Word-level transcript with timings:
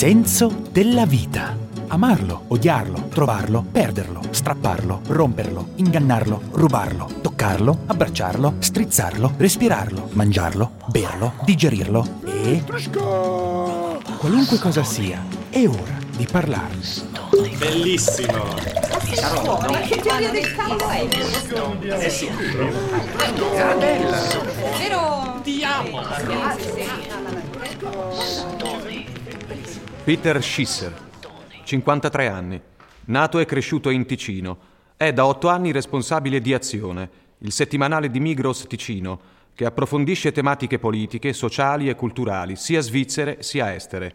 senso 0.00 0.62
della 0.72 1.04
vita. 1.04 1.54
Amarlo, 1.88 2.44
odiarlo, 2.48 3.08
trovarlo, 3.08 3.62
perderlo, 3.70 4.22
strapparlo, 4.30 5.02
romperlo, 5.08 5.72
ingannarlo, 5.74 6.40
rubarlo, 6.52 7.06
toccarlo, 7.20 7.80
abbracciarlo, 7.84 8.54
strizzarlo, 8.60 9.34
respirarlo, 9.36 10.08
mangiarlo, 10.12 10.70
berlo, 10.86 11.34
digerirlo 11.44 12.20
e... 12.24 12.64
Qualunque 14.16 14.58
cosa 14.58 14.82
sia, 14.84 15.22
è 15.50 15.66
ora 15.66 15.98
di 16.16 16.26
parlarne. 16.30 16.80
Bellissimo! 17.58 18.54
Che 19.86 19.96
teoria 20.00 20.30
del 20.30 20.56
campo 20.56 20.88
è? 20.88 21.06
Eh 22.06 22.08
sì. 22.08 22.30
Vero? 24.78 25.40
Ti 25.42 25.62
amo! 25.62 26.00
Peter 30.10 30.42
Schisser, 30.42 30.92
53 31.62 32.26
anni, 32.26 32.60
nato 33.04 33.38
e 33.38 33.44
cresciuto 33.44 33.90
in 33.90 34.06
Ticino. 34.06 34.58
È 34.96 35.12
da 35.12 35.24
otto 35.24 35.46
anni 35.46 35.70
responsabile 35.70 36.40
di 36.40 36.52
Azione, 36.52 37.08
il 37.38 37.52
settimanale 37.52 38.10
di 38.10 38.18
Migros 38.18 38.66
Ticino, 38.66 39.20
che 39.54 39.66
approfondisce 39.66 40.32
tematiche 40.32 40.80
politiche, 40.80 41.32
sociali 41.32 41.88
e 41.88 41.94
culturali, 41.94 42.56
sia 42.56 42.80
svizzere 42.80 43.44
sia 43.44 43.72
estere. 43.72 44.12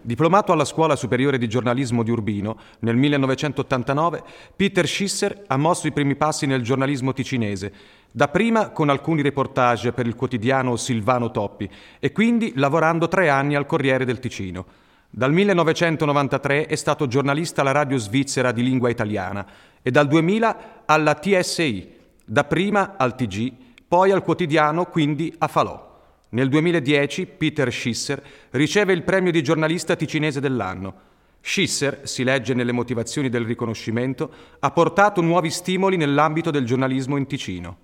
Diplomato 0.00 0.52
alla 0.52 0.64
Scuola 0.64 0.96
Superiore 0.96 1.36
di 1.36 1.46
Giornalismo 1.46 2.02
di 2.02 2.10
Urbino 2.10 2.58
nel 2.78 2.96
1989, 2.96 4.22
Peter 4.56 4.88
Schisser 4.88 5.44
ha 5.46 5.58
mosso 5.58 5.86
i 5.86 5.92
primi 5.92 6.16
passi 6.16 6.46
nel 6.46 6.62
giornalismo 6.62 7.12
ticinese, 7.12 7.70
dapprima 8.10 8.70
con 8.70 8.88
alcuni 8.88 9.20
reportage 9.20 9.92
per 9.92 10.06
il 10.06 10.14
quotidiano 10.14 10.76
Silvano 10.76 11.30
Toppi 11.30 11.68
e 11.98 12.12
quindi 12.12 12.54
lavorando 12.56 13.08
tre 13.08 13.28
anni 13.28 13.56
al 13.56 13.66
Corriere 13.66 14.06
del 14.06 14.20
Ticino. 14.20 14.86
Dal 15.10 15.32
1993 15.32 16.66
è 16.66 16.76
stato 16.76 17.06
giornalista 17.06 17.62
alla 17.62 17.72
radio 17.72 17.96
svizzera 17.96 18.52
di 18.52 18.62
lingua 18.62 18.90
italiana 18.90 19.46
e 19.80 19.90
dal 19.90 20.06
2000 20.06 20.82
alla 20.84 21.14
TSI, 21.14 21.92
dapprima 22.24 22.94
al 22.96 23.14
TG, 23.14 23.52
poi 23.88 24.10
al 24.10 24.22
quotidiano, 24.22 24.84
quindi 24.84 25.34
a 25.38 25.48
Falò. 25.48 25.86
Nel 26.30 26.50
2010 26.50 27.24
Peter 27.24 27.72
Schisser 27.72 28.22
riceve 28.50 28.92
il 28.92 29.02
premio 29.02 29.32
di 29.32 29.42
giornalista 29.42 29.96
ticinese 29.96 30.40
dell'anno. 30.40 31.06
Schisser, 31.40 32.02
si 32.04 32.22
legge 32.22 32.52
nelle 32.52 32.72
motivazioni 32.72 33.30
del 33.30 33.46
riconoscimento, 33.46 34.30
ha 34.58 34.70
portato 34.70 35.22
nuovi 35.22 35.50
stimoli 35.50 35.96
nell'ambito 35.96 36.50
del 36.50 36.66
giornalismo 36.66 37.16
in 37.16 37.26
Ticino. 37.26 37.78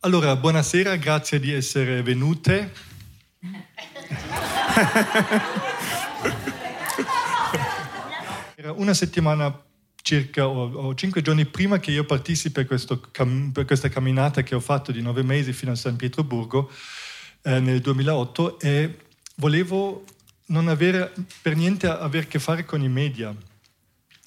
Allora, 0.00 0.34
buonasera, 0.34 0.96
grazie 0.96 1.38
di 1.38 1.52
essere 1.52 2.02
venute. 2.02 2.72
Era 8.60 8.72
una 8.72 8.92
settimana 8.92 9.58
circa 10.02 10.46
o, 10.46 10.70
o, 10.70 10.94
cinque 10.94 11.22
giorni 11.22 11.46
prima 11.46 11.78
che 11.78 11.92
io 11.92 12.04
partissi 12.04 12.52
per, 12.52 12.66
cam, 13.10 13.52
per, 13.52 13.64
questa 13.64 13.88
camminata 13.88 14.42
che 14.42 14.54
ho 14.54 14.60
fatto 14.60 14.92
di 14.92 15.00
nove 15.00 15.22
mesi 15.22 15.54
fino 15.54 15.72
a 15.72 15.74
San 15.74 15.96
Pietroburgo 15.96 16.70
eh, 17.40 17.58
nel 17.58 17.80
2008 17.80 18.60
e 18.60 18.98
volevo 19.36 20.04
non 20.48 20.68
avere 20.68 21.10
per 21.40 21.56
niente 21.56 21.86
a 21.86 22.00
a 22.00 22.26
che 22.26 22.38
fare 22.38 22.66
con 22.66 22.82
i 22.82 22.88
media. 22.90 23.34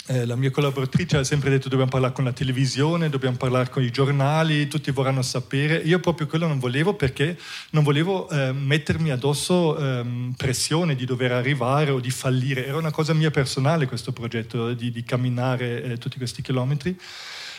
Eh, 0.06 0.26
la 0.26 0.36
mia 0.36 0.52
collaboratrice 0.52 1.16
ha 1.16 1.23
sempre 1.23 1.50
detto 1.50 1.70
dobbiamo 1.70 1.90
parlare 1.90 2.12
con 2.12 2.26
la 2.26 2.34
televisione, 2.34 3.08
dobbiamo 3.08 3.38
parlare 3.38 3.70
con 3.70 3.82
i 3.82 3.90
giornali, 3.90 4.68
tutti 4.68 4.92
vorranno 4.92 5.22
sapere. 5.22 5.78
Io 5.78 6.02
proprio 6.02 6.28
quello 6.28 6.46
non 6.46 6.59
volevo 6.59 6.94
perché 6.94 7.40
non 7.70 7.84
volevo 7.84 8.30
eh, 8.30 8.52
mettermi 8.52 9.12
addosso 9.12 9.78
eh, 9.78 10.34
pressione 10.36 10.96
di 10.96 11.06
dover 11.06 11.31
arrivare 11.31 11.92
o 11.92 12.02
di 12.02 12.09
fallire. 12.09 12.66
Era 12.66 12.76
una 12.76 12.92
cosa 12.92 13.14
mia 13.14 13.31
personale 13.31 13.88
questo 13.88 14.12
progetto 14.12 14.74
di, 14.74 14.92
di 14.92 15.04
camminare 15.06 15.84
eh, 15.84 15.98
tutti 15.98 16.18
questi 16.18 16.42
chilometri. 16.42 17.00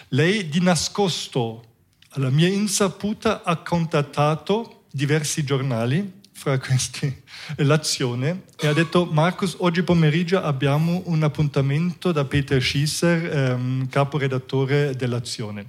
Lei 0.09 0.47
di 0.47 0.61
nascosto, 0.61 1.65
alla 2.10 2.28
mia 2.28 2.49
insaputa, 2.49 3.43
ha 3.43 3.56
contattato 3.56 4.83
diversi 4.91 5.44
giornali 5.44 6.22
fra 6.34 6.59
questi 6.61 7.22
l'azione. 7.59 8.43
E 8.59 8.67
ha 8.67 8.72
detto 8.72 9.06
Marcus 9.06 9.56
oggi 9.59 9.83
pomeriggio 9.83 10.43
abbiamo 10.43 11.03
un 11.06 11.22
appuntamento 11.22 12.12
da 12.12 12.25
Peter 12.25 12.61
Schisser, 12.61 13.34
ehm, 13.34 13.89
caporedattore 13.89 14.95
dell'azione. 14.95 15.67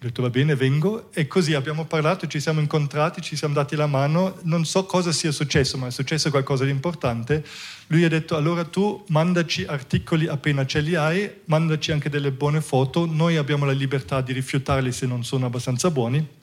Ho 0.00 0.06
detto 0.06 0.22
va 0.22 0.30
bene, 0.30 0.54
vengo. 0.54 1.10
E 1.12 1.26
così 1.26 1.54
abbiamo 1.54 1.84
parlato, 1.84 2.28
ci 2.28 2.38
siamo 2.38 2.60
incontrati, 2.60 3.20
ci 3.20 3.34
siamo 3.34 3.54
dati 3.54 3.74
la 3.74 3.88
mano, 3.88 4.38
non 4.42 4.64
so 4.64 4.84
cosa 4.84 5.10
sia 5.10 5.32
successo, 5.32 5.76
ma 5.76 5.88
è 5.88 5.90
successo 5.90 6.30
qualcosa 6.30 6.64
di 6.64 6.70
importante. 6.70 7.44
Lui 7.88 8.04
ha 8.04 8.08
detto 8.08 8.36
allora 8.36 8.64
tu 8.64 9.04
mandaci 9.08 9.64
articoli 9.64 10.28
appena 10.28 10.64
ce 10.66 10.80
li 10.80 10.94
hai, 10.94 11.28
mandaci 11.46 11.90
anche 11.90 12.08
delle 12.10 12.30
buone 12.30 12.60
foto, 12.60 13.06
noi 13.06 13.36
abbiamo 13.36 13.64
la 13.64 13.72
libertà 13.72 14.20
di 14.20 14.32
rifiutarli 14.32 14.92
se 14.92 15.06
non 15.06 15.24
sono 15.24 15.46
abbastanza 15.46 15.90
buoni 15.90 16.37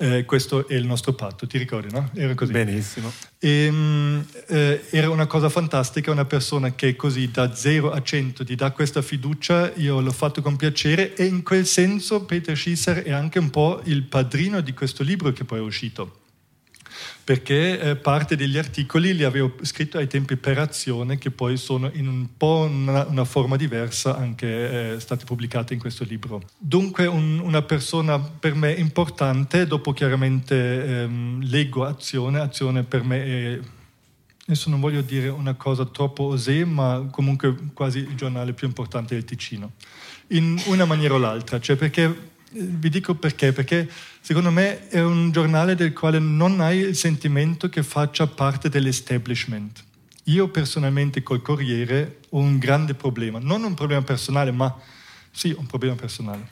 eh, 0.00 0.24
questo 0.24 0.66
è 0.66 0.74
il 0.74 0.86
nostro 0.86 1.12
patto, 1.12 1.46
ti 1.46 1.58
ricordi, 1.58 1.92
no? 1.92 2.08
Era 2.14 2.34
così. 2.34 2.52
Benissimo. 2.52 3.12
E, 3.38 3.68
um, 3.68 4.24
eh, 4.48 4.84
era 4.88 5.10
una 5.10 5.26
cosa 5.26 5.50
fantastica, 5.50 6.10
una 6.10 6.24
persona 6.24 6.74
che 6.74 6.96
così 6.96 7.30
da 7.30 7.54
0 7.54 7.90
a 7.90 8.02
100 8.02 8.44
ti 8.44 8.54
dà 8.54 8.70
questa 8.70 9.02
fiducia, 9.02 9.72
io 9.74 10.00
l'ho 10.00 10.12
fatto 10.12 10.40
con 10.40 10.56
piacere 10.56 11.14
e 11.14 11.26
in 11.26 11.42
quel 11.42 11.66
senso 11.66 12.24
Peter 12.24 12.56
Schisser 12.56 13.02
è 13.02 13.12
anche 13.12 13.38
un 13.38 13.50
po' 13.50 13.82
il 13.84 14.04
padrino 14.04 14.62
di 14.62 14.72
questo 14.72 15.02
libro 15.02 15.32
che 15.32 15.44
poi 15.44 15.58
è 15.58 15.62
uscito 15.62 16.19
perché 17.30 17.78
eh, 17.78 17.94
parte 17.94 18.34
degli 18.34 18.58
articoli 18.58 19.14
li 19.14 19.22
avevo 19.22 19.54
scritto 19.62 19.98
ai 19.98 20.08
tempi 20.08 20.34
per 20.34 20.58
azione 20.58 21.16
che 21.16 21.30
poi 21.30 21.56
sono 21.56 21.88
in 21.92 22.08
un 22.08 22.26
po' 22.36 22.68
una, 22.68 23.06
una 23.06 23.24
forma 23.24 23.54
diversa 23.54 24.16
anche 24.16 24.94
eh, 24.94 24.98
state 24.98 25.24
pubblicate 25.24 25.72
in 25.72 25.78
questo 25.78 26.02
libro. 26.02 26.42
Dunque 26.58 27.06
un, 27.06 27.38
una 27.38 27.62
persona 27.62 28.18
per 28.18 28.56
me 28.56 28.72
importante, 28.72 29.68
dopo 29.68 29.92
chiaramente 29.92 31.02
ehm, 31.02 31.42
leggo 31.42 31.84
azione, 31.84 32.40
azione 32.40 32.82
per 32.82 33.04
me 33.04 33.24
è 33.24 33.60
Adesso 34.46 34.68
non 34.68 34.80
voglio 34.80 35.02
dire 35.02 35.28
una 35.28 35.54
cosa 35.54 35.84
troppo 35.84 36.24
osè, 36.24 36.64
ma 36.64 37.06
comunque 37.12 37.54
quasi 37.72 37.98
il 37.98 38.16
giornale 38.16 38.54
più 38.54 38.66
importante 38.66 39.14
del 39.14 39.24
Ticino, 39.24 39.74
in 40.28 40.60
una 40.66 40.84
maniera 40.84 41.14
o 41.14 41.18
l'altra, 41.18 41.60
cioè 41.60 41.76
perché 41.76 42.30
vi 42.52 42.88
dico 42.88 43.14
perché, 43.14 43.52
perché 43.52 43.88
secondo 44.20 44.50
me 44.50 44.88
è 44.88 45.00
un 45.00 45.30
giornale 45.30 45.74
del 45.74 45.92
quale 45.92 46.18
non 46.18 46.60
hai 46.60 46.78
il 46.78 46.96
sentimento 46.96 47.68
che 47.68 47.82
faccia 47.82 48.26
parte 48.26 48.68
dell'establishment. 48.68 49.84
Io 50.24 50.48
personalmente 50.48 51.22
col 51.22 51.42
Corriere 51.42 52.18
ho 52.30 52.38
un 52.38 52.58
grande 52.58 52.94
problema, 52.94 53.38
non 53.40 53.64
un 53.64 53.74
problema 53.74 54.02
personale, 54.02 54.50
ma 54.50 54.74
sì, 55.30 55.54
un 55.56 55.66
problema 55.66 55.94
personale. 55.94 56.48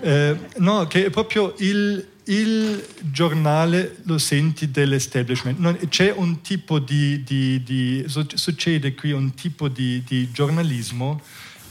Eh, 0.00 0.36
no, 0.58 0.86
che 0.86 1.06
è 1.06 1.10
proprio 1.10 1.54
il, 1.58 2.06
il, 2.24 2.86
giornale, 3.00 3.96
lo 4.04 4.18
senti, 4.18 4.70
dell'establishment. 4.70 5.58
Non, 5.58 5.78
c'è 5.88 6.12
un 6.14 6.40
tipo 6.40 6.78
di, 6.78 7.22
di, 7.22 7.62
di, 7.62 8.04
succede 8.06 8.94
qui 8.94 9.12
un 9.12 9.34
tipo 9.34 9.68
di, 9.68 10.02
di 10.06 10.30
giornalismo 10.30 11.20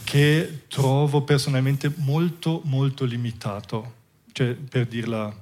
che 0.03 0.63
trovo 0.67 1.21
personalmente 1.21 1.91
molto 1.97 2.61
molto 2.65 3.05
limitato, 3.05 3.97
cioè 4.39 4.53
per 4.53 4.85
dirla 4.85 5.35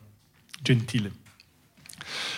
gentile. 0.59 1.12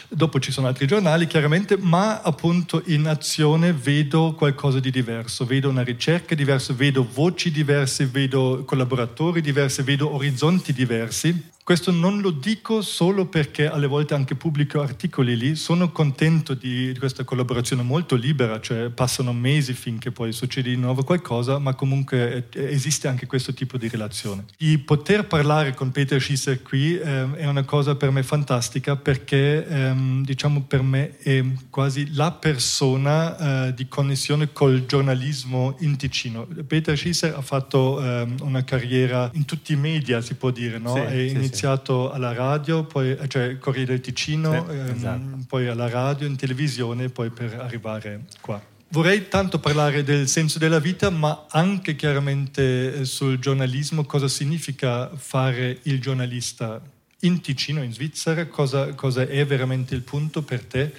Dopo 0.09 0.41
ci 0.41 0.51
sono 0.51 0.67
altri 0.67 0.87
giornali, 0.87 1.25
chiaramente, 1.25 1.77
ma 1.77 2.21
appunto 2.21 2.81
in 2.87 3.07
azione 3.07 3.71
vedo 3.71 4.33
qualcosa 4.33 4.81
di 4.81 4.91
diverso, 4.91 5.45
vedo 5.45 5.69
una 5.69 5.83
ricerca 5.83 6.35
diversa, 6.35 6.73
vedo 6.73 7.07
voci 7.09 7.49
diverse, 7.49 8.07
vedo 8.07 8.63
collaboratori 8.65 9.39
diversi, 9.39 9.83
vedo 9.83 10.13
orizzonti 10.13 10.73
diversi 10.73 11.49
questo 11.69 11.91
non 11.91 12.19
lo 12.19 12.31
dico 12.31 12.81
solo 12.81 13.27
perché 13.27 13.69
alle 13.69 13.85
volte 13.85 14.15
anche 14.15 14.33
pubblico 14.33 14.81
articoli 14.81 15.37
lì, 15.37 15.55
sono 15.55 15.91
contento 15.91 16.55
di, 16.55 16.95
questa 16.97 17.23
collaborazione 17.23 17.83
molto 17.83 18.15
libera, 18.15 18.59
cioè 18.59 18.89
passano 18.89 19.33
mesi 19.33 19.73
finché 19.73 20.09
poi 20.09 20.31
succede 20.31 20.71
di 20.71 20.77
nuovo 20.77 21.03
qualcosa, 21.03 21.59
ma 21.59 21.75
comunque 21.75 22.47
esiste 22.53 23.07
anche 23.07 23.27
questo 23.27 23.53
tipo 23.53 23.77
di 23.77 23.87
relazione. 23.87 24.45
Di 24.57 24.79
poter 24.79 25.27
parlare 25.27 25.75
con 25.75 25.91
Peter 25.91 26.19
Schisser 26.19 26.63
qui 26.63 26.97
eh, 26.97 27.35
è 27.35 27.45
una 27.45 27.63
cosa 27.65 27.93
per 27.93 28.09
me 28.09 28.23
fantastica 28.23 28.95
perché 28.95 29.63
ehm, 29.67 30.25
diciamo 30.25 30.63
per 30.63 30.81
me 30.81 31.19
è 31.19 31.45
quasi 31.69 32.15
la 32.15 32.31
persona 32.31 33.67
eh, 33.67 33.73
di 33.75 33.87
connessione 33.87 34.51
col 34.51 34.87
giornalismo 34.87 35.75
in 35.81 35.97
Ticino. 35.97 36.47
Peter 36.65 36.97
Schisser 36.97 37.35
ha 37.35 37.41
fatto 37.43 38.03
ehm, 38.03 38.37
una 38.41 38.63
carriera 38.63 39.29
in 39.35 39.45
tutti 39.45 39.73
i 39.73 39.75
media, 39.75 40.19
si 40.21 40.33
può 40.33 40.49
dire, 40.49 40.79
no? 40.79 40.95
Sì, 40.95 41.29
sì, 41.29 41.58
iniziato 41.59 42.11
alla 42.11 42.33
radio, 42.33 42.83
poi, 42.83 43.17
cioè 43.27 43.57
Corriere 43.57 43.93
del 43.93 44.01
Ticino, 44.01 44.51
sì, 44.51 44.75
ehm, 44.75 44.95
esatto. 44.95 45.45
poi 45.47 45.67
alla 45.67 45.89
radio, 45.89 46.27
in 46.27 46.35
televisione, 46.35 47.09
poi 47.09 47.29
per 47.29 47.59
arrivare 47.59 48.25
qua. 48.39 48.61
Vorrei 48.91 49.27
tanto 49.27 49.59
parlare 49.59 50.03
del 50.03 50.27
senso 50.27 50.57
della 50.57 50.79
vita, 50.79 51.09
ma 51.09 51.45
anche 51.49 51.95
chiaramente 51.95 53.01
eh, 53.01 53.05
sul 53.05 53.37
giornalismo, 53.37 54.03
cosa 54.05 54.27
significa 54.27 55.11
fare 55.15 55.79
il 55.83 56.01
giornalista 56.01 56.81
in 57.21 57.41
Ticino, 57.41 57.83
in 57.83 57.93
Svizzera, 57.93 58.47
cosa, 58.47 58.93
cosa 58.93 59.27
è 59.27 59.45
veramente 59.45 59.93
il 59.93 60.01
punto 60.01 60.41
per 60.41 60.63
te. 60.63 60.91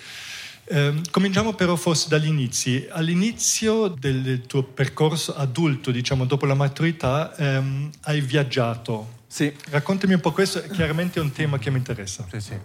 Eh, 0.65 1.01
cominciamo 1.11 1.55
però 1.55 1.75
forse 1.75 2.09
dagli 2.09 2.29
inizi. 2.29 2.87
All'inizio 2.89 3.89
del, 3.89 4.23
del 4.23 4.43
tuo 4.43 4.63
percorso 4.63 5.35
adulto, 5.35 5.91
diciamo 5.91 6.27
dopo 6.27 6.47
la 6.47 6.55
maturità, 6.55 7.35
ehm, 7.37 7.91
hai 8.03 8.21
viaggiato. 8.21 9.19
Sì. 9.31 9.57
Raccontami 9.71 10.15
un 10.15 10.21
po' 10.21 10.33
questo, 10.33 10.61
chiaramente 10.73 11.21
è 11.21 11.23
un 11.23 11.31
tema 11.31 11.57
che 11.57 11.71
mi 11.71 11.79
interessa. 11.79 12.27
Sì, 12.29 12.41
sì. 12.41 12.59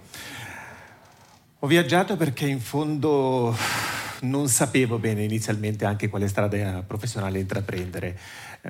Ho 1.60 1.68
viaggiato 1.68 2.18
perché 2.18 2.48
in 2.48 2.60
fondo 2.60 3.56
non 4.22 4.50
sapevo 4.50 4.98
bene 4.98 5.24
inizialmente 5.24 5.86
anche 5.86 6.10
quale 6.10 6.28
strada 6.28 6.82
professionale 6.82 7.38
intraprendere. 7.38 8.18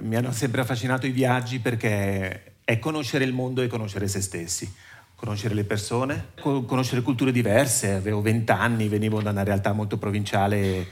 Mi 0.02 0.18
hanno 0.18 0.34
sempre 0.34 0.60
affascinato 0.60 1.08
i 1.08 1.12
viaggi 1.12 1.60
perché 1.60 2.58
è 2.66 2.80
conoscere 2.80 3.24
il 3.24 3.32
mondo 3.32 3.62
e 3.62 3.68
conoscere 3.68 4.10
se 4.10 4.20
stessi 4.20 4.74
conoscere 5.16 5.54
le 5.54 5.64
persone, 5.64 6.32
conoscere 6.42 7.02
culture 7.02 7.32
diverse. 7.32 7.94
Avevo 7.94 8.22
vent'anni, 8.22 8.90
venivo 8.90 9.22
da 9.22 9.30
una 9.30 9.44
realtà 9.44 9.72
molto 9.72 9.98
provinciale, 9.98 10.86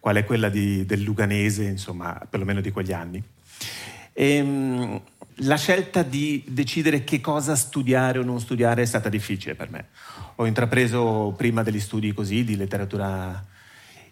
qual 0.00 0.16
è 0.16 0.24
quella 0.24 0.48
di, 0.48 0.86
del 0.86 1.02
Luganese, 1.02 1.64
insomma, 1.64 2.18
perlomeno 2.28 2.62
di 2.62 2.70
quegli 2.70 2.92
anni. 2.92 3.22
E, 4.18 4.36
ehm, 4.36 5.00
la 5.40 5.56
scelta 5.56 6.02
di 6.02 6.42
decidere 6.48 7.04
che 7.04 7.20
cosa 7.20 7.54
studiare 7.54 8.18
o 8.18 8.22
non 8.22 8.40
studiare 8.40 8.80
è 8.80 8.86
stata 8.86 9.10
difficile 9.10 9.54
per 9.54 9.70
me. 9.70 9.88
Ho 10.36 10.46
intrapreso 10.46 11.34
prima 11.36 11.62
degli 11.62 11.80
studi 11.80 12.14
così 12.14 12.42
di 12.42 12.56
letteratura 12.56 13.44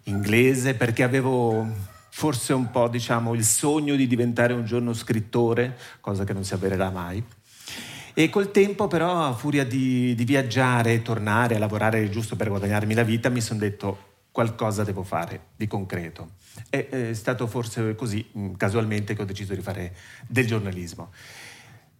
inglese 0.03 0.75
perché 0.75 1.01
avevo 1.01 1.67
forse 2.09 2.53
un 2.53 2.69
po' 2.69 2.87
diciamo 2.87 3.33
il 3.33 3.43
sogno 3.43 3.95
di 3.95 4.05
diventare 4.05 4.53
un 4.53 4.65
giorno 4.65 4.93
scrittore, 4.93 5.75
cosa 5.99 6.23
che 6.23 6.33
non 6.33 6.43
si 6.43 6.53
avvererà 6.53 6.91
mai. 6.91 7.23
E 8.13 8.29
col 8.29 8.51
tempo 8.51 8.87
però, 8.87 9.25
a 9.25 9.33
furia 9.33 9.65
di, 9.65 10.13
di 10.13 10.23
viaggiare, 10.23 11.01
tornare 11.01 11.55
a 11.55 11.59
lavorare 11.59 12.07
giusto 12.11 12.35
per 12.35 12.49
guadagnarmi 12.49 12.93
la 12.93 13.03
vita, 13.03 13.29
mi 13.29 13.41
sono 13.41 13.59
detto 13.59 14.13
qualcosa 14.35 14.83
devo 14.83 15.03
fare 15.03 15.51
di 15.55 15.65
concreto. 15.65 16.31
E, 16.69 16.89
è 16.89 17.13
stato 17.13 17.47
forse 17.47 17.95
così, 17.95 18.27
mm, 18.37 18.55
casualmente, 18.55 19.15
che 19.15 19.21
ho 19.21 19.25
deciso 19.25 19.55
di 19.55 19.61
fare 19.61 19.95
del 20.27 20.45
giornalismo. 20.45 21.09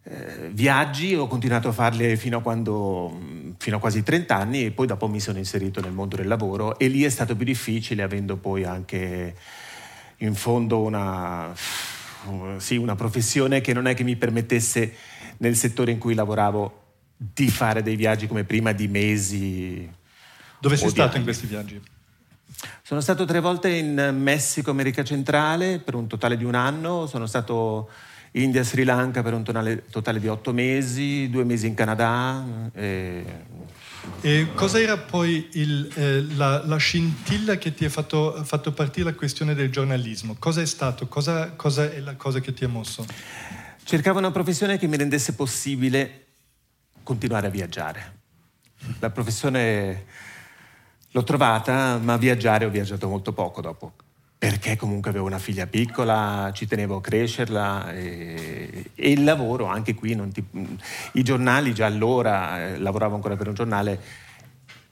Eh, 0.03 0.49
viaggi 0.51 1.15
ho 1.15 1.27
continuato 1.27 1.69
a 1.69 1.71
farli 1.71 2.17
fino 2.17 2.39
a, 2.39 2.41
quando, 2.41 3.09
mm, 3.09 3.51
fino 3.57 3.77
a 3.77 3.79
quasi 3.79 4.03
30 4.03 4.35
anni 4.35 4.65
e 4.65 4.71
poi 4.71 4.85
dopo 4.85 5.07
mi 5.07 5.21
sono 5.21 5.37
inserito 5.37 5.79
nel 5.79 5.93
mondo 5.93 6.17
del 6.17 6.27
lavoro 6.27 6.77
e 6.77 6.89
lì 6.89 7.03
è 7.03 7.09
stato 7.09 7.37
più 7.37 7.45
difficile 7.45 8.03
avendo 8.03 8.35
poi 8.35 8.65
anche 8.65 9.33
in 10.17 10.35
fondo 10.35 10.81
una, 10.81 11.53
sì, 12.57 12.75
una 12.75 12.95
professione 12.95 13.61
che 13.61 13.71
non 13.71 13.87
è 13.87 13.93
che 13.93 14.03
mi 14.03 14.17
permettesse 14.17 14.93
nel 15.37 15.55
settore 15.55 15.91
in 15.91 15.99
cui 15.99 16.13
lavoravo 16.13 16.83
di 17.15 17.47
fare 17.49 17.81
dei 17.81 17.95
viaggi 17.95 18.27
come 18.27 18.43
prima 18.43 18.73
di 18.73 18.89
mesi. 18.89 19.89
Dove 20.59 20.75
sei 20.75 20.89
stato 20.89 21.11
anni. 21.11 21.19
in 21.19 21.23
questi 21.23 21.47
viaggi? 21.47 21.93
Sono 22.81 23.02
stato 23.02 23.25
tre 23.25 23.40
volte 23.40 23.69
in 23.69 24.16
Messico, 24.18 24.72
America 24.72 25.04
Centrale, 25.04 25.80
per 25.80 25.96
un 25.96 26.07
totale 26.07 26.38
di 26.38 26.44
un 26.44 26.56
anno. 26.56 27.07
Sono 27.07 27.25
stato 27.25 27.90
in 28.31 28.44
India, 28.44 28.63
Sri 28.63 28.84
Lanka 28.84 29.24
per 29.24 29.34
un 29.34 29.44
totale 29.44 30.19
di 30.19 30.28
otto 30.28 30.54
mesi, 30.54 31.30
due 31.30 31.44
mesi 31.44 31.68
in 31.68 31.74
Canada. 31.74 32.44
E... 32.74 33.25
E 34.22 34.50
cosa 34.54 34.80
era 34.80 34.98
poi 34.98 35.50
il, 35.54 35.92
eh, 35.96 36.22
la, 36.36 36.63
la, 36.66 36.78
scintilla 36.78 37.57
che 37.57 37.74
ti 37.74 37.86
ha 37.86 37.90
fatto, 37.90 38.44
fatto, 38.44 38.72
partire 38.72 39.10
la 39.10 39.16
questione 39.16 39.56
del 39.56 39.72
giornalismo? 39.72 40.36
Cosa 40.38 40.62
è 40.62 40.66
stato? 40.66 41.07
Cosa, 41.07 41.52
cosa 41.52 41.92
è 41.92 42.00
la 42.00 42.16
cosa 42.16 42.40
che 42.40 42.54
ti 42.54 42.63
ha 42.63 42.68
mosso? 42.68 43.06
Cercavo 43.84 44.19
una 44.19 44.31
professione 44.31 44.78
che 44.78 44.88
mi 44.88 44.98
rendesse 44.98 45.34
possibile 45.34 46.25
continuare 47.04 47.48
a 47.48 47.50
viaggiare. 47.50 48.13
La 49.00 49.10
professione 49.10 50.06
l'ho 51.15 51.23
trovata, 51.23 51.97
ma 51.97 52.17
viaggiare 52.17 52.65
ho 52.65 52.69
viaggiato 52.69 53.07
molto 53.07 53.31
poco 53.31 53.62
dopo, 53.62 53.94
perché 54.38 54.75
comunque 54.75 55.12
avevo 55.12 55.25
una 55.25 55.39
figlia 55.39 55.65
piccola, 55.65 56.51
ci 56.53 56.67
tenevo 56.67 56.97
a 56.97 57.01
crescerla 57.01 57.94
e, 57.94 58.91
e 58.94 59.12
il 59.12 59.23
lavoro 59.23 59.65
anche 59.67 59.94
qui, 59.94 60.13
ti, 60.33 60.44
i 61.13 61.23
giornali 61.23 61.73
già 61.73 61.85
allora, 61.85 62.67
eh, 62.67 62.77
lavoravo 62.79 63.15
ancora 63.15 63.38
per 63.38 63.47
un 63.47 63.53
giornale, 63.53 64.01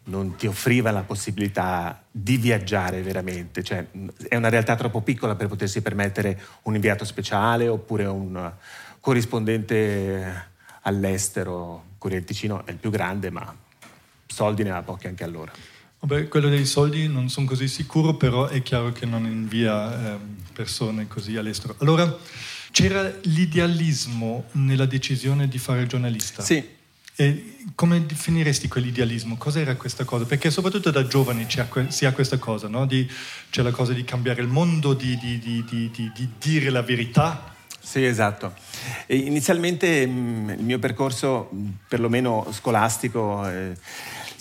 non 0.05 0.37
ti 0.37 0.47
offriva 0.47 0.91
la 0.91 1.01
possibilità 1.01 2.01
di 2.09 2.37
viaggiare 2.37 3.01
veramente, 3.01 3.61
cioè 3.61 3.85
è 4.29 4.37
una 4.37 4.47
realtà 4.47 4.77
troppo 4.77 5.01
piccola 5.01 5.35
per 5.35 5.47
potersi 5.47 5.81
permettere 5.81 6.39
un 6.63 6.75
inviato 6.75 7.03
speciale 7.03 7.67
oppure 7.67 8.05
un 8.05 8.49
corrispondente 9.01 10.51
all'estero. 10.83 11.91
Corriere 11.97 12.23
Ticino 12.23 12.65
è 12.65 12.71
il 12.71 12.77
più 12.77 12.89
grande, 12.89 13.29
ma 13.29 13.53
soldi 14.25 14.63
ne 14.63 14.71
ha 14.71 14.81
pochi 14.81 15.07
anche 15.07 15.25
allora. 15.25 15.51
Vabbè, 16.05 16.27
quello 16.27 16.50
dei 16.50 16.65
soldi 16.65 17.07
non 17.07 17.29
sono 17.29 17.47
così 17.47 17.69
sicuro, 17.69 18.15
però 18.15 18.47
è 18.47 18.61
chiaro 18.61 18.91
che 18.91 19.05
non 19.05 19.25
invia 19.25 20.15
eh, 20.15 20.17
persone 20.51 21.07
così 21.07 21.38
all'estero. 21.38 21.75
Allora, 21.79 22.17
c'era 22.71 23.09
l'idealismo 23.21 24.50
nella 24.53 24.85
decisione 24.85 25.47
di 25.47 25.57
fare 25.57 25.83
il 25.83 25.88
giornalista? 25.88 26.44
Sì. 26.44 26.61
E 27.15 27.55
come 27.73 28.05
definiresti 28.05 28.67
quell'idealismo? 28.67 29.38
Cos'era 29.38 29.77
questa 29.77 30.03
cosa? 30.03 30.25
Perché 30.25 30.51
soprattutto 30.51 30.91
da 30.91 31.07
giovani 31.07 31.47
si 31.88 32.05
ha 32.05 32.11
questa 32.11 32.38
cosa, 32.38 32.67
no? 32.67 32.85
di, 32.85 33.09
c'è 33.50 33.61
la 33.61 33.71
cosa 33.71 33.94
di 33.94 34.03
cambiare 34.03 34.41
il 34.41 34.50
mondo, 34.50 34.94
di, 34.94 35.17
di, 35.17 35.39
di 35.39 36.29
dire 36.38 36.69
la 36.69 36.81
verità. 36.81 37.55
Sì, 37.79 38.03
esatto. 38.03 38.53
E 39.05 39.15
inizialmente 39.15 40.05
mh, 40.05 40.11
mm, 40.11 40.50
il 40.50 40.63
mio 40.63 40.79
percorso, 40.79 41.50
perlomeno 41.88 42.47
scolastico, 42.51 43.47
eh, 43.47 43.75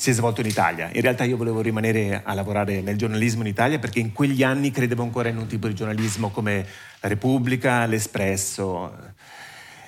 si 0.03 0.11
è 0.11 0.15
svolto 0.15 0.41
in 0.41 0.49
Italia. 0.49 0.91
In 0.93 1.01
realtà 1.01 1.23
io 1.23 1.37
volevo 1.37 1.61
rimanere 1.61 2.23
a 2.25 2.35
lavorare 2.35 2.81
nel 2.81 2.97
giornalismo 2.97 3.43
in 3.43 3.47
Italia 3.47 3.79
perché 3.79 4.01
in 4.01 4.11
quegli 4.11 4.43
anni 4.43 4.73
credevo 4.73 5.05
ancora 5.05 5.29
in 5.29 5.37
un 5.37 5.47
tipo 5.47 5.69
di 5.69 5.77
giornalismo 5.77 6.31
come 6.31 6.67
la 6.99 7.07
Repubblica, 7.07 7.87
l'Espresso 7.87 9.13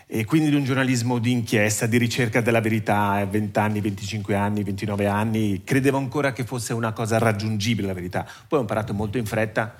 e 0.07 0.25
quindi 0.25 0.51
di 0.51 0.55
un 0.55 0.63
giornalismo 0.63 1.19
di 1.19 1.33
inchiesta, 1.33 1.87
di 1.87 1.99
ricerca 1.99 2.41
della 2.41 2.61
verità, 2.61 3.11
a 3.11 3.25
20 3.25 3.59
anni, 3.59 3.81
25 3.81 4.37
anni, 4.37 4.63
29 4.63 5.07
anni, 5.09 5.63
credevo 5.65 5.97
ancora 5.97 6.33
che 6.33 6.45
fosse 6.45 6.75
una 6.75 6.93
cosa 6.93 7.19
raggiungibile 7.19 7.89
la 7.89 7.93
verità. 7.93 8.25
Poi 8.47 8.61
ho 8.61 8.63
imparato 8.63 8.95
molto 8.95 9.19
in 9.19 9.27
fretta 9.27 9.75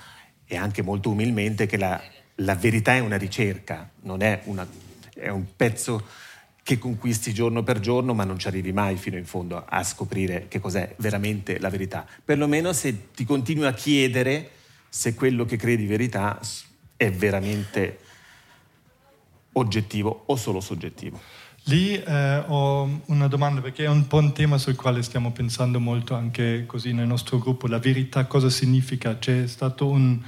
e 0.45 0.57
anche 0.57 0.83
molto 0.83 1.11
umilmente 1.11 1.67
che 1.67 1.77
la, 1.77 2.03
la 2.37 2.57
verità 2.57 2.93
è 2.93 2.99
una 2.99 3.19
ricerca, 3.19 3.89
non 4.01 4.21
è, 4.21 4.41
una, 4.47 4.67
è 5.15 5.29
un 5.29 5.45
pezzo 5.55 6.05
che 6.65 6.79
conquisti 6.79 7.35
giorno 7.35 7.63
per 7.63 7.79
giorno, 7.79 8.15
ma 8.15 8.25
non 8.25 8.39
ci 8.39 8.49
arrivi 8.49 8.73
mai 8.73 8.97
fino 8.97 9.19
in 9.19 9.27
fondo 9.27 9.63
a 9.65 9.85
scoprire 9.85 10.47
che 10.49 10.61
cos'è 10.61 10.95
veramente 10.97 11.61
la 11.61 11.69
verità. 11.69 12.07
Perlomeno 12.25 12.73
se 12.73 13.11
ti 13.13 13.27
continui 13.27 13.67
a 13.67 13.75
chiedere 13.75 14.51
se 14.89 15.15
quello 15.15 15.45
che 15.45 15.57
credi 15.57 15.85
verità 15.85 16.41
è 16.97 17.11
veramente 17.13 17.99
oggettivo 19.53 20.23
o 20.27 20.37
solo 20.37 20.61
soggettivo. 20.61 21.21
Lì 21.65 22.03
eh, 22.03 22.45
ho 22.47 23.03
una 23.07 23.29
domanda 23.29 23.61
perché 23.61 23.85
è 23.85 23.89
un 23.89 24.07
po' 24.07 24.19
un 24.19 24.33
tema 24.33 24.57
sul 24.57 24.75
quale 24.75 25.03
stiamo 25.03 25.33
pensando 25.33 25.79
molto 25.79 26.15
anche 26.15 26.65
così 26.67 26.95
nel 26.95 27.07
nostro 27.07 27.39
gruppo. 27.39 27.67
La 27.67 27.79
verità 27.79 28.25
cosa 28.25 28.49
significa? 28.49 29.19
C'è 29.19 29.47
stato 29.47 29.87
un 29.87 30.19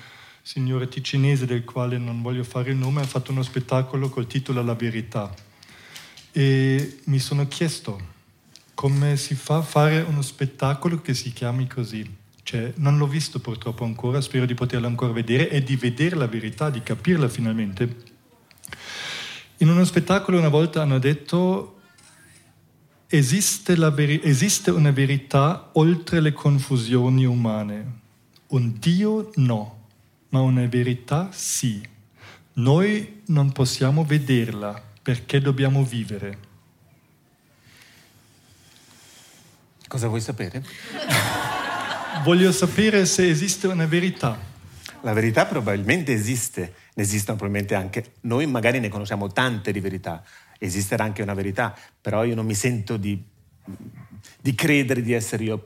signore 0.43 0.87
ticinese 0.89 1.47
del 1.47 1.65
quale 1.65 1.97
non 1.97 2.21
voglio 2.21 2.45
fare 2.45 2.73
il 2.73 2.77
nome, 2.77 3.01
ha 3.01 3.07
fatto 3.07 3.33
uno 3.33 3.43
spettacolo 3.43 4.11
col 4.11 4.27
titolo 4.27 4.63
La 4.63 4.75
verità. 4.75 5.33
E 6.39 6.99
mi 7.05 7.19
sono 7.19 7.49
chiesto 7.49 7.99
come 8.75 9.17
si 9.17 9.35
fa 9.35 9.57
a 9.57 9.63
fare 9.63 10.03
uno 10.03 10.21
spettacolo 10.21 11.01
che 11.01 11.15
si 11.15 11.33
chiami 11.33 11.67
così. 11.67 12.07
Cioè, 12.43 12.75
non 12.77 12.99
l'ho 12.99 13.07
visto 13.07 13.39
purtroppo 13.39 13.85
ancora, 13.85 14.21
spero 14.21 14.45
di 14.45 14.53
poterlo 14.53 14.87
ancora 14.87 15.15
vedere 15.15 15.49
e 15.49 15.63
di 15.63 15.77
vedere 15.77 16.15
la 16.15 16.27
verità, 16.27 16.69
di 16.69 16.83
capirla 16.83 17.31
finalmente. 17.31 17.97
In 19.57 19.71
uno 19.71 19.83
spettacolo 19.87 20.37
una 20.37 20.51
volta 20.51 20.83
hanno 20.83 20.99
detto 20.99 21.81
esiste, 23.07 23.75
veri- 23.75 24.21
esiste 24.23 24.71
una 24.71 24.91
verità 24.91 25.71
oltre 25.73 26.21
le 26.21 26.35
confusioni 26.35 27.25
umane, 27.25 28.01
un 28.49 28.77
Dio 28.79 29.31
no, 29.37 29.87
ma 30.29 30.41
una 30.41 30.67
verità 30.67 31.31
sì. 31.33 31.81
Noi 32.53 33.23
non 33.29 33.53
possiamo 33.53 34.05
vederla 34.05 34.86
perché 35.07 35.41
dobbiamo 35.41 35.85
vivere. 35.85 36.39
Cosa 39.87 40.09
vuoi 40.09 40.21
sapere? 40.21 40.65
Voglio 42.25 42.51
sapere 42.51 43.07
se 43.07 43.29
esiste 43.29 43.69
una 43.69 43.87
verità. 43.87 44.37
La 45.03 45.13
verità 45.13 45.47
probabilmente 45.47 46.13
esiste 46.13 46.75
ne 46.95 47.03
esistono 47.05 47.37
probabilmente 47.37 47.77
anche, 47.77 48.15
noi 48.23 48.47
magari 48.47 48.81
ne 48.81 48.89
conosciamo 48.89 49.31
tante 49.31 49.71
di 49.71 49.79
verità, 49.79 50.25
esisterà 50.59 51.05
anche 51.05 51.23
una 51.23 51.35
verità, 51.35 51.73
però 52.01 52.25
io 52.25 52.35
non 52.35 52.45
mi 52.45 52.55
sento 52.55 52.97
di, 52.97 53.23
di 54.41 54.55
credere 54.57 55.03
di 55.03 55.13
essere 55.13 55.45
io 55.45 55.63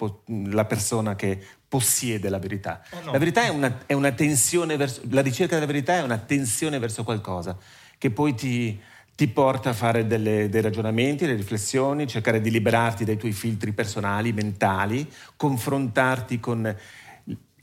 la 0.49 0.67
persona 0.67 1.15
che 1.17 1.43
possiede 1.67 2.29
la 2.29 2.39
verità. 2.39 2.83
Oh 2.91 3.05
no. 3.05 3.13
La 3.13 3.19
verità 3.19 3.45
è 3.45 3.49
una, 3.49 3.85
è 3.87 3.95
una, 3.95 4.13
tensione 4.13 4.77
verso, 4.77 5.01
la 5.09 5.23
ricerca 5.23 5.55
della 5.55 5.67
verità 5.67 5.95
è 5.95 6.03
una 6.03 6.19
tensione 6.19 6.79
verso 6.79 7.05
qualcosa 7.05 7.57
che 7.97 8.11
poi 8.11 8.35
ti, 8.35 8.81
ti 9.21 9.29
porta 9.29 9.69
a 9.69 9.73
fare 9.75 10.07
delle, 10.07 10.49
dei 10.49 10.63
ragionamenti, 10.63 11.27
delle 11.27 11.37
riflessioni, 11.37 12.07
cercare 12.07 12.41
di 12.41 12.51
liberarti 12.51 13.05
dai 13.05 13.19
tuoi 13.19 13.33
filtri 13.33 13.73
personali, 13.73 14.33
mentali, 14.33 15.07
confrontarti 15.37 16.41
con 16.41 16.75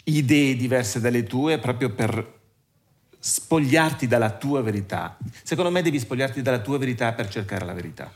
idee 0.04 0.56
diverse 0.56 1.00
dalle 1.00 1.24
tue 1.24 1.58
proprio 1.58 1.90
per 1.90 2.42
spogliarti 3.18 4.06
dalla 4.06 4.38
tua 4.38 4.62
verità. 4.62 5.18
Secondo 5.42 5.72
me 5.72 5.82
devi 5.82 5.98
spogliarti 5.98 6.44
dalla 6.44 6.60
tua 6.60 6.78
verità 6.78 7.14
per 7.14 7.28
cercare 7.28 7.66
la 7.66 7.74
verità. 7.74 8.14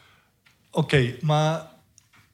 Ok, 0.69 1.17
ma 1.21 1.79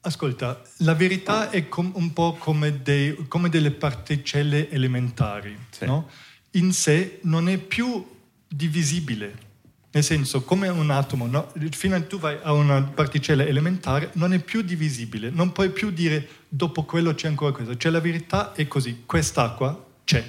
ascolta, 0.02 0.60
la 0.80 0.92
verità 0.92 1.48
è 1.48 1.68
com- 1.68 1.92
un 1.94 2.12
po' 2.12 2.36
come, 2.38 2.82
dei, 2.82 3.16
come, 3.28 3.48
delle 3.48 3.70
particelle 3.70 4.68
elementari, 4.68 5.56
sì. 5.70 5.86
no? 5.86 6.10
In 6.50 6.74
sé 6.74 7.20
non 7.22 7.48
è 7.48 7.56
più 7.56 8.06
divisibile. 8.46 9.46
Nel 9.90 10.04
senso, 10.04 10.42
come 10.42 10.68
un 10.68 10.90
atomo, 10.90 11.26
no? 11.26 11.50
fino 11.70 11.96
a 11.96 12.02
tu 12.02 12.18
vai 12.18 12.38
a 12.42 12.52
una 12.52 12.82
particella 12.82 13.44
elementare, 13.44 14.10
non 14.14 14.34
è 14.34 14.38
più 14.38 14.60
divisibile. 14.60 15.30
Non 15.30 15.52
puoi 15.52 15.70
più 15.70 15.90
dire 15.90 16.28
dopo 16.46 16.84
quello 16.84 17.14
c'è 17.14 17.26
ancora 17.26 17.52
questo. 17.52 17.74
Cioè 17.76 17.90
la 17.90 18.00
verità 18.00 18.52
è 18.52 18.68
così, 18.68 19.04
quest'acqua 19.06 19.86
c'è, 20.04 20.22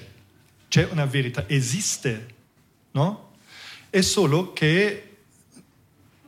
c'è 0.70 0.88
una 0.92 1.06
verità, 1.06 1.44
esiste, 1.48 2.36
no? 2.92 3.32
È 3.89 4.00
solo 4.00 4.54
che... 4.54 5.18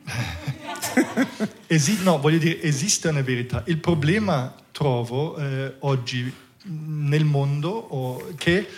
Esi- 1.68 2.02
no, 2.02 2.18
voglio 2.18 2.38
dire, 2.38 2.60
esiste 2.60 3.08
una 3.08 3.22
verità. 3.22 3.62
Il 3.66 3.78
problema, 3.78 4.54
trovo, 4.72 5.38
eh, 5.38 5.76
oggi 5.80 6.30
nel 6.64 7.24
mondo 7.24 7.70
oh, 7.70 8.34
che 8.36 8.68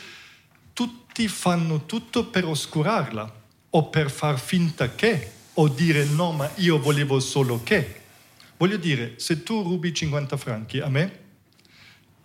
tutti 0.72 1.26
fanno 1.26 1.86
tutto 1.86 2.26
per 2.26 2.44
oscurarla 2.44 3.42
o 3.76 3.88
per 3.88 4.10
far 4.10 4.38
finta 4.38 4.94
che, 4.94 5.30
o 5.54 5.68
dire 5.68 6.04
no, 6.04 6.32
ma 6.32 6.50
io 6.56 6.78
volevo 6.78 7.18
solo 7.20 7.62
che. 7.62 8.02
Voglio 8.56 8.76
dire, 8.76 9.14
se 9.16 9.42
tu 9.42 9.62
rubi 9.62 9.92
50 9.92 10.36
franchi 10.36 10.78
a 10.78 10.88
me, 10.88 11.22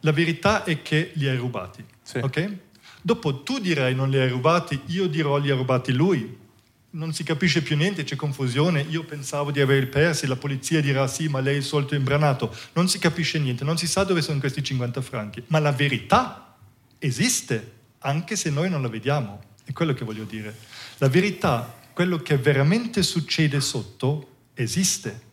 la 0.01 0.12
verità 0.12 0.63
è 0.63 0.82
che 0.82 1.12
li 1.15 1.27
hai 1.27 1.38
rubati, 1.38 1.84
sì. 2.03 2.20
ok? 2.20 2.58
Dopo 3.01 3.41
tu 3.41 3.60
dirai 3.60 3.96
non 3.96 4.10
li 4.10 4.20
hai 4.20 4.29
rubati, 4.29 4.79
io 4.88 5.08
dirò 5.08 5.38
li 5.38 5.50
ha 5.50 5.56
rubati 5.56 5.91
lui. 5.91 6.38
Non 6.91 7.13
si 7.13 7.24
capisce 7.24 7.62
più 7.62 7.75
niente, 7.75 8.03
c'è 8.03 8.15
confusione. 8.15 8.86
Io 8.89 9.03
pensavo 9.03 9.51
di 9.51 9.60
averli 9.60 9.88
persi, 9.88 10.27
la 10.27 10.36
polizia 10.36 10.82
dirà 10.82 11.08
sì, 11.08 11.27
ma 11.27 11.39
lei 11.39 11.58
è 11.58 11.62
solito 11.62 11.96
imbranato. 11.96 12.56
Non 12.74 12.88
si 12.88 13.00
capisce 13.00 13.39
niente, 13.39 13.63
non 13.63 13.77
si 13.77 13.88
sa 13.88 14.03
dove 14.03 14.22
sono 14.22 14.39
questi 14.39 14.63
50 14.63 15.01
franchi. 15.01 15.44
Ma 15.48 15.60
la 15.60 15.72
verità 15.72 16.56
esiste, 17.00 17.72
anche 18.00 18.36
se 18.36 18.50
noi 18.50 18.70
non 18.70 18.82
la 18.82 18.88
vediamo. 18.89 19.41
È 19.63 19.72
quello 19.72 19.94
che 19.94 20.03
voglio 20.03 20.24
dire. 20.24 20.56
La 21.01 21.08
verità, 21.08 21.75
quello 21.94 22.18
che 22.18 22.38
veramente 22.38 23.03
succede 23.03 23.62
sotto, 23.62 24.27
esiste. 24.53 25.27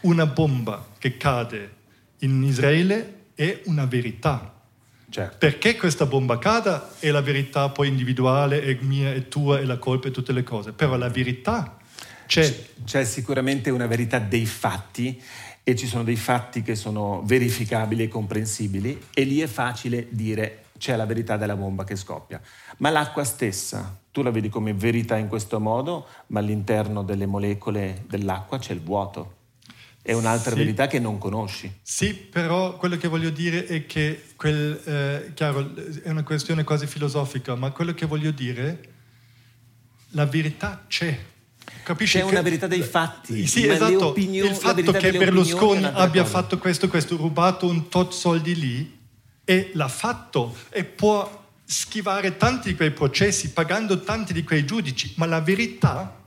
Una 0.00 0.26
bomba 0.26 0.88
che 0.98 1.16
cade 1.16 1.76
in 2.18 2.42
Israele 2.42 3.26
è 3.34 3.62
una 3.66 3.84
verità. 3.84 4.60
Certo. 5.08 5.36
Perché 5.38 5.76
questa 5.76 6.04
bomba 6.04 6.38
cada 6.38 6.96
è 6.98 7.10
la 7.10 7.20
verità 7.20 7.68
poi 7.68 7.86
individuale, 7.86 8.60
è 8.60 8.76
mia, 8.80 9.12
è 9.12 9.28
tua, 9.28 9.60
è 9.60 9.64
la 9.64 9.78
colpa 9.78 10.08
e 10.08 10.10
tutte 10.10 10.32
le 10.32 10.42
cose. 10.42 10.72
Però 10.72 10.96
la 10.96 11.08
verità 11.08 11.78
c'è. 12.26 12.66
C'è 12.84 13.04
sicuramente 13.04 13.70
una 13.70 13.86
verità 13.86 14.18
dei 14.18 14.46
fatti 14.46 15.22
e 15.62 15.76
ci 15.76 15.86
sono 15.86 16.02
dei 16.02 16.16
fatti 16.16 16.62
che 16.62 16.74
sono 16.74 17.22
verificabili 17.24 18.02
e 18.02 18.08
comprensibili 18.08 19.00
e 19.14 19.22
lì 19.22 19.40
è 19.40 19.46
facile 19.46 20.06
dire 20.10 20.64
c'è 20.78 20.96
la 20.96 21.04
verità 21.04 21.36
della 21.36 21.56
bomba 21.56 21.84
che 21.84 21.96
scoppia. 21.96 22.40
Ma 22.78 22.90
l'acqua 22.90 23.24
stessa, 23.24 23.98
tu 24.10 24.22
la 24.22 24.30
vedi 24.30 24.48
come 24.48 24.72
verità 24.72 25.16
in 25.16 25.28
questo 25.28 25.60
modo, 25.60 26.06
ma 26.28 26.40
all'interno 26.40 27.02
delle 27.02 27.26
molecole 27.26 28.04
dell'acqua 28.08 28.58
c'è 28.58 28.72
il 28.72 28.80
vuoto. 28.80 29.34
È 30.00 30.12
un'altra 30.14 30.52
sì. 30.52 30.58
verità 30.58 30.86
che 30.86 30.98
non 30.98 31.18
conosci. 31.18 31.70
Sì, 31.82 32.14
però 32.14 32.76
quello 32.78 32.96
che 32.96 33.08
voglio 33.08 33.30
dire 33.30 33.66
è 33.66 33.84
che, 33.84 34.24
quel, 34.36 34.80
eh, 34.84 35.32
chiaro, 35.34 35.74
è 36.02 36.08
una 36.08 36.22
questione 36.22 36.64
quasi 36.64 36.86
filosofica, 36.86 37.54
ma 37.56 37.70
quello 37.72 37.92
che 37.92 38.06
voglio 38.06 38.30
dire, 38.30 38.80
la 40.12 40.24
verità 40.24 40.84
c'è. 40.88 41.18
Capisci 41.82 42.18
c'è 42.18 42.24
una 42.24 42.40
verità 42.40 42.66
dei 42.66 42.82
fatti. 42.82 43.46
Sì, 43.46 43.66
esatto. 43.66 44.14
il 44.16 44.54
fatto 44.54 44.92
che 44.92 45.12
Berlusconi 45.12 45.84
abbia 45.84 46.22
cosa. 46.22 46.24
fatto 46.24 46.58
questo, 46.58 46.88
questo, 46.88 47.16
rubato 47.16 47.66
un 47.66 47.88
tot 47.88 48.12
soldi 48.12 48.54
lì, 48.54 48.97
e 49.48 49.70
l'ha 49.72 49.88
fatto 49.88 50.54
e 50.68 50.84
può 50.84 51.46
schivare 51.64 52.36
tanti 52.36 52.68
di 52.68 52.76
quei 52.76 52.90
processi 52.90 53.52
pagando 53.52 54.02
tanti 54.02 54.34
di 54.34 54.44
quei 54.44 54.66
giudici, 54.66 55.14
ma 55.16 55.24
la 55.24 55.40
verità 55.40 56.20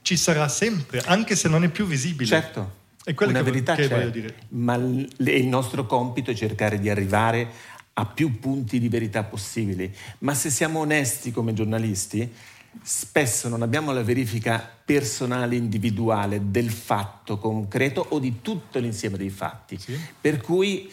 ci 0.00 0.16
sarà 0.16 0.48
sempre, 0.48 1.00
anche 1.00 1.36
se 1.36 1.46
non 1.46 1.62
è 1.62 1.68
più 1.68 1.84
visibile. 1.84 2.24
Certo. 2.24 2.76
È 3.04 3.12
quello 3.12 3.32
una 3.32 3.42
che, 3.42 3.50
verità 3.50 3.74
che 3.74 3.86
c'è, 3.86 4.10
dire. 4.10 4.34
ma 4.50 4.76
il 4.76 5.46
nostro 5.46 5.84
compito 5.84 6.30
è 6.30 6.34
cercare 6.34 6.78
di 6.78 6.88
arrivare 6.88 7.50
a 7.92 8.06
più 8.06 8.38
punti 8.38 8.80
di 8.80 8.88
verità 8.88 9.24
possibili. 9.24 9.94
Ma 10.20 10.32
se 10.32 10.48
siamo 10.48 10.78
onesti 10.78 11.30
come 11.30 11.52
giornalisti, 11.52 12.32
spesso 12.80 13.48
non 13.48 13.60
abbiamo 13.60 13.92
la 13.92 14.02
verifica 14.02 14.66
personale, 14.82 15.54
individuale 15.54 16.50
del 16.50 16.70
fatto 16.70 17.36
concreto 17.36 18.06
o 18.08 18.18
di 18.18 18.40
tutto 18.40 18.78
l'insieme 18.78 19.18
dei 19.18 19.30
fatti. 19.30 19.78
Sì. 19.78 19.98
Per 20.18 20.40
cui 20.40 20.90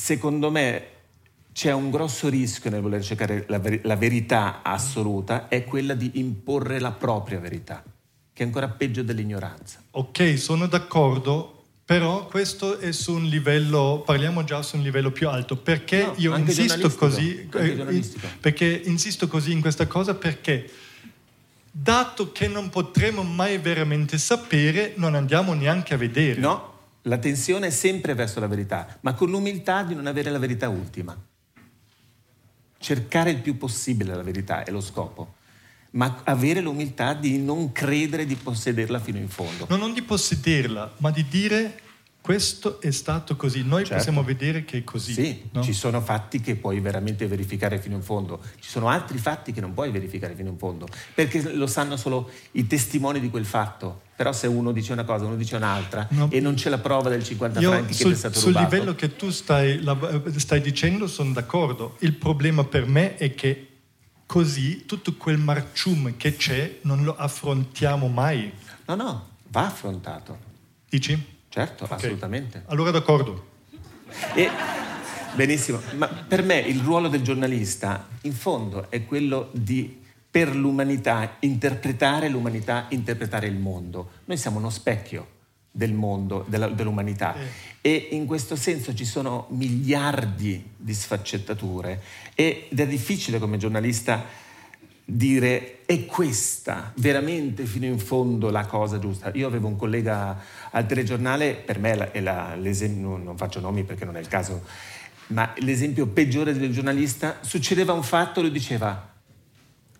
secondo 0.00 0.50
me 0.50 0.86
c'è 1.52 1.72
un 1.72 1.90
grosso 1.90 2.30
rischio 2.30 2.70
nel 2.70 2.80
voler 2.80 3.04
cercare 3.04 3.44
la, 3.48 3.58
ver- 3.58 3.84
la, 3.84 3.96
verità 3.96 4.62
assoluta, 4.62 5.48
è 5.48 5.64
quella 5.64 5.92
di 5.92 6.12
imporre 6.14 6.80
la 6.80 6.92
propria 6.92 7.38
verità, 7.38 7.84
che 8.32 8.42
è 8.42 8.46
ancora 8.46 8.68
peggio 8.68 9.02
dell'ignoranza. 9.02 9.82
Ok, 9.90 10.38
sono 10.38 10.66
d'accordo, 10.66 11.64
però 11.84 12.26
questo 12.26 12.78
è 12.78 12.92
su 12.92 13.12
un 13.12 13.26
livello, 13.26 14.02
parliamo 14.04 14.42
già 14.42 14.62
su 14.62 14.76
un 14.76 14.82
livello 14.82 15.10
più 15.10 15.28
alto, 15.28 15.56
perché 15.56 16.06
no, 16.06 16.14
io 16.16 16.34
insisto 16.34 16.88
così, 16.94 17.46
eh, 17.52 18.04
perché 18.40 18.82
insisto 18.86 19.28
così 19.28 19.52
in 19.52 19.60
questa 19.60 19.86
cosa, 19.86 20.14
perché 20.14 20.70
dato 21.70 22.32
che 22.32 22.48
non 22.48 22.70
potremo 22.70 23.22
mai 23.22 23.58
veramente 23.58 24.16
sapere, 24.16 24.94
non 24.96 25.14
andiamo 25.14 25.52
neanche 25.52 25.92
a 25.92 25.98
vedere. 25.98 26.40
No, 26.40 26.70
la 27.02 27.18
tensione 27.18 27.68
è 27.68 27.70
sempre 27.70 28.14
verso 28.14 28.40
la 28.40 28.46
verità, 28.46 28.98
ma 29.00 29.14
con 29.14 29.30
l'umiltà 29.30 29.82
di 29.82 29.94
non 29.94 30.06
avere 30.06 30.30
la 30.30 30.38
verità 30.38 30.68
ultima. 30.68 31.16
Cercare 32.78 33.30
il 33.30 33.40
più 33.40 33.56
possibile 33.56 34.14
la 34.14 34.22
verità 34.22 34.64
è 34.64 34.70
lo 34.70 34.80
scopo, 34.80 35.34
ma 35.92 36.22
avere 36.24 36.60
l'umiltà 36.60 37.14
di 37.14 37.38
non 37.38 37.72
credere 37.72 38.26
di 38.26 38.36
possederla 38.36 38.98
fino 38.98 39.18
in 39.18 39.28
fondo. 39.28 39.66
No, 39.68 39.76
non 39.76 39.92
di 39.92 40.02
possederla, 40.02 40.94
ma 40.98 41.10
di 41.10 41.26
dire 41.28 41.80
questo 42.20 42.82
è 42.82 42.90
stato 42.90 43.34
così, 43.34 43.64
noi 43.64 43.80
certo. 43.80 43.94
possiamo 43.94 44.22
vedere 44.22 44.64
che 44.64 44.78
è 44.78 44.84
così. 44.84 45.14
Sì, 45.14 45.48
no? 45.52 45.62
ci 45.62 45.72
sono 45.72 46.02
fatti 46.02 46.40
che 46.40 46.54
puoi 46.54 46.78
veramente 46.80 47.26
verificare 47.26 47.78
fino 47.78 47.96
in 47.96 48.02
fondo, 48.02 48.42
ci 48.60 48.68
sono 48.68 48.88
altri 48.88 49.16
fatti 49.16 49.52
che 49.52 49.60
non 49.60 49.72
puoi 49.72 49.90
verificare 49.90 50.34
fino 50.34 50.50
in 50.50 50.58
fondo, 50.58 50.86
perché 51.14 51.52
lo 51.52 51.66
sanno 51.66 51.96
solo 51.96 52.30
i 52.52 52.66
testimoni 52.66 53.20
di 53.20 53.30
quel 53.30 53.46
fatto. 53.46 54.08
Però 54.20 54.34
se 54.34 54.48
uno 54.48 54.70
dice 54.70 54.92
una 54.92 55.04
cosa, 55.04 55.24
uno 55.24 55.34
dice 55.34 55.56
un'altra 55.56 56.06
no. 56.10 56.28
e 56.30 56.40
non 56.40 56.52
c'è 56.52 56.68
la 56.68 56.76
prova 56.76 57.08
del 57.08 57.24
50 57.24 57.58
Io 57.58 57.70
franchi 57.70 57.94
sul, 57.94 58.08
che 58.08 58.12
è 58.12 58.16
stato 58.18 58.38
sul 58.38 58.48
rubato. 58.48 58.68
Sul 58.68 58.78
livello 58.78 58.94
che 58.94 59.16
tu 59.16 59.30
stai, 59.30 59.82
stai 60.36 60.60
dicendo 60.60 61.06
sono 61.06 61.32
d'accordo. 61.32 61.96
Il 62.00 62.12
problema 62.12 62.62
per 62.64 62.84
me 62.84 63.16
è 63.16 63.34
che 63.34 63.68
così 64.26 64.84
tutto 64.84 65.14
quel 65.14 65.38
marcium 65.38 66.18
che 66.18 66.36
c'è 66.36 66.80
non 66.82 67.02
lo 67.02 67.16
affrontiamo 67.16 68.08
mai. 68.08 68.52
No, 68.84 68.94
no, 68.94 69.28
va 69.48 69.64
affrontato. 69.64 70.38
Dici? 70.86 71.38
Certo, 71.48 71.84
okay. 71.84 71.96
assolutamente. 71.96 72.64
Allora 72.66 72.90
d'accordo. 72.90 73.46
E, 74.34 74.50
benissimo, 75.34 75.80
ma 75.96 76.08
per 76.08 76.42
me 76.42 76.58
il 76.58 76.80
ruolo 76.80 77.08
del 77.08 77.22
giornalista 77.22 78.06
in 78.20 78.34
fondo 78.34 78.90
è 78.90 79.02
quello 79.06 79.48
di 79.52 79.99
per 80.30 80.54
l'umanità 80.54 81.36
interpretare 81.40 82.28
l'umanità, 82.28 82.86
interpretare 82.90 83.46
il 83.46 83.56
mondo. 83.56 84.10
Noi 84.26 84.36
siamo 84.36 84.58
uno 84.58 84.70
specchio 84.70 85.38
del 85.70 85.92
mondo, 85.92 86.44
della, 86.48 86.68
dell'umanità 86.68 87.34
e 87.80 88.08
in 88.10 88.26
questo 88.26 88.56
senso 88.56 88.94
ci 88.94 89.04
sono 89.04 89.46
miliardi 89.50 90.72
di 90.76 90.92
sfaccettature 90.92 92.02
ed 92.34 92.78
è 92.78 92.86
difficile 92.86 93.38
come 93.38 93.56
giornalista 93.56 94.24
dire 95.04 95.84
è 95.86 96.06
questa 96.06 96.92
veramente 96.96 97.64
fino 97.64 97.86
in 97.86 97.98
fondo 97.98 98.50
la 98.50 98.66
cosa 98.66 98.98
giusta. 98.98 99.30
Io 99.34 99.46
avevo 99.46 99.66
un 99.66 99.76
collega 99.76 100.38
al 100.70 100.86
telegiornale, 100.86 101.54
per 101.54 101.78
me 101.78 102.12
è 102.12 102.20
la, 102.20 102.54
l'esempio, 102.54 103.16
non 103.16 103.36
faccio 103.36 103.60
nomi 103.60 103.82
perché 103.82 104.04
non 104.04 104.16
è 104.16 104.20
il 104.20 104.28
caso, 104.28 104.64
ma 105.28 105.52
l'esempio 105.58 106.06
peggiore 106.06 106.52
del 106.52 106.72
giornalista, 106.72 107.38
succedeva 107.40 107.92
un 107.92 108.02
fatto, 108.04 108.40
lui 108.40 108.52
diceva, 108.52 109.08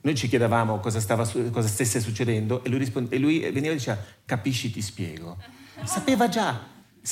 noi 0.02 0.14
ci 0.14 0.28
chiedevamo 0.28 0.78
cosa, 0.78 0.98
stava, 0.98 1.28
cosa 1.50 1.68
stesse 1.68 2.00
succedendo 2.00 2.64
e 2.64 2.68
lui, 2.70 2.78
risponde, 2.78 3.14
e 3.14 3.18
lui 3.18 3.40
veniva 3.40 3.72
e 3.72 3.76
diceva, 3.76 4.02
capisci, 4.24 4.70
ti 4.70 4.80
spiego. 4.80 5.36
Sapeva 5.84 6.28
già, 6.28 6.58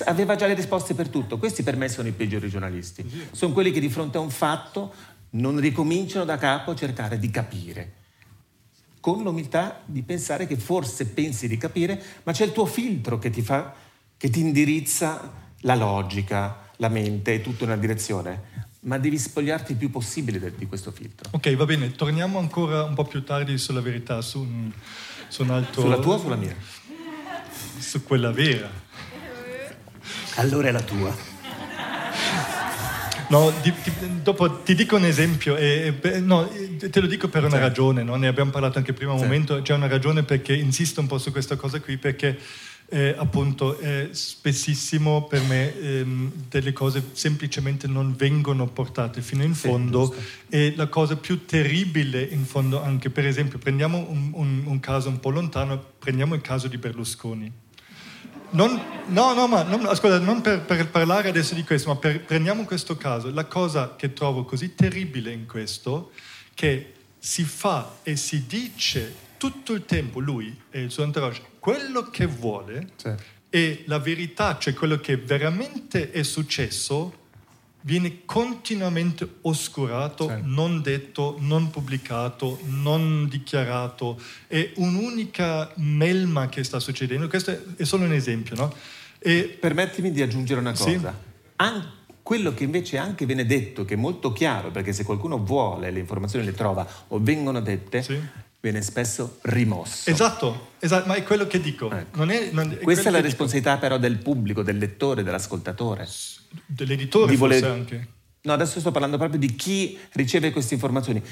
aveva 0.04 0.37
già 0.37 0.47
le 0.47 0.54
risposte 0.54 0.95
per 0.95 1.09
tutto. 1.09 1.38
Questi 1.38 1.62
per 1.62 1.76
me 1.76 1.88
sono 1.88 2.09
i 2.09 2.12
peggiori 2.12 2.49
giornalisti. 2.49 3.28
Sono 3.33 3.52
quelli 3.52 3.71
che 3.71 3.80
di 3.80 3.90
fronte 3.90 4.16
a 4.16 4.21
un 4.21 4.30
fatto 4.30 4.92
non 5.30 5.61
ricominciano 5.61 6.25
da 6.25 6.38
capo 6.38 6.71
a 6.71 6.75
cercare 6.75 7.18
di 7.18 7.30
capire. 7.30 7.92
con 9.00 9.23
l'umiltà 9.23 9.80
di 9.85 10.02
pensare 10.02 10.47
che 10.47 10.57
forse 10.57 11.07
pensi 11.07 11.47
di 11.47 11.57
capire, 11.57 12.02
ma 12.25 12.33
c'è 12.33 12.45
il 12.45 12.52
tuo 12.52 12.66
filtro 12.66 13.18
che 13.18 13.30
ti, 13.30 13.42
fa, 13.42 13.73
che 14.16 14.28
ti 14.28 14.40
indirizza 14.40 15.33
la 15.61 15.75
logica, 15.75 16.71
la 16.76 16.88
mente 16.88 17.35
e 17.35 17.40
tutta 17.40 17.64
una 17.64 17.76
direzione. 17.76 18.66
Ma 18.80 18.97
devi 18.99 19.18
spogliarti 19.18 19.73
il 19.73 19.78
più 19.78 19.90
possibile 19.90 20.52
di 20.56 20.66
questo 20.66 20.92
filtro. 20.92 21.30
Ok, 21.32 21.54
va 21.56 21.64
bene, 21.64 21.90
torniamo 21.92 22.38
ancora 22.38 22.85
un 22.85 22.94
po' 22.94 23.04
più 23.04 23.25
tardi 23.25 23.58
sulla 23.58 23.80
verità, 23.80 24.20
su 24.23 24.40
un, 24.40 24.70
su 25.28 25.42
un 25.42 25.50
altro... 25.50 25.82
Sulla 25.82 25.99
tua 25.99 26.14
o 26.14 26.18
sulla 26.18 26.37
mia? 26.37 26.54
Su 27.78 28.04
quella 28.04 28.30
vera. 28.30 28.70
Allora 30.37 30.68
è 30.68 30.70
la 30.70 30.82
tua. 30.82 31.37
No, 33.30 33.52
di, 33.61 33.73
di, 33.82 34.23
dopo 34.23 34.61
ti 34.61 34.75
dico 34.75 34.97
un 34.97 35.04
esempio, 35.04 35.56
e, 35.56 35.99
e, 36.00 36.20
no, 36.20 36.49
te 36.78 37.00
lo 37.00 37.06
dico 37.06 37.28
per 37.28 37.44
una 37.44 37.56
sì. 37.56 37.61
ragione, 37.61 38.02
no? 38.02 38.14
ne 38.16 38.26
abbiamo 38.26 38.50
parlato 38.50 38.78
anche 38.78 38.94
prima 38.94 39.12
un 39.12 39.18
sì. 39.18 39.25
momento, 39.25 39.61
c'è 39.61 39.75
una 39.75 39.87
ragione 39.87 40.23
perché 40.23 40.54
insisto 40.54 41.00
un 41.00 41.08
po' 41.08 41.18
su 41.18 41.30
questa 41.30 41.56
cosa 41.56 41.78
qui, 41.80 41.99
perché 41.99 42.38
eh, 42.90 43.14
appunto 43.16 43.78
eh, 43.78 44.09
spessissimo 44.12 45.25
per 45.25 45.42
me 45.42 45.78
ehm, 45.78 46.33
delle 46.49 46.73
cose 46.73 47.11
semplicemente 47.12 47.87
non 47.87 48.14
vengono 48.16 48.66
portate 48.66 49.21
fino 49.21 49.42
in 49.42 49.54
fondo 49.54 50.14
sì, 50.14 50.57
e 50.57 50.73
la 50.75 50.87
cosa 50.87 51.16
più 51.16 51.45
terribile 51.45 52.23
in 52.23 52.47
fondo 52.47 52.83
anche, 52.83 53.11
per 53.11 53.26
esempio, 53.26 53.59
prendiamo 53.59 54.07
un, 54.09 54.30
un, 54.33 54.62
un 54.64 54.80
caso 54.80 55.11
un 55.11 55.21
po' 55.21 55.30
lontano, 55.30 55.83
prendiamo 55.99 56.35
il 56.35 56.40
caso 56.40 56.66
di 56.68 56.78
Berlusconi. 56.78 57.52
Non, 58.50 58.80
no, 59.09 59.35
no, 59.35 59.47
ma 59.47 59.62
non, 59.62 59.85
ascolta, 59.85 60.18
non 60.18 60.40
per, 60.40 60.62
per, 60.62 60.88
parlare 60.88 61.28
adesso 61.28 61.54
di 61.54 61.64
questo, 61.64 61.90
ma 61.90 61.97
per, 61.97 62.23
prendiamo 62.23 62.64
questo 62.64 62.97
caso. 62.97 63.30
La 63.30 63.45
cosa 63.45 63.95
che 63.97 64.14
trovo 64.14 64.45
così 64.45 64.75
terribile 64.75 65.30
in 65.30 65.47
questo, 65.47 66.12
che 66.54 66.95
si 67.18 67.45
fa 67.45 67.97
e 68.02 68.16
si 68.16 68.47
dice 68.47 69.14
tutto 69.37 69.75
il 69.75 69.85
tempo, 69.85 70.18
lui 70.18 70.59
e 70.71 70.80
il 70.80 70.90
suo 70.90 71.04
entourage, 71.04 71.42
quello 71.58 72.10
che 72.10 72.26
vuole 72.26 72.88
sì. 72.96 73.12
e 73.50 73.84
la 73.86 73.98
verità, 73.98 74.58
cioè 74.58 74.74
quello 74.74 74.98
che 74.98 75.16
veramente 75.16 76.10
è 76.10 76.22
successo, 76.22 77.26
viene 77.82 78.24
continuamente 78.24 79.26
oscurato, 79.42 80.28
sì. 80.28 80.34
non 80.42 80.82
detto, 80.82 81.36
non 81.38 81.70
pubblicato, 81.70 82.58
non 82.64 83.28
dichiarato. 83.28 84.20
È 84.46 84.72
un'unica 84.76 85.72
melma 85.76 86.48
che 86.48 86.64
sta 86.64 86.80
succedendo. 86.80 87.28
Questo 87.28 87.58
è 87.76 87.84
solo 87.84 88.04
un 88.04 88.12
esempio, 88.12 88.56
no? 88.56 88.74
E... 89.18 89.56
Permettimi 89.58 90.12
di 90.12 90.22
aggiungere 90.22 90.60
una 90.60 90.72
cosa. 90.72 90.84
Sì. 90.84 91.06
An- 91.56 91.96
quello 92.22 92.52
che 92.52 92.64
invece 92.64 92.98
anche 92.98 93.24
viene 93.24 93.46
detto, 93.46 93.86
che 93.86 93.94
è 93.94 93.96
molto 93.96 94.32
chiaro, 94.32 94.70
perché 94.70 94.92
se 94.92 95.02
qualcuno 95.02 95.42
vuole 95.42 95.90
le 95.90 95.98
informazioni 95.98 96.44
le 96.44 96.52
trova 96.52 96.86
o 97.08 97.18
vengono 97.18 97.60
dette, 97.62 98.02
sì. 98.02 98.20
Viene 98.60 98.82
spesso 98.82 99.38
rimosso. 99.42 100.10
Esatto, 100.10 100.72
esatto, 100.78 101.06
ma 101.06 101.14
è 101.14 101.22
quello 101.22 101.46
che 101.46 101.60
dico. 101.60 101.90
Ecco. 101.90 102.18
Non 102.18 102.30
è, 102.30 102.50
non, 102.52 102.72
è 102.72 102.78
Questa 102.78 103.08
è 103.08 103.12
la 103.12 103.20
responsabilità 103.20 103.74
dico. 103.74 103.82
però 103.82 103.98
del 103.98 104.18
pubblico, 104.18 104.62
del 104.62 104.78
lettore, 104.78 105.22
dell'ascoltatore 105.22 106.06
dell'editore 106.66 107.36
voler... 107.36 107.58
forse 107.58 107.74
anche. 107.74 108.08
No, 108.42 108.52
adesso 108.52 108.80
sto 108.80 108.90
parlando 108.90 109.16
proprio 109.16 109.38
di 109.38 109.54
chi 109.54 109.98
riceve 110.12 110.52
queste 110.52 110.74
informazioni. 110.74 111.22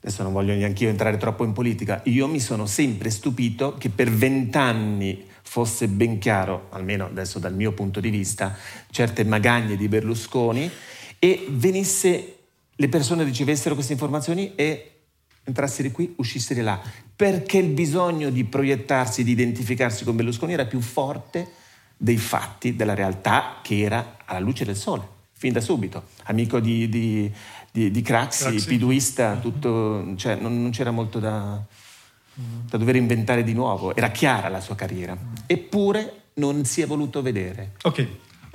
Adesso 0.00 0.22
non 0.22 0.32
voglio 0.32 0.54
neanche 0.54 0.84
io 0.84 0.90
entrare 0.90 1.16
troppo 1.16 1.44
in 1.44 1.52
politica. 1.52 2.00
Io 2.04 2.26
mi 2.28 2.40
sono 2.40 2.66
sempre 2.66 3.10
stupito 3.10 3.74
che 3.76 3.88
per 3.88 4.10
vent'anni 4.10 5.26
fosse 5.42 5.88
ben 5.88 6.18
chiaro, 6.18 6.66
almeno 6.70 7.06
adesso 7.06 7.38
dal 7.38 7.54
mio 7.54 7.72
punto 7.72 8.00
di 8.00 8.10
vista, 8.10 8.56
certe 8.90 9.24
magagne 9.24 9.76
di 9.76 9.88
Berlusconi 9.88 10.70
e 11.18 11.46
venisse, 11.50 12.36
le 12.74 12.88
persone 12.88 13.24
ricevessero 13.24 13.74
queste 13.74 13.92
informazioni 13.92 14.54
e 14.54 14.95
entrassero 15.46 15.90
qui, 15.90 16.12
uscissero 16.16 16.62
là. 16.62 16.80
Perché 17.14 17.58
il 17.58 17.70
bisogno 17.70 18.30
di 18.30 18.44
proiettarsi, 18.44 19.24
di 19.24 19.30
identificarsi 19.30 20.04
con 20.04 20.16
Berlusconi 20.16 20.52
era 20.52 20.66
più 20.66 20.80
forte 20.80 21.48
dei 21.96 22.18
fatti, 22.18 22.76
della 22.76 22.94
realtà 22.94 23.60
che 23.62 23.80
era 23.80 24.16
alla 24.26 24.40
luce 24.40 24.64
del 24.64 24.76
sole, 24.76 25.02
fin 25.32 25.52
da 25.52 25.60
subito. 25.60 26.04
Amico 26.24 26.60
di, 26.60 26.88
di, 26.88 27.32
di, 27.70 27.90
di 27.90 28.02
Craxi, 28.02 28.44
Craxi, 28.44 28.66
piduista, 28.66 29.36
tutto, 29.36 30.14
cioè, 30.16 30.34
non, 30.34 30.60
non, 30.60 30.70
c'era 30.72 30.90
molto 30.90 31.18
da, 31.18 31.58
da, 32.34 32.76
dover 32.76 32.96
inventare 32.96 33.42
di 33.42 33.54
nuovo, 33.54 33.94
era 33.94 34.10
chiara 34.10 34.48
la 34.48 34.60
sua 34.60 34.74
carriera, 34.74 35.16
eppure 35.46 36.22
non 36.34 36.64
si 36.66 36.82
è 36.82 36.86
voluto 36.86 37.22
vedere. 37.22 37.72
Ok, 37.82 38.06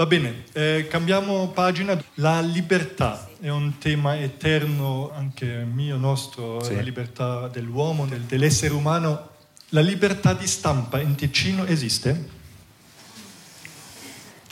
va 0.01 0.07
bene, 0.07 0.45
eh, 0.53 0.87
cambiamo 0.89 1.49
pagina. 1.49 2.01
La 2.15 2.41
libertà 2.41 3.29
è 3.39 3.49
un 3.49 3.77
tema 3.77 4.17
eterno, 4.19 5.11
anche 5.13 5.45
mio, 5.71 5.95
nostro, 5.95 6.63
sì. 6.63 6.73
la 6.73 6.81
libertà 6.81 7.47
dell'uomo, 7.47 8.07
del, 8.07 8.21
dell'essere 8.21 8.73
umano. 8.73 9.29
La 9.69 9.81
libertà 9.81 10.33
di 10.33 10.47
stampa 10.47 10.99
in 10.99 11.13
Ticino 11.13 11.65
esiste? 11.65 12.39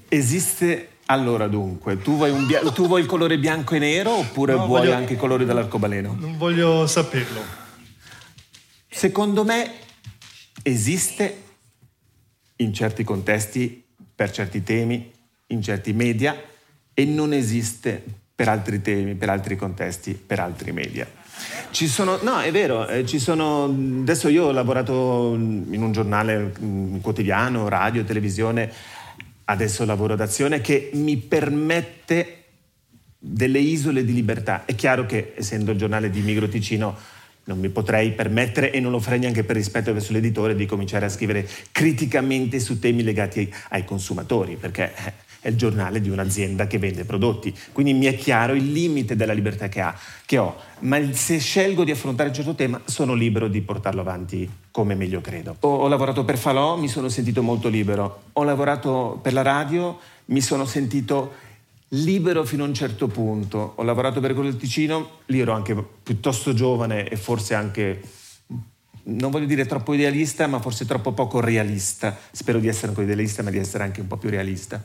Esiste 0.07 0.89
allora 1.07 1.47
dunque, 1.47 1.99
tu 1.99 2.15
vuoi, 2.15 2.31
bia- 2.45 2.61
tu 2.71 2.85
vuoi, 2.85 3.01
il 3.01 3.07
colore 3.07 3.39
bianco 3.39 3.73
e 3.73 3.79
nero 3.79 4.11
oppure 4.11 4.53
no, 4.53 4.67
vuoi 4.67 4.81
voglio, 4.81 4.95
anche 4.95 5.13
il 5.13 5.19
colore 5.19 5.43
dell'arcobaleno? 5.43 6.15
Non 6.19 6.37
voglio 6.37 6.85
saperlo. 6.85 7.41
Secondo 8.87 9.43
me 9.43 9.82
esiste 10.63 11.41
in 12.57 12.73
certi 12.73 13.03
contesti, 13.03 13.83
per 14.15 14.31
certi 14.31 14.63
temi, 14.63 15.11
in 15.47 15.61
certi 15.61 15.93
media 15.93 16.35
e 16.93 17.05
non 17.05 17.33
esiste 17.33 18.03
per 18.35 18.47
altri 18.47 18.81
temi, 18.81 19.15
per 19.15 19.29
altri 19.29 19.55
contesti, 19.55 20.13
per 20.13 20.39
altri 20.39 20.71
media. 20.71 21.07
Ci 21.71 21.87
sono, 21.87 22.19
no, 22.21 22.39
è 22.39 22.51
vero, 22.51 22.87
eh, 22.87 23.05
ci 23.05 23.19
sono, 23.19 23.65
adesso 23.65 24.27
io 24.29 24.45
ho 24.45 24.51
lavorato 24.51 25.33
in 25.33 25.81
un 25.81 25.91
giornale 25.91 26.53
un 26.59 27.01
quotidiano, 27.01 27.67
radio, 27.67 28.03
televisione, 28.03 28.71
adesso 29.45 29.83
lavoro 29.83 30.15
d'azione 30.15 30.61
che 30.61 30.91
mi 30.93 31.17
permette 31.17 32.43
delle 33.17 33.59
isole 33.59 34.05
di 34.05 34.13
libertà. 34.13 34.65
È 34.65 34.75
chiaro 34.75 35.05
che 35.05 35.33
essendo 35.35 35.71
il 35.71 35.77
giornale 35.77 36.09
di 36.09 36.21
Migro 36.21 36.47
Ticino 36.47 36.95
non 37.45 37.59
mi 37.59 37.69
potrei 37.69 38.11
permettere 38.11 38.71
e 38.71 38.79
non 38.79 38.91
lo 38.91 38.99
farei 38.99 39.19
neanche 39.19 39.43
per 39.43 39.55
rispetto 39.55 39.91
verso 39.93 40.13
l'editore 40.13 40.55
di 40.55 40.65
cominciare 40.65 41.05
a 41.05 41.09
scrivere 41.09 41.47
criticamente 41.71 42.59
su 42.59 42.79
temi 42.79 43.03
legati 43.03 43.51
ai 43.69 43.83
consumatori, 43.83 44.55
perché 44.55 44.93
è 45.43 45.49
il 45.49 45.57
giornale 45.57 45.99
di 45.99 46.09
un'azienda 46.09 46.67
che 46.67 46.79
vende 46.79 47.03
prodotti. 47.03 47.53
Quindi 47.73 47.93
mi 47.93 48.05
è 48.05 48.15
chiaro 48.15 48.53
il 48.53 48.71
limite 48.71 49.17
della 49.17 49.33
libertà 49.33 49.67
che, 49.67 49.81
ha, 49.81 49.93
che 50.25 50.37
ho, 50.37 50.55
ma 50.79 50.97
se 51.13 51.37
scelgo 51.37 51.83
di 51.83 51.91
affrontare 51.91 52.29
un 52.29 52.35
certo 52.35 52.55
tema 52.55 52.81
sono 52.85 53.13
libero 53.13 53.49
di 53.49 53.61
portarlo 53.61 53.99
avanti 53.99 54.49
come 54.71 54.95
meglio 54.95 55.19
credo. 55.19 55.57
Ho, 55.59 55.67
ho 55.67 55.87
lavorato 55.89 56.23
per 56.23 56.37
Falò, 56.37 56.77
mi 56.77 56.87
sono 56.87 57.09
sentito 57.09 57.43
molto 57.43 57.67
libero. 57.67 58.23
Ho 58.33 58.43
lavorato 58.43 59.19
per 59.21 59.33
la 59.33 59.41
radio, 59.41 59.99
mi 60.25 60.39
sono 60.39 60.63
sentito 60.63 61.33
libero 61.93 62.43
fino 62.45 62.63
a 62.63 62.67
un 62.67 62.73
certo 62.73 63.07
punto. 63.07 63.73
Ho 63.75 63.83
lavorato 63.83 64.19
per 64.19 64.33
quello 64.33 64.49
del 64.49 64.59
Ticino, 64.59 65.19
lì 65.27 65.39
ero 65.39 65.53
anche 65.53 65.75
piuttosto 66.03 66.53
giovane 66.53 67.07
e 67.07 67.15
forse 67.15 67.53
anche 67.53 68.01
non 69.05 69.31
voglio 69.31 69.45
dire 69.45 69.65
troppo 69.65 69.93
idealista, 69.93 70.47
ma 70.47 70.59
forse 70.59 70.85
troppo 70.85 71.11
poco 71.11 71.39
realista. 71.41 72.17
Spero 72.31 72.59
di 72.59 72.67
essere 72.67 72.87
ancora 72.87 73.05
idealista, 73.05 73.43
ma 73.43 73.49
di 73.49 73.57
essere 73.57 73.83
anche 73.83 73.99
un 73.99 74.07
po' 74.07 74.17
più 74.17 74.29
realista. 74.29 74.83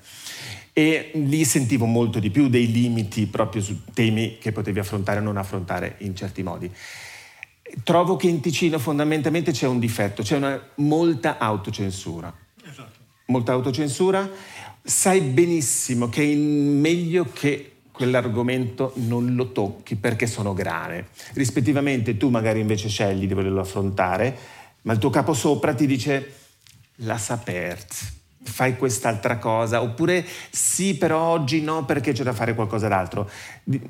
E 0.73 1.13
lì 1.15 1.45
sentivo 1.45 1.87
molto 1.87 2.19
di 2.19 2.31
più 2.31 2.49
dei 2.49 2.71
limiti 2.71 3.27
proprio 3.27 3.63
su 3.63 3.85
temi 3.93 4.39
che 4.39 4.53
potevi 4.53 4.79
affrontare 4.79 5.21
o 5.21 5.23
non 5.23 5.37
affrontare 5.37 5.97
in 5.99 6.17
certi 6.17 6.43
modi. 6.43 6.71
Trovo 7.85 8.17
che 8.17 8.29
in 8.29 8.41
Ticino 8.41 8.79
fondamentalmente 8.79 9.53
c'è 9.53 9.67
un 9.67 9.79
difetto, 9.79 10.23
c'è 10.23 10.37
una, 10.37 10.61
molta 10.77 11.39
autocensura. 11.39 12.33
Esatto. 12.65 12.99
Molta 13.27 13.53
autocensura. 13.53 14.29
Sai 14.83 15.21
benissimo 15.21 16.09
che 16.09 16.23
è 16.23 16.35
meglio 16.35 17.29
che 17.33 17.73
quell'argomento 17.93 18.93
non 18.97 19.35
lo 19.35 19.51
tocchi 19.51 19.97
perché 19.97 20.27
sono 20.27 20.55
grane. 20.55 21.09
Rispettivamente 21.35 22.17
tu 22.17 22.29
magari 22.29 22.61
invece 22.61 22.89
scegli 22.89 23.27
di 23.27 23.35
volerlo 23.35 23.61
affrontare, 23.61 24.37
ma 24.83 24.93
il 24.93 24.99
tuo 24.99 25.11
capo 25.11 25.35
sopra 25.35 25.75
ti 25.75 25.87
dice 25.87 26.35
la 27.03 27.19
sapert, 27.19 27.95
fai 28.41 28.77
quest'altra 28.77 29.39
cosa, 29.39 29.83
oppure 29.83 30.25
sì, 30.51 30.97
però 30.97 31.21
oggi 31.21 31.61
no 31.61 31.85
perché 31.85 32.13
c'è 32.13 32.23
da 32.23 32.33
fare 32.33 32.55
qualcosa 32.55 32.87
d'altro. 32.87 33.29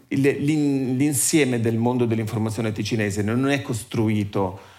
L'insieme 0.08 1.60
del 1.60 1.76
mondo 1.76 2.06
dell'informazione 2.06 2.72
ticinese 2.72 3.22
non 3.22 3.50
è 3.50 3.60
costruito 3.62 4.76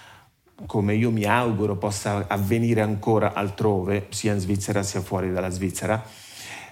come 0.66 0.96
io 0.96 1.12
mi 1.12 1.26
auguro 1.26 1.78
possa 1.78 2.26
avvenire 2.28 2.82
ancora 2.82 3.34
altrove, 3.34 4.08
sia 4.10 4.34
in 4.34 4.40
Svizzera 4.40 4.84
sia 4.84 5.02
fuori 5.02 5.32
dalla 5.32 5.50
Svizzera, 5.50 6.04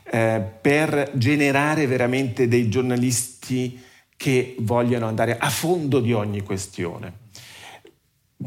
eh, 0.03 0.41
per 0.61 1.11
generare 1.13 1.87
veramente 1.87 2.47
dei 2.47 2.69
giornalisti 2.69 3.83
che 4.15 4.55
vogliano 4.59 5.07
andare 5.07 5.37
a 5.37 5.49
fondo 5.49 5.99
di 5.99 6.13
ogni 6.13 6.41
questione. 6.41 7.25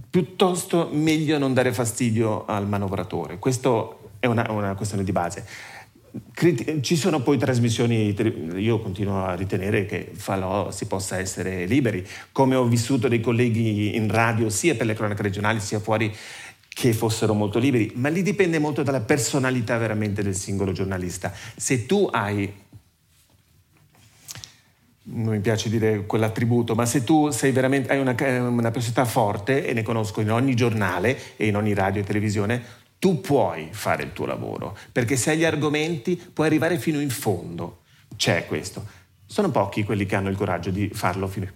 Piuttosto 0.08 0.88
meglio 0.92 1.38
non 1.38 1.54
dare 1.54 1.72
fastidio 1.72 2.44
al 2.44 2.66
manovratore, 2.66 3.38
questa 3.38 3.70
è 4.18 4.26
una, 4.26 4.46
una 4.50 4.74
questione 4.74 5.04
di 5.04 5.12
base. 5.12 5.46
Ci 6.80 6.96
sono 6.96 7.20
poi 7.20 7.38
trasmissioni, 7.38 8.14
io 8.56 8.80
continuo 8.80 9.24
a 9.24 9.34
ritenere 9.34 9.86
che 9.86 10.10
falò 10.12 10.70
si 10.70 10.86
possa 10.86 11.18
essere 11.18 11.66
liberi, 11.66 12.06
come 12.32 12.54
ho 12.56 12.64
vissuto 12.64 13.08
dei 13.08 13.20
colleghi 13.20 13.94
in 13.96 14.10
radio 14.10 14.48
sia 14.48 14.74
per 14.74 14.86
le 14.86 14.94
cronache 14.94 15.22
regionali 15.22 15.60
sia 15.60 15.80
fuori 15.80 16.14
che 16.68 16.92
fossero 16.92 17.34
molto 17.34 17.58
liberi, 17.58 17.92
ma 17.96 18.08
lì 18.08 18.22
dipende 18.22 18.58
molto 18.58 18.82
dalla 18.82 19.00
personalità 19.00 19.76
veramente 19.76 20.22
del 20.22 20.34
singolo 20.34 20.72
giornalista. 20.72 21.32
Se 21.56 21.86
tu 21.86 22.08
hai 22.10 22.52
non 25.02 25.34
mi 25.34 25.40
piace 25.40 25.68
dire 25.68 26.06
quell'attributo, 26.06 26.74
ma 26.74 26.86
se 26.86 27.02
tu 27.02 27.26
hai 27.26 27.98
una, 27.98 28.14
una 28.48 28.70
personalità 28.70 29.04
forte, 29.04 29.66
e 29.66 29.72
ne 29.72 29.82
conosco 29.82 30.20
in 30.20 30.30
ogni 30.30 30.54
giornale 30.54 31.18
e 31.36 31.46
in 31.46 31.56
ogni 31.56 31.74
radio 31.74 32.02
e 32.02 32.04
televisione, 32.04 32.62
tu 33.00 33.22
puoi 33.22 33.70
fare 33.72 34.02
il 34.02 34.12
tuo 34.12 34.26
lavoro, 34.26 34.76
perché 34.92 35.16
se 35.16 35.30
hai 35.30 35.38
gli 35.38 35.44
argomenti 35.44 36.20
puoi 36.32 36.46
arrivare 36.46 36.78
fino 36.78 37.00
in 37.00 37.08
fondo. 37.08 37.80
C'è 38.14 38.46
questo. 38.46 38.86
Sono 39.24 39.50
pochi 39.50 39.84
quelli 39.84 40.04
che 40.04 40.16
hanno 40.16 40.28
il 40.28 40.36
coraggio 40.36 40.68
di 40.70 40.90
farlo 40.92 41.26
fino, 41.26 41.46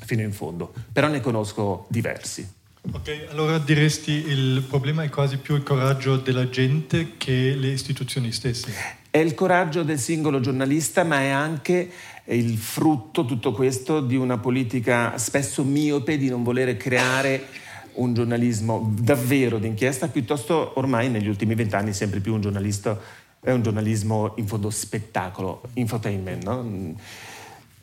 fino 0.00 0.22
in 0.22 0.32
fondo, 0.32 0.72
però 0.90 1.08
ne 1.08 1.20
conosco 1.20 1.84
diversi. 1.90 2.50
Ok, 2.90 3.26
allora 3.28 3.58
diresti 3.58 4.12
il 4.12 4.64
problema 4.66 5.02
è 5.02 5.10
quasi 5.10 5.36
più 5.36 5.54
il 5.56 5.62
coraggio 5.62 6.16
della 6.16 6.48
gente 6.48 7.16
che 7.18 7.54
le 7.54 7.68
istituzioni 7.68 8.32
stesse. 8.32 8.72
È 9.10 9.18
il 9.18 9.34
coraggio 9.34 9.82
del 9.82 9.98
singolo 9.98 10.40
giornalista, 10.40 11.04
ma 11.04 11.20
è 11.20 11.28
anche 11.28 11.90
il 12.24 12.56
frutto, 12.56 13.26
tutto 13.26 13.52
questo, 13.52 14.00
di 14.00 14.16
una 14.16 14.38
politica 14.38 15.18
spesso 15.18 15.64
miope 15.64 16.16
di 16.16 16.30
non 16.30 16.42
volere 16.42 16.78
creare 16.78 17.46
un 17.94 18.14
giornalismo 18.14 18.92
davvero 19.00 19.58
d'inchiesta, 19.58 20.08
piuttosto 20.08 20.72
ormai 20.78 21.08
negli 21.08 21.28
ultimi 21.28 21.54
vent'anni 21.54 21.92
sempre 21.92 22.20
più 22.20 22.34
un 22.34 22.40
giornalista 22.40 22.98
è 23.40 23.52
un 23.52 23.62
giornalismo 23.62 24.32
in 24.36 24.46
fondo 24.46 24.70
spettacolo, 24.70 25.62
infotainment, 25.74 26.44
no? 26.44 26.94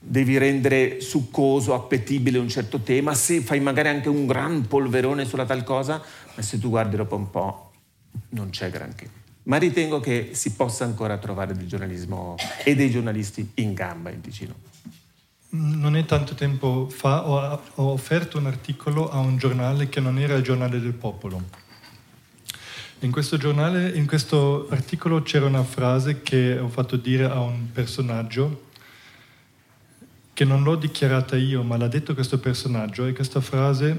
devi 0.03 0.39
rendere 0.39 0.99
succoso, 0.99 1.75
appetibile 1.75 2.39
un 2.39 2.49
certo 2.49 2.79
tema, 2.79 3.13
se 3.13 3.41
fai 3.41 3.59
magari 3.59 3.89
anche 3.89 4.09
un 4.09 4.25
gran 4.25 4.67
polverone 4.67 5.25
sulla 5.25 5.45
tal 5.45 5.63
cosa, 5.63 6.01
ma 6.35 6.41
se 6.41 6.57
tu 6.57 6.69
guardi 6.69 6.95
dopo 6.95 7.15
un 7.15 7.29
po' 7.29 7.71
non 8.29 8.49
c'è 8.49 8.71
granché. 8.71 9.19
Ma 9.43 9.57
ritengo 9.57 9.99
che 9.99 10.29
si 10.31 10.53
possa 10.53 10.85
ancora 10.85 11.17
trovare 11.17 11.53
del 11.53 11.67
giornalismo 11.67 12.35
e 12.63 12.75
dei 12.75 12.89
giornalisti 12.89 13.51
in 13.55 13.73
gamba 13.73 14.09
in 14.09 14.21
Ticino. 14.21 14.70
Non 15.53 15.97
è 15.97 16.05
tanto 16.05 16.33
tempo 16.33 16.87
fa 16.89 17.27
ho, 17.27 17.61
ho 17.75 17.91
offerto 17.91 18.37
un 18.37 18.45
articolo 18.45 19.09
a 19.09 19.19
un 19.19 19.37
giornale 19.37 19.89
che 19.89 19.99
non 19.99 20.17
era 20.17 20.35
il 20.35 20.43
giornale 20.43 20.79
del 20.79 20.93
popolo. 20.93 21.43
In 22.99 23.11
questo, 23.11 23.35
giornale, 23.37 23.89
in 23.89 24.05
questo 24.05 24.67
articolo 24.69 25.23
c'era 25.23 25.47
una 25.47 25.63
frase 25.63 26.21
che 26.21 26.57
ho 26.57 26.69
fatto 26.69 26.95
dire 26.95 27.25
a 27.25 27.39
un 27.39 27.71
personaggio 27.71 28.69
che 30.33 30.45
non 30.45 30.63
l'ho 30.63 30.75
dichiarata 30.75 31.35
io, 31.35 31.63
ma 31.63 31.77
l'ha 31.77 31.87
detto 31.87 32.13
questo 32.13 32.39
personaggio 32.39 33.05
e 33.05 33.13
questa 33.13 33.41
frase 33.41 33.89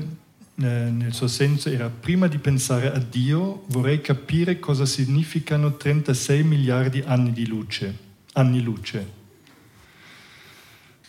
eh, 0.54 0.64
nel 0.64 1.12
suo 1.12 1.26
senso 1.26 1.68
era 1.68 1.88
prima 1.88 2.28
di 2.28 2.38
pensare 2.38 2.92
a 2.92 2.98
Dio 2.98 3.64
vorrei 3.68 4.00
capire 4.00 4.58
cosa 4.58 4.86
significano 4.86 5.76
36 5.76 6.42
miliardi 6.44 7.02
anni 7.04 7.32
di 7.32 7.46
luce, 7.46 7.96
anni 8.32 8.62
luce. 8.62 9.20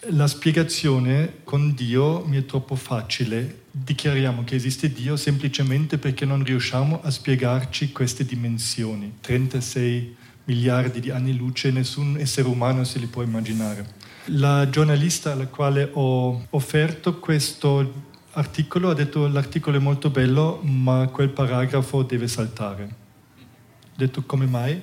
La 0.10 0.28
spiegazione 0.28 1.36
con 1.46 1.74
Dio 1.74 2.26
mi 2.26 2.36
è 2.36 2.46
troppo 2.46 2.76
facile. 2.76 3.62
Dichiariamo 3.72 4.44
che 4.44 4.56
esiste 4.56 4.92
Dio 4.92 5.16
semplicemente 5.16 5.98
perché 5.98 6.26
non 6.26 6.44
riusciamo 6.44 7.00
a 7.02 7.10
spiegarci 7.10 7.94
queste 7.94 8.26
dimensioni. 8.26 9.20
36 9.22 10.16
miliardi 10.44 11.00
di 11.00 11.10
anni 11.10 11.34
luce, 11.38 11.72
nessun 11.72 12.18
essere 12.20 12.50
umano 12.50 12.84
se 12.84 13.00
li 13.00 13.06
può 13.06 13.22
immaginare. 13.22 13.94
La 14.26 14.68
giornalista 14.70 15.32
alla 15.32 15.48
quale 15.48 15.89
ho 15.94 16.48
offerto 16.50 17.20
questo 17.20 18.12
articolo 18.32 18.89
ha 18.89 18.94
detto 18.94 19.26
l'articolo 19.28 19.78
è 19.78 19.80
molto 19.80 20.10
bello 20.10 20.60
ma 20.63 21.08
quel 21.08 21.30
paragrafo 21.30 22.04
deve 22.04 22.28
saltare. 22.28 22.84
Ho 22.84 23.96
detto 23.96 24.24
come 24.24 24.48
mai? 24.48 24.82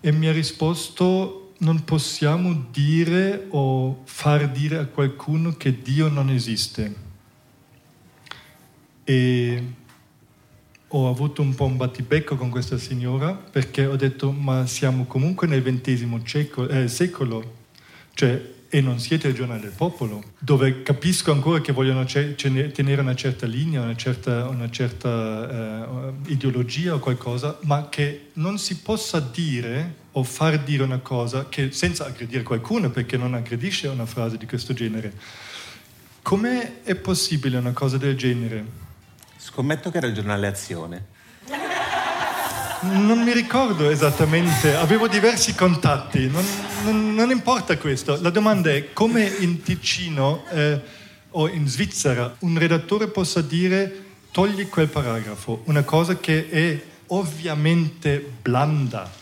E 0.00 0.12
mi 0.12 0.28
ha 0.28 0.32
risposto 0.32 1.39
non 1.60 1.84
possiamo 1.84 2.66
dire 2.70 3.46
o 3.50 4.02
far 4.04 4.50
dire 4.50 4.78
a 4.78 4.86
qualcuno 4.86 5.52
che 5.56 5.80
Dio 5.82 6.08
non 6.08 6.30
esiste. 6.30 7.08
E 9.04 9.64
ho 10.88 11.08
avuto 11.08 11.42
un 11.42 11.54
po' 11.54 11.66
un 11.66 11.76
battibecco 11.76 12.36
con 12.36 12.50
questa 12.50 12.76
signora 12.76 13.32
perché 13.34 13.86
ho 13.86 13.96
detto 13.96 14.32
ma 14.32 14.66
siamo 14.66 15.04
comunque 15.04 15.46
nel 15.46 15.62
XX 15.62 16.22
secolo, 16.24 16.68
eh, 16.68 16.88
secolo. 16.88 17.54
cioè 18.14 18.58
e 18.72 18.80
non 18.80 19.00
siete 19.00 19.26
il 19.26 19.34
giornale 19.34 19.60
del 19.60 19.72
popolo, 19.72 20.22
dove 20.38 20.82
capisco 20.82 21.32
ancora 21.32 21.60
che 21.60 21.72
vogliono 21.72 22.04
tenere 22.04 23.00
una 23.00 23.16
certa 23.16 23.44
linea, 23.44 23.82
una 23.82 23.96
certa, 23.96 24.46
una 24.46 24.70
certa 24.70 26.06
eh, 26.06 26.12
ideologia 26.26 26.94
o 26.94 27.00
qualcosa, 27.00 27.58
ma 27.62 27.88
che 27.88 28.28
non 28.34 28.58
si 28.58 28.78
possa 28.78 29.18
dire 29.18 29.96
o 30.12 30.22
far 30.22 30.62
dire 30.62 30.84
una 30.84 31.00
cosa 31.00 31.48
che, 31.48 31.72
senza 31.72 32.06
aggredire 32.06 32.44
qualcuno, 32.44 32.90
perché 32.90 33.16
non 33.16 33.34
aggredisce 33.34 33.88
una 33.88 34.06
frase 34.06 34.38
di 34.38 34.46
questo 34.46 34.72
genere. 34.72 35.12
Com'è 36.22 36.82
possibile 37.02 37.58
una 37.58 37.72
cosa 37.72 37.98
del 37.98 38.16
genere? 38.16 38.64
Scommetto 39.36 39.90
che 39.90 39.96
era 39.96 40.06
il 40.06 40.14
giornale 40.14 40.46
Azione. 40.46 41.18
Non 42.82 43.22
mi 43.22 43.32
ricordo 43.34 43.90
esattamente, 43.90 44.74
avevo 44.74 45.06
diversi 45.06 45.54
contatti, 45.54 46.28
non, 46.28 46.42
non, 46.84 47.14
non 47.14 47.30
importa 47.30 47.76
questo. 47.76 48.18
La 48.22 48.30
domanda 48.30 48.70
è 48.70 48.94
come 48.94 49.22
in 49.40 49.60
Ticino 49.62 50.46
eh, 50.50 50.80
o 51.32 51.46
in 51.48 51.68
Svizzera 51.68 52.36
un 52.38 52.56
redattore 52.58 53.08
possa 53.08 53.42
dire 53.42 54.04
togli 54.30 54.66
quel 54.70 54.88
paragrafo, 54.88 55.60
una 55.66 55.82
cosa 55.82 56.16
che 56.16 56.48
è 56.48 56.82
ovviamente 57.08 58.26
blanda, 58.40 59.12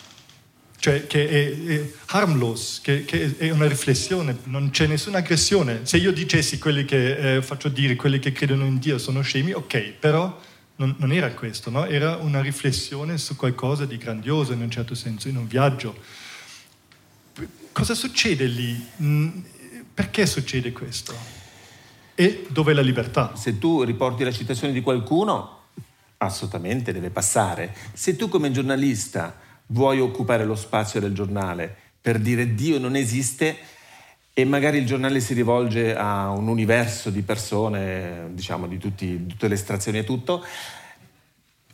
cioè 0.78 1.08
che 1.08 1.28
è, 1.28 1.66
è 1.66 1.90
harmless, 2.06 2.80
che, 2.80 3.04
che, 3.04 3.34
è 3.38 3.50
una 3.50 3.66
riflessione, 3.66 4.38
non 4.44 4.70
c'è 4.70 4.86
nessuna 4.86 5.18
aggressione. 5.18 5.80
Se 5.82 5.96
io 5.96 6.12
dicessi 6.12 6.58
quelli 6.58 6.84
che 6.84 7.36
eh, 7.36 7.42
faccio 7.42 7.68
dire, 7.68 7.96
quelli 7.96 8.20
che 8.20 8.30
credono 8.30 8.66
in 8.66 8.78
Dio 8.78 8.98
sono 8.98 9.20
scemi, 9.20 9.50
ok, 9.50 9.94
però 9.98 10.46
non, 10.78 10.94
non 10.98 11.12
era 11.12 11.32
questo, 11.32 11.70
no? 11.70 11.86
era 11.86 12.16
una 12.16 12.40
riflessione 12.40 13.18
su 13.18 13.36
qualcosa 13.36 13.84
di 13.84 13.96
grandioso 13.96 14.52
in 14.52 14.60
un 14.60 14.70
certo 14.70 14.94
senso, 14.94 15.28
in 15.28 15.36
un 15.36 15.46
viaggio. 15.46 15.96
Cosa 17.72 17.94
succede 17.94 18.46
lì? 18.46 18.86
Mm, 19.02 19.28
perché 19.94 20.26
succede 20.26 20.72
questo? 20.72 21.14
E 22.14 22.46
dov'è 22.48 22.72
la 22.72 22.82
libertà? 22.82 23.34
Se 23.36 23.58
tu 23.58 23.82
riporti 23.82 24.24
la 24.24 24.32
citazione 24.32 24.72
di 24.72 24.80
qualcuno, 24.80 25.62
assolutamente 26.18 26.92
deve 26.92 27.10
passare. 27.10 27.74
Se 27.92 28.16
tu 28.16 28.28
come 28.28 28.50
giornalista 28.50 29.36
vuoi 29.66 30.00
occupare 30.00 30.44
lo 30.44 30.56
spazio 30.56 31.00
del 31.00 31.12
giornale 31.12 31.76
per 32.00 32.18
dire 32.18 32.54
Dio 32.54 32.78
non 32.78 32.96
esiste, 32.96 33.56
e 34.38 34.44
magari 34.44 34.79
il 34.79 34.87
giornale 34.87 35.18
si 35.18 35.35
rivolge 35.35 35.96
a 35.96 36.31
un 36.31 36.46
universo 36.46 37.11
di 37.11 37.22
persone, 37.22 38.29
diciamo 38.35 38.68
di, 38.68 38.79
tutti, 38.79 39.27
tutte 39.27 39.48
le 39.48 39.55
estrazioni 39.55 39.98
e 39.98 40.05
tutto, 40.05 40.44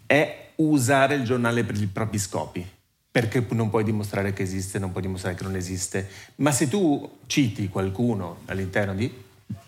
è 0.06 0.52
usare 0.54 1.16
il 1.16 1.24
giornale 1.24 1.62
per 1.62 1.78
i 1.78 1.84
propri 1.84 2.16
scopi, 2.16 2.66
perché 3.10 3.44
non 3.50 3.68
puoi 3.68 3.84
dimostrare 3.84 4.32
che 4.32 4.42
esiste, 4.42 4.78
non 4.78 4.92
puoi 4.92 5.02
dimostrare 5.02 5.36
che 5.36 5.42
non 5.42 5.56
esiste, 5.56 6.08
ma 6.36 6.52
se 6.52 6.66
tu 6.66 7.18
citi 7.26 7.68
qualcuno 7.68 8.38
all'interno 8.46 8.94
di, 8.94 9.12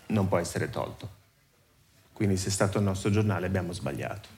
non 0.07 0.27
può 0.27 0.39
essere 0.39 0.71
tolto. 0.71 1.07
Quindi 2.13 2.35
se 2.35 2.47
è 2.47 2.51
stato 2.51 2.79
il 2.79 2.83
nostro 2.83 3.11
giornale 3.11 3.45
abbiamo 3.45 3.73
sbagliato. 3.73 4.36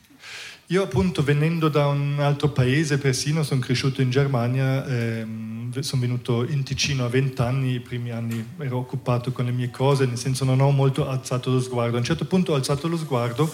Io 0.71 0.84
appunto 0.84 1.23
venendo 1.23 1.67
da 1.67 1.88
un 1.88 2.19
altro 2.19 2.49
paese, 2.49 2.99
persino 2.99 3.41
sono 3.41 3.60
cresciuto 3.60 4.03
in 4.03 4.12
Germania, 4.12 4.86
ehm, 4.86 5.79
sono 5.79 6.01
venuto 6.01 6.47
in 6.47 6.62
Ticino 6.62 7.05
a 7.05 7.10
20 7.10 7.41
anni, 7.41 7.73
i 7.73 7.79
primi 7.79 8.12
anni 8.12 8.45
ero 8.60 8.77
occupato 8.77 9.32
con 9.32 9.45
le 9.45 9.51
mie 9.51 9.71
cose, 9.71 10.05
nel 10.05 10.19
senso 10.19 10.45
non 10.45 10.60
ho 10.60 10.69
molto 10.69 11.10
alzato 11.10 11.49
lo 11.49 11.60
sguardo. 11.60 11.95
A 11.95 11.99
un 11.99 12.05
certo 12.05 12.25
punto 12.25 12.51
ho 12.51 12.55
alzato 12.55 12.88
lo 12.88 12.97
sguardo 12.97 13.51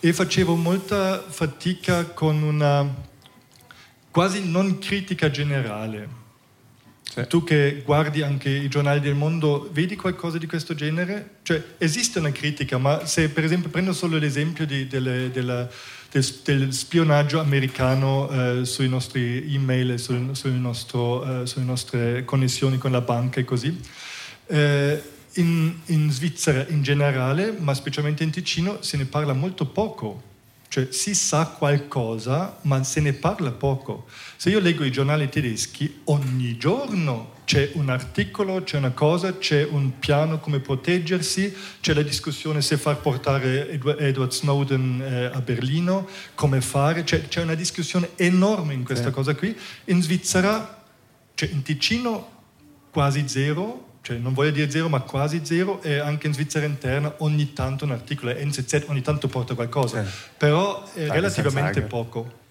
e 0.00 0.12
facevo 0.12 0.56
molta 0.56 1.22
fatica 1.28 2.06
con 2.06 2.42
una 2.42 2.92
quasi 4.10 4.44
non 4.48 4.80
critica 4.80 5.30
generale. 5.30 6.08
Sì. 7.04 7.24
Tu 7.28 7.44
che 7.44 7.82
guardi 7.84 8.22
anche 8.22 8.50
i 8.50 8.68
giornali 8.68 8.98
del 8.98 9.14
mondo, 9.14 9.70
vedi 9.72 9.94
qualcosa 9.94 10.38
di 10.38 10.46
questo 10.46 10.74
genere? 10.74 11.36
Cioè 11.42 11.76
esiste 11.78 12.18
una 12.18 12.32
critica, 12.32 12.78
ma 12.78 13.06
se 13.06 13.28
per 13.28 13.44
esempio 13.44 13.70
prendo 13.70 13.92
solo 13.92 14.18
l'esempio 14.18 14.66
di, 14.66 14.88
delle, 14.88 15.30
della 15.30 15.68
del, 16.10 16.24
del 16.42 16.72
spionaggio 16.72 17.40
americano 17.40 18.28
eh, 18.30 18.64
sui 18.64 18.88
nostri 18.88 19.54
email 19.54 19.92
e 19.92 19.98
sul, 19.98 20.34
sul 20.34 20.52
nostro, 20.52 21.42
eh, 21.42 21.46
sulle 21.46 21.64
nostre 21.64 22.24
connessioni 22.24 22.78
con 22.78 22.92
la 22.92 23.00
banca 23.00 23.40
e 23.40 23.44
così. 23.44 23.78
Eh, 24.46 25.02
in, 25.34 25.74
in, 25.86 26.10
Svizzera 26.10 26.66
in 26.68 26.82
generale, 26.82 27.52
ma 27.52 27.74
specialmente 27.74 28.24
in 28.24 28.30
Ticino, 28.30 28.82
se 28.82 28.96
ne 28.96 29.04
parla 29.04 29.34
molto 29.34 29.66
poco. 29.66 30.22
Cioè 30.68 30.88
si 30.90 31.14
sa 31.14 31.46
qualcosa, 31.46 32.58
ma 32.62 32.84
se 32.84 33.00
ne 33.00 33.14
parla 33.14 33.50
poco. 33.52 34.06
Se 34.36 34.50
io 34.50 34.60
leggo 34.60 34.84
i 34.84 34.92
giornali 34.92 35.28
tedeschi, 35.28 36.02
ogni 36.04 36.58
giorno 36.58 37.36
c'è 37.44 37.70
un 37.74 37.88
articolo, 37.88 38.62
c'è 38.62 38.76
una 38.76 38.90
cosa, 38.90 39.38
c'è 39.38 39.64
un 39.64 39.98
piano 39.98 40.38
come 40.38 40.60
proteggersi, 40.60 41.56
c'è 41.80 41.94
la 41.94 42.02
discussione 42.02 42.60
se 42.60 42.76
far 42.76 43.00
portare 43.00 43.70
Edward 43.70 44.30
Snowden 44.30 45.00
eh, 45.00 45.24
a 45.34 45.40
Berlino, 45.40 46.06
come 46.34 46.60
fare, 46.60 47.04
c'è, 47.04 47.26
c'è, 47.26 47.40
una 47.40 47.54
discussione 47.54 48.10
enorme 48.16 48.74
in 48.74 48.84
questa 48.84 49.06
sì. 49.06 49.12
cosa 49.12 49.34
qui. 49.34 49.56
In 49.86 50.02
Svizzera, 50.02 50.84
cioè 51.34 51.48
in 51.48 51.62
Ticino 51.62 52.36
quasi 52.90 53.26
zero, 53.26 53.87
cioè 54.00 54.16
non 54.16 54.32
voglio 54.32 54.50
dire 54.50 54.70
zero 54.70 54.88
ma 54.88 55.00
quasi 55.00 55.44
zero 55.44 55.82
e 55.82 55.98
anche 55.98 56.26
in 56.26 56.32
Svizzera 56.32 56.66
interna 56.66 57.14
ogni 57.18 57.52
tanto 57.52 57.84
un 57.84 57.92
articolo, 57.92 58.32
NZZ 58.32 58.84
ogni 58.88 59.02
tanto 59.02 59.28
porta 59.28 59.54
qualcosa, 59.54 60.04
sì. 60.04 60.10
però 60.36 60.84
è 60.92 61.06
Fai 61.06 61.16
relativamente 61.16 61.82
poco. 61.82 62.46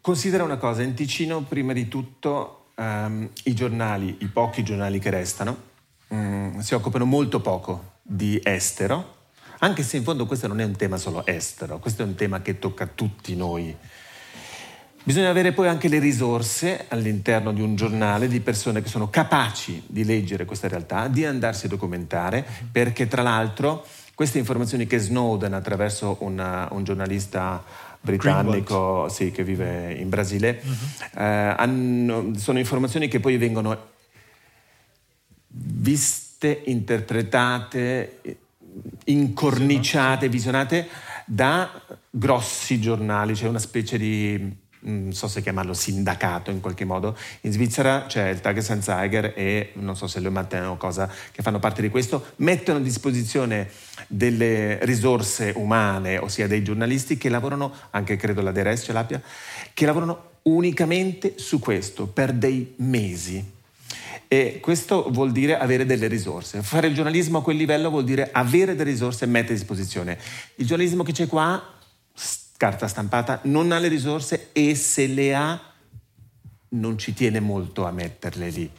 Considera 0.00 0.44
una 0.44 0.58
cosa, 0.58 0.82
in 0.82 0.94
Ticino 0.94 1.42
prima 1.42 1.72
di 1.72 1.88
tutto 1.88 2.66
um, 2.76 3.28
i 3.44 3.54
giornali, 3.54 4.16
i 4.20 4.26
pochi 4.26 4.62
giornali 4.62 4.98
che 4.98 5.10
restano, 5.10 5.56
um, 6.08 6.60
si 6.60 6.74
occupano 6.74 7.04
molto 7.04 7.40
poco 7.40 7.92
di 8.02 8.38
estero, 8.42 9.22
anche 9.60 9.82
se 9.82 9.96
in 9.96 10.02
fondo 10.02 10.26
questo 10.26 10.46
non 10.46 10.60
è 10.60 10.64
un 10.64 10.76
tema 10.76 10.98
solo 10.98 11.24
estero, 11.24 11.78
questo 11.78 12.02
è 12.02 12.04
un 12.04 12.14
tema 12.14 12.42
che 12.42 12.58
tocca 12.58 12.86
tutti 12.86 13.34
noi 13.34 13.74
Bisogna 15.06 15.28
avere 15.28 15.52
poi 15.52 15.68
anche 15.68 15.88
le 15.88 15.98
risorse 15.98 16.86
all'interno 16.88 17.52
di 17.52 17.60
un 17.60 17.76
giornale 17.76 18.26
di 18.26 18.40
persone 18.40 18.80
che 18.80 18.88
sono 18.88 19.10
capaci 19.10 19.82
di 19.86 20.02
leggere 20.02 20.46
questa 20.46 20.66
realtà, 20.66 21.08
di 21.08 21.26
andarsi 21.26 21.66
a 21.66 21.68
documentare, 21.68 22.42
perché 22.72 23.06
tra 23.06 23.20
l'altro 23.20 23.86
queste 24.14 24.38
informazioni 24.38 24.86
che 24.86 24.96
Snowden 24.98 25.52
attraverso 25.52 26.16
una, 26.20 26.68
un 26.70 26.84
giornalista 26.84 27.62
britannico 28.00 29.10
sì, 29.10 29.30
che 29.30 29.44
vive 29.44 29.92
in 29.92 30.08
Brasile, 30.08 30.62
uh-huh. 30.64 31.20
eh, 31.20 31.54
hanno, 31.54 32.30
sono 32.38 32.58
informazioni 32.58 33.06
che 33.06 33.20
poi 33.20 33.36
vengono 33.36 33.76
viste, 35.48 36.62
interpretate, 36.64 38.20
incorniciate, 39.04 40.30
visionate 40.30 40.88
da 41.26 41.70
grossi 42.08 42.80
giornali, 42.80 43.36
cioè 43.36 43.50
una 43.50 43.58
specie 43.58 43.98
di 43.98 44.62
non 44.84 45.12
so 45.12 45.28
se 45.28 45.42
chiamarlo 45.42 45.74
sindacato 45.74 46.50
in 46.50 46.60
qualche 46.60 46.84
modo. 46.84 47.16
In 47.42 47.52
Svizzera 47.52 48.06
c'è 48.06 48.28
il 48.28 48.40
Tagesanzeiger 48.40 49.32
e 49.36 49.70
non 49.74 49.96
so 49.96 50.06
se 50.06 50.20
Le 50.20 50.30
Matin 50.30 50.64
o 50.64 50.76
cosa 50.76 51.10
che 51.30 51.42
fanno 51.42 51.58
parte 51.58 51.82
di 51.82 51.88
questo, 51.88 52.32
mettono 52.36 52.78
a 52.78 52.82
disposizione 52.82 53.68
delle 54.06 54.84
risorse 54.84 55.52
umane, 55.56 56.18
ossia 56.18 56.46
dei 56.46 56.62
giornalisti 56.62 57.16
che 57.16 57.28
lavorano, 57.28 57.72
anche 57.90 58.16
credo 58.16 58.42
la 58.42 58.52
DRS 58.52 58.82
ce 58.82 58.92
l'abbia, 58.92 59.22
che 59.72 59.86
lavorano 59.86 60.32
unicamente 60.42 61.34
su 61.38 61.58
questo 61.58 62.06
per 62.06 62.32
dei 62.32 62.74
mesi. 62.76 63.52
E 64.26 64.58
questo 64.60 65.10
vuol 65.10 65.32
dire 65.32 65.56
avere 65.56 65.86
delle 65.86 66.08
risorse. 66.08 66.62
Fare 66.62 66.88
il 66.88 66.94
giornalismo 66.94 67.38
a 67.38 67.42
quel 67.42 67.56
livello 67.56 67.90
vuol 67.90 68.04
dire 68.04 68.30
avere 68.32 68.74
delle 68.74 68.90
risorse 68.90 69.24
e 69.24 69.28
mettere 69.28 69.54
a 69.54 69.56
disposizione. 69.56 70.18
Il 70.56 70.66
giornalismo 70.66 71.02
che 71.02 71.12
c'è 71.12 71.28
qua 71.28 71.62
carta 72.64 72.88
stampata, 72.88 73.40
non 73.42 73.72
ha 73.72 73.78
le 73.78 73.88
risorse 73.88 74.48
e 74.52 74.74
se 74.74 75.06
le 75.06 75.34
ha 75.34 75.60
non 76.70 76.96
ci 76.96 77.12
tiene 77.12 77.38
molto 77.38 77.84
a 77.84 77.90
metterle 77.90 78.48
lì. 78.48 78.70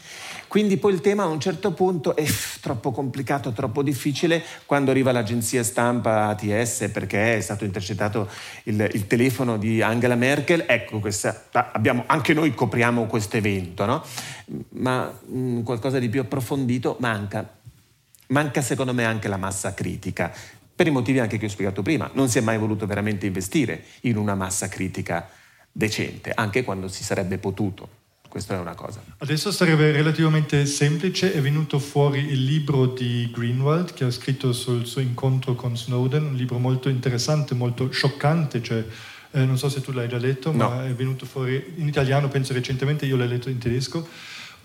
Quindi 0.48 0.78
poi 0.78 0.93
il 0.93 1.02
tema 1.02 1.21
a 1.21 1.28
un 1.28 1.39
certo 1.39 1.71
punto 1.71 2.15
è 2.15 2.26
troppo 2.62 2.89
complicato, 2.89 3.52
troppo 3.52 3.84
difficile 3.84 4.43
quando 4.65 4.89
arriva 4.89 5.12
l'agenzia 5.12 5.63
stampa 5.63 6.30
ATS 6.30 6.89
perché 6.91 7.38
è 7.38 7.41
stato 7.41 7.63
intercettato 7.63 8.28
il, 8.63 8.89
il 8.91 9.06
telefono 9.06 9.58
di 9.58 9.84
Angela 9.84 10.15
Merkel. 10.15 10.65
Ecco, 10.67 11.00
questa, 11.00 11.45
abbiamo, 11.52 12.06
anche 12.08 12.34
noi 12.34 12.56
copriamo 12.56 13.06
questo 13.06 13.38
evento, 13.38 13.86
no? 13.86 14.04
ma 14.69 15.06
mh, 15.06 15.38
mm, 15.38 15.62
qualcosa 15.62 16.00
di 16.00 16.10
più 16.10 16.21
approfondito 16.21 16.98
manca. 17.02 17.48
Manca 18.30 18.62
secondo 18.63 18.95
me 18.95 19.06
anche 19.06 19.28
la 19.28 19.38
massa 19.38 19.76
critica 19.76 20.34
per 20.75 20.88
i 20.88 20.91
motivi 20.91 21.19
anche 21.19 21.38
che 21.38 21.45
ho 21.45 21.49
spiegato 21.49 21.81
prima. 21.81 22.09
Non 22.13 22.27
si 22.27 22.38
è 22.38 22.41
mai 22.41 22.57
voluto 22.57 22.85
veramente 22.85 23.25
investire 23.25 23.83
in 24.01 24.17
una 24.17 24.35
massa 24.35 24.67
critica 24.67 25.29
decente, 25.71 26.31
anche 26.33 26.63
quando 26.63 26.88
si 26.88 27.03
sarebbe 27.03 27.38
potuto. 27.38 28.03
Questa 28.27 28.55
è 28.55 28.59
una 28.59 28.75
cosa. 28.75 29.01
Adesso 29.19 29.49
sarebbe 29.49 29.93
relativamente 29.93 30.65
semplice, 30.65 31.33
è 31.33 31.39
venuto 31.39 31.79
fuori 31.79 32.19
il 32.19 32.43
libro 32.43 32.88
di 32.88 33.31
Greenwald 33.33 33.93
che 33.93 34.03
ha 34.03 34.11
scritto 34.11 34.51
sul 34.51 34.85
suo 34.85 34.99
incontro 34.99 35.55
con 35.55 35.77
Snowden, 35.77 36.25
un 36.25 36.35
libro 36.35 36.57
molto 36.57 36.89
interessante, 36.89 37.55
molto 37.55 37.89
scioccante, 37.91 38.61
cioè, 38.61 38.83
eh, 39.31 39.45
non 39.45 39.57
so 39.57 39.69
se 39.69 39.79
tu 39.79 39.93
l'hai 39.93 40.09
già 40.09 40.17
letto, 40.17 40.51
no. 40.51 40.67
ma 40.67 40.85
è 40.85 40.93
venuto 40.93 41.25
fuori 41.25 41.75
in 41.77 41.88
italiano, 41.88 42.27
penso 42.27 42.51
recentemente, 42.51 43.05
io 43.05 43.15
l'ho 43.15 43.23
letto 43.23 43.49
in 43.49 43.57
tedesco 43.57 44.05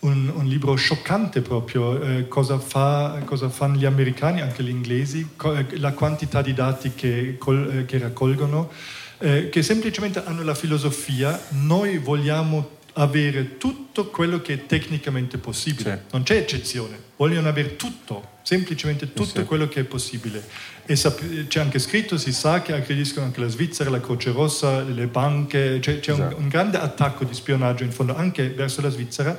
un, 0.01 0.33
un 0.35 0.47
libro 0.47 0.75
scioccante 0.77 1.43
proprio, 1.43 2.01
eh, 2.01 2.29
cosa, 2.29 2.59
fa, 2.59 3.21
cosa, 3.25 3.49
fanno 3.49 3.77
gli 3.77 3.85
americani, 3.85 4.41
anche 4.41 4.63
gli 4.63 4.69
inglesi, 4.69 5.31
co- 5.37 5.55
eh, 5.55 5.67
la 5.79 5.93
quantità 5.93 6.41
di 6.41 6.55
dati 6.55 6.93
che, 6.95 7.37
col, 7.39 7.79
eh, 7.79 7.85
che 7.85 7.99
raccolgono, 7.99 8.71
eh, 9.19 9.49
che 9.51 9.63
semplicemente 9.63 10.23
hanno 10.25 10.43
la 10.43 10.55
filosofia, 10.55 11.39
noi 11.51 11.99
vogliamo 11.99 12.79
avere 12.95 13.57
tutto 13.59 14.07
quello 14.07 14.41
che 14.41 14.55
è 14.55 14.67
tecnicamente 14.67 15.39
possibile, 15.39 16.03
sì. 16.05 16.13
non 16.13 16.23
c'è 16.23 16.37
eccezione, 16.37 16.99
vogliono 17.17 17.49
avere 17.49 17.77
tutto, 17.77 18.39
semplicemente 18.43 19.13
tutto 19.13 19.41
sì. 19.41 19.45
quello 19.45 19.69
che 19.69 19.81
è 19.81 19.85
possibile. 19.85 20.43
E 20.87 20.97
sap- 20.97 21.47
c'è 21.47 21.61
anche 21.61 21.79
scritto, 21.79 22.17
si 22.17 22.33
sa 22.33 22.63
che 22.63 22.73
aggrediscono 22.73 23.27
anche 23.27 23.41
la 23.41 23.49
Svizzera, 23.49 23.91
la 23.91 24.01
Croce 24.01 24.33
Rossa, 24.33 24.81
le 24.81 25.07
banche, 25.07 25.79
c'è, 25.79 26.01
c'è 26.01 26.13
esatto. 26.13 26.37
un, 26.37 26.45
un 26.45 26.49
grande 26.49 26.79
attacco 26.79 27.25
di 27.25 27.35
spionaggio 27.35 27.85
in 27.85 27.93
fondo 27.93 28.17
anche 28.17 28.49
verso 28.49 28.81
la 28.81 28.89
Svizzera 28.89 29.39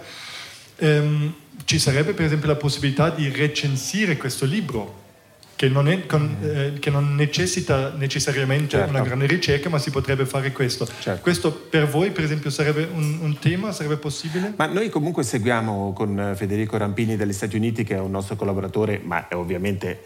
ehm, 0.81 1.33
ci 1.65 1.79
sarebbe 1.79 2.13
per 2.13 2.25
esempio 2.25 2.47
la 2.47 2.55
possibilità 2.55 3.09
di 3.09 3.29
recensire 3.29 4.17
questo 4.17 4.45
libro, 4.45 4.99
che 5.55 5.69
non, 5.69 5.87
è, 5.87 6.07
con, 6.07 6.37
eh, 6.41 6.79
che 6.79 6.89
non 6.89 7.13
necessita 7.13 7.93
necessariamente 7.95 8.77
certo. 8.77 8.89
una 8.89 9.01
grande 9.01 9.27
ricerca, 9.27 9.69
ma 9.69 9.77
si 9.77 9.91
potrebbe 9.91 10.25
fare 10.25 10.51
questo. 10.51 10.87
Certo. 10.99 11.21
Questo 11.21 11.51
per 11.51 11.87
voi, 11.87 12.09
per 12.09 12.23
esempio, 12.23 12.49
sarebbe 12.49 12.87
un, 12.91 13.19
un, 13.21 13.37
tema? 13.37 13.71
Sarebbe 13.71 13.97
possibile? 13.97 14.53
Ma 14.55 14.65
noi 14.65 14.89
comunque 14.89 15.21
seguiamo 15.21 15.93
con 15.93 16.33
Federico 16.35 16.77
Rampini 16.77 17.15
dagli 17.15 17.31
Stati 17.31 17.57
Uniti, 17.57 17.83
che 17.83 17.93
è 17.93 17.99
un 17.99 18.09
nostro 18.09 18.35
collaboratore, 18.35 18.99
ma 19.03 19.27
è 19.27 19.35
ovviamente 19.35 20.01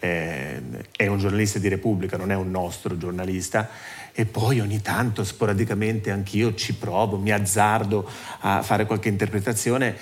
eh, 0.00 0.60
è 0.96 1.06
un 1.06 1.18
giornalista 1.18 1.60
di 1.60 1.68
Repubblica, 1.68 2.16
non 2.16 2.32
è 2.32 2.34
un 2.34 2.50
nostro 2.50 2.98
giornalista. 2.98 3.68
E 4.18 4.24
poi 4.24 4.60
ogni 4.60 4.80
tanto, 4.80 5.24
sporadicamente, 5.24 6.10
anch'io 6.10 6.54
ci 6.54 6.72
provo, 6.72 7.18
mi 7.18 7.32
azzardo 7.32 8.08
a 8.40 8.62
fare 8.62 8.86
qualche 8.86 9.10
interpretazione. 9.10 9.94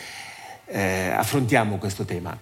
Eh, 0.66 1.10
affrontiamo 1.10 1.78
questo 1.78 2.04
tema. 2.04 2.38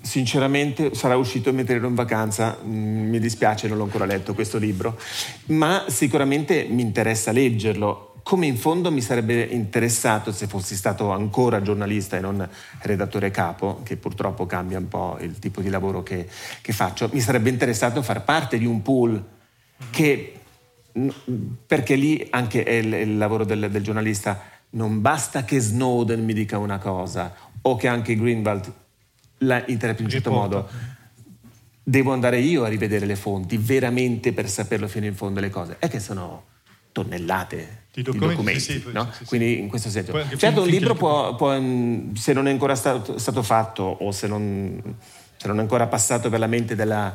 Sinceramente 0.00 0.92
sarà 0.96 1.16
uscito 1.16 1.52
mentre 1.52 1.76
ero 1.76 1.86
in 1.86 1.94
vacanza, 1.94 2.58
mm, 2.60 3.08
mi 3.10 3.20
dispiace, 3.20 3.68
non 3.68 3.78
l'ho 3.78 3.84
ancora 3.84 4.06
letto 4.06 4.34
questo 4.34 4.58
libro, 4.58 4.98
ma 5.46 5.84
sicuramente 5.86 6.66
mi 6.68 6.82
interessa 6.82 7.30
leggerlo 7.30 8.14
come 8.24 8.46
in 8.46 8.56
fondo 8.56 8.90
mi 8.90 9.02
sarebbe 9.02 9.42
interessato 9.42 10.32
se 10.32 10.46
fossi 10.46 10.74
stato 10.74 11.12
ancora 11.12 11.60
giornalista 11.60 12.16
e 12.16 12.20
non 12.20 12.48
redattore 12.80 13.30
capo, 13.30 13.82
che 13.84 13.98
purtroppo 13.98 14.46
cambia 14.46 14.78
un 14.78 14.88
po' 14.88 15.18
il 15.20 15.38
tipo 15.38 15.60
di 15.60 15.68
lavoro 15.68 16.02
che, 16.02 16.26
che 16.62 16.72
faccio, 16.72 17.08
mi 17.12 17.20
sarebbe 17.20 17.50
interessato 17.50 18.02
far 18.02 18.24
parte 18.24 18.56
di 18.56 18.64
un 18.64 18.80
pool 18.80 19.22
che, 19.90 20.40
perché 21.66 21.96
lì 21.96 22.26
anche 22.30 22.62
è 22.62 22.74
il, 22.74 22.92
il 22.92 23.16
lavoro 23.16 23.44
del, 23.44 23.70
del, 23.70 23.82
giornalista, 23.82 24.42
non 24.70 25.00
basta 25.00 25.44
che 25.44 25.58
Snowden 25.58 26.24
mi 26.24 26.32
dica 26.32 26.58
una 26.58 26.78
cosa 26.78 27.34
o 27.62 27.76
che 27.76 27.88
anche 27.88 28.14
Greenwald 28.14 28.72
la 29.38 29.64
interpreti 29.66 30.00
in 30.00 30.06
un 30.06 30.10
certo 30.10 30.30
modo. 30.30 30.68
Devo 31.82 32.12
andare 32.12 32.38
io 32.38 32.64
a 32.64 32.68
rivedere 32.68 33.06
le 33.06 33.16
fonti 33.16 33.56
veramente 33.58 34.32
per 34.32 34.48
saperlo 34.48 34.88
fino 34.88 35.06
in 35.06 35.14
fondo 35.14 35.40
le 35.40 35.50
cose. 35.50 35.76
È 35.78 35.88
che 35.88 36.00
sono 36.00 36.44
tonnellate 36.92 37.86
di 37.92 38.02
documenti, 38.02 38.34
documenti 38.34 38.60
sì, 38.60 38.82
no? 38.92 39.10
sì, 39.10 39.18
sì, 39.18 39.24
quindi 39.24 39.58
in 39.58 39.68
questo 39.68 39.90
senso. 39.90 40.12
Certo 40.36 40.62
un 40.62 40.68
libro 40.68 40.94
può, 40.94 41.34
può, 41.34 41.52
se 42.14 42.32
non 42.32 42.46
è 42.46 42.50
ancora 42.50 42.76
stato, 42.76 43.18
stato 43.18 43.42
fatto 43.42 43.82
o 43.82 44.12
se 44.12 44.28
non, 44.28 44.80
se 45.36 45.46
non, 45.48 45.58
è 45.58 45.60
ancora 45.60 45.88
passato 45.88 46.30
per 46.30 46.38
la 46.38 46.46
mente 46.46 46.76
della 46.76 47.12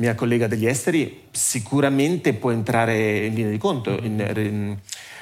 mia 0.00 0.14
collega 0.14 0.46
degli 0.46 0.66
esteri, 0.66 1.24
sicuramente 1.30 2.32
può 2.32 2.50
entrare 2.50 3.26
in 3.26 3.34
linea 3.34 3.50
di 3.50 3.58
conto, 3.58 3.90
in, 4.02 4.18
in 4.36 4.78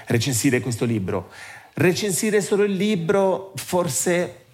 recensire 0.06 0.60
questo 0.60 0.84
libro. 0.84 1.30
Recensire 1.74 2.40
solo 2.40 2.62
il 2.62 2.72
libro 2.72 3.52
forse 3.56 4.44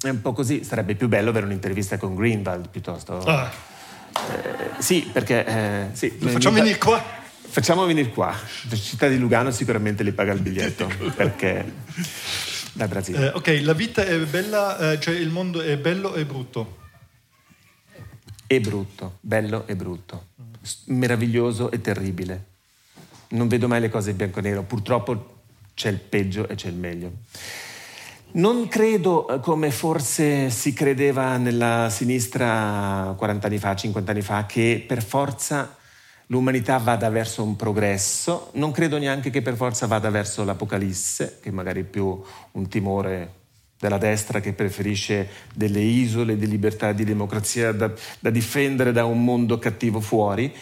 è 0.00 0.08
un 0.08 0.22
po' 0.22 0.32
così, 0.32 0.64
sarebbe 0.64 0.94
più 0.94 1.08
bello 1.08 1.28
avere 1.28 1.44
un'intervista 1.44 1.98
con 1.98 2.14
Greenwald 2.14 2.70
piuttosto. 2.70 3.18
Ah. 3.18 3.50
Eh, 4.12 4.82
sì, 4.82 5.08
perché... 5.12 5.44
Eh, 5.44 5.86
sì, 5.92 6.16
Lo 6.20 6.30
facciamo 6.30 6.56
venire 6.56 6.78
qua. 6.78 7.02
Facciamo 7.42 7.84
venire 7.84 8.08
qua. 8.08 8.34
La 8.70 8.76
città 8.76 9.08
di 9.08 9.18
Lugano 9.18 9.50
sicuramente 9.50 10.02
li 10.02 10.12
paga 10.12 10.32
il 10.32 10.40
biglietto 10.40 10.90
perché 11.14 11.70
da 12.72 12.88
Brasile. 12.88 13.26
Eh, 13.26 13.32
ok, 13.34 13.60
la 13.62 13.74
vita 13.74 14.06
è 14.06 14.18
bella, 14.20 14.92
eh, 14.92 15.00
cioè 15.00 15.14
il 15.14 15.28
mondo 15.28 15.60
è 15.60 15.76
bello 15.76 16.14
e 16.14 16.24
brutto. 16.24 16.78
E 18.52 18.58
brutto, 18.58 19.18
bello 19.20 19.64
e 19.68 19.76
brutto, 19.76 20.30
meraviglioso 20.86 21.70
e 21.70 21.80
terribile. 21.80 22.46
Non 23.28 23.46
vedo 23.46 23.68
mai 23.68 23.78
le 23.80 23.88
cose 23.88 24.10
in 24.10 24.16
bianco 24.16 24.40
e 24.40 24.42
nero, 24.42 24.64
purtroppo 24.64 25.42
c'è 25.72 25.88
il 25.88 26.00
peggio 26.00 26.48
e 26.48 26.56
c'è 26.56 26.66
il 26.66 26.74
meglio. 26.74 27.12
Non 28.32 28.66
credo, 28.66 29.28
eh, 29.28 29.38
come 29.38 29.70
forse 29.70 30.50
si 30.50 30.72
credeva 30.72 31.36
nella 31.36 31.90
sinistra 31.90 33.14
40 33.16 33.46
anni 33.46 33.58
fa, 33.58 33.76
50 33.76 34.10
anni 34.10 34.22
fa, 34.22 34.46
che 34.46 34.84
per 34.84 35.04
forza 35.04 35.76
l'umanità 36.26 36.76
vada 36.78 37.08
verso 37.08 37.44
un 37.44 37.54
progresso, 37.54 38.50
non 38.54 38.72
credo 38.72 38.98
neanche 38.98 39.30
che 39.30 39.42
per 39.42 39.54
forza 39.54 39.86
vada 39.86 40.10
verso 40.10 40.42
l'apocalisse, 40.42 41.38
che 41.40 41.52
magari 41.52 41.82
è 41.82 41.84
più 41.84 42.20
un 42.50 42.68
timore 42.68 43.39
della 43.80 43.98
destra 43.98 44.40
che 44.40 44.52
preferisce 44.52 45.26
delle 45.54 45.80
isole 45.80 46.36
di 46.36 46.46
libertà 46.46 46.90
e 46.90 46.94
di 46.94 47.04
democrazia 47.04 47.72
da, 47.72 47.90
da 48.20 48.28
difendere 48.28 48.92
da 48.92 49.06
un 49.06 49.24
mondo 49.24 49.58
cattivo 49.58 50.00
fuori. 50.00 50.54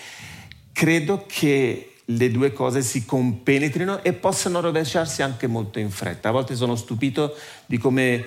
Credo 0.72 1.24
che 1.26 1.94
le 2.04 2.30
due 2.30 2.52
cose 2.52 2.80
si 2.80 3.04
compenetrino 3.04 4.04
e 4.04 4.12
possano 4.12 4.60
rovesciarsi 4.60 5.22
anche 5.22 5.48
molto 5.48 5.80
in 5.80 5.90
fretta. 5.90 6.28
A 6.28 6.32
volte 6.32 6.54
sono 6.54 6.76
stupito 6.76 7.34
di 7.66 7.76
come 7.76 8.24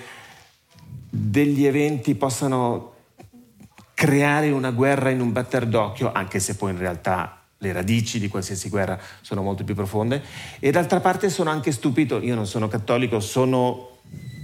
degli 1.10 1.66
eventi 1.66 2.14
possano 2.16 2.94
creare 3.94 4.52
una 4.52 4.72
guerra 4.72 5.10
in 5.10 5.22
un 5.22 5.32
batter 5.32 5.68
d'occhio, 5.68 6.12
anche 6.12 6.40
se 6.40 6.56
poi 6.56 6.72
in 6.72 6.78
realtà 6.78 7.44
le 7.58 7.72
radici 7.72 8.20
di 8.20 8.28
qualsiasi 8.28 8.68
guerra 8.68 9.00
sono 9.22 9.42
molto 9.42 9.64
più 9.64 9.74
profonde. 9.74 10.22
E 10.60 10.70
d'altra 10.72 11.00
parte 11.00 11.30
sono 11.30 11.50
anche 11.50 11.72
stupito, 11.72 12.20
io 12.20 12.36
non 12.36 12.46
sono 12.46 12.68
cattolico, 12.68 13.20
sono 13.22 14.00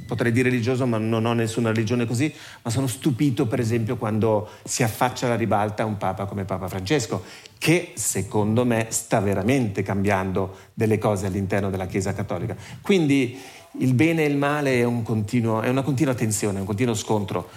potrei 0.07 0.31
dire 0.31 0.49
religioso, 0.49 0.87
ma 0.87 0.97
non 0.97 1.25
ho 1.25 1.33
nessuna 1.33 1.69
religione 1.69 2.07
così, 2.07 2.33
ma 2.63 2.71
sono 2.71 2.87
stupito 2.87 3.45
per 3.45 3.59
esempio 3.59 3.97
quando 3.97 4.49
si 4.63 4.81
affaccia 4.81 5.27
alla 5.27 5.35
ribalta 5.35 5.85
un 5.85 5.97
papa 5.97 6.25
come 6.25 6.45
Papa 6.45 6.67
Francesco, 6.67 7.23
che 7.59 7.91
secondo 7.95 8.65
me 8.65 8.87
sta 8.89 9.19
veramente 9.19 9.83
cambiando 9.83 10.55
delle 10.73 10.97
cose 10.97 11.27
all'interno 11.27 11.69
della 11.69 11.85
Chiesa 11.85 12.13
cattolica. 12.13 12.55
Quindi 12.81 13.37
il 13.79 13.93
bene 13.93 14.23
e 14.23 14.27
il 14.27 14.37
male 14.37 14.79
è, 14.79 14.83
un 14.83 15.03
continuo, 15.03 15.61
è 15.61 15.69
una 15.69 15.83
continua 15.83 16.15
tensione, 16.15 16.59
un 16.59 16.65
continuo 16.65 16.95
scontro. 16.95 17.49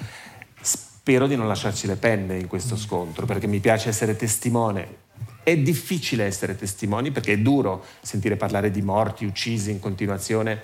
Spero 0.60 1.26
di 1.26 1.36
non 1.36 1.48
lasciarci 1.48 1.86
le 1.86 1.96
penne 1.96 2.38
in 2.38 2.46
questo 2.46 2.76
scontro, 2.76 3.24
perché 3.24 3.46
mi 3.46 3.60
piace 3.60 3.88
essere 3.88 4.16
testimone. 4.16 5.08
È 5.42 5.56
difficile 5.56 6.24
essere 6.24 6.56
testimoni 6.56 7.10
perché 7.10 7.32
è 7.32 7.38
duro 7.38 7.84
sentire 8.02 8.36
parlare 8.36 8.70
di 8.70 8.82
morti, 8.82 9.24
uccisi 9.24 9.70
in 9.70 9.80
continuazione 9.80 10.62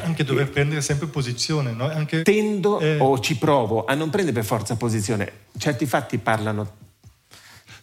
anche 0.00 0.24
dover 0.24 0.50
prendere 0.50 0.80
sempre 0.80 1.06
posizione, 1.06 1.72
no? 1.72 1.88
Anche, 1.88 2.22
Tendo 2.22 2.80
eh... 2.80 2.98
o 2.98 3.18
ci 3.20 3.36
provo 3.36 3.84
a 3.84 3.94
non 3.94 4.10
prendere 4.10 4.34
per 4.34 4.44
forza 4.44 4.76
posizione. 4.76 5.30
Certi 5.56 5.86
fatti 5.86 6.18
parlano 6.18 6.86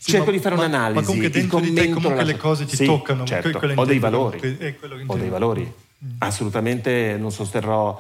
sì, 0.06 0.12
cerco 0.12 0.28
ma, 0.28 0.32
di 0.34 0.40
fare 0.40 0.56
ma, 0.56 0.66
un'analisi. 0.66 1.00
Ma 1.00 1.06
comunque 1.06 1.30
dentro 1.32 1.60
di 1.60 1.74
te 1.74 1.90
comunque 1.90 2.24
le 2.24 2.38
cose 2.38 2.66
ti 2.66 2.76
sì, 2.76 2.86
toccano. 2.86 3.26
Certo. 3.26 3.60
Ho 3.74 3.86
dei 3.86 3.98
valori. 3.98 4.76
Ho 5.08 5.18
dei 5.18 5.30
valori. 5.30 5.64
Mm. 5.64 6.10
Assolutamente 6.20 7.18
non 7.18 7.32
sosterrò 7.32 8.00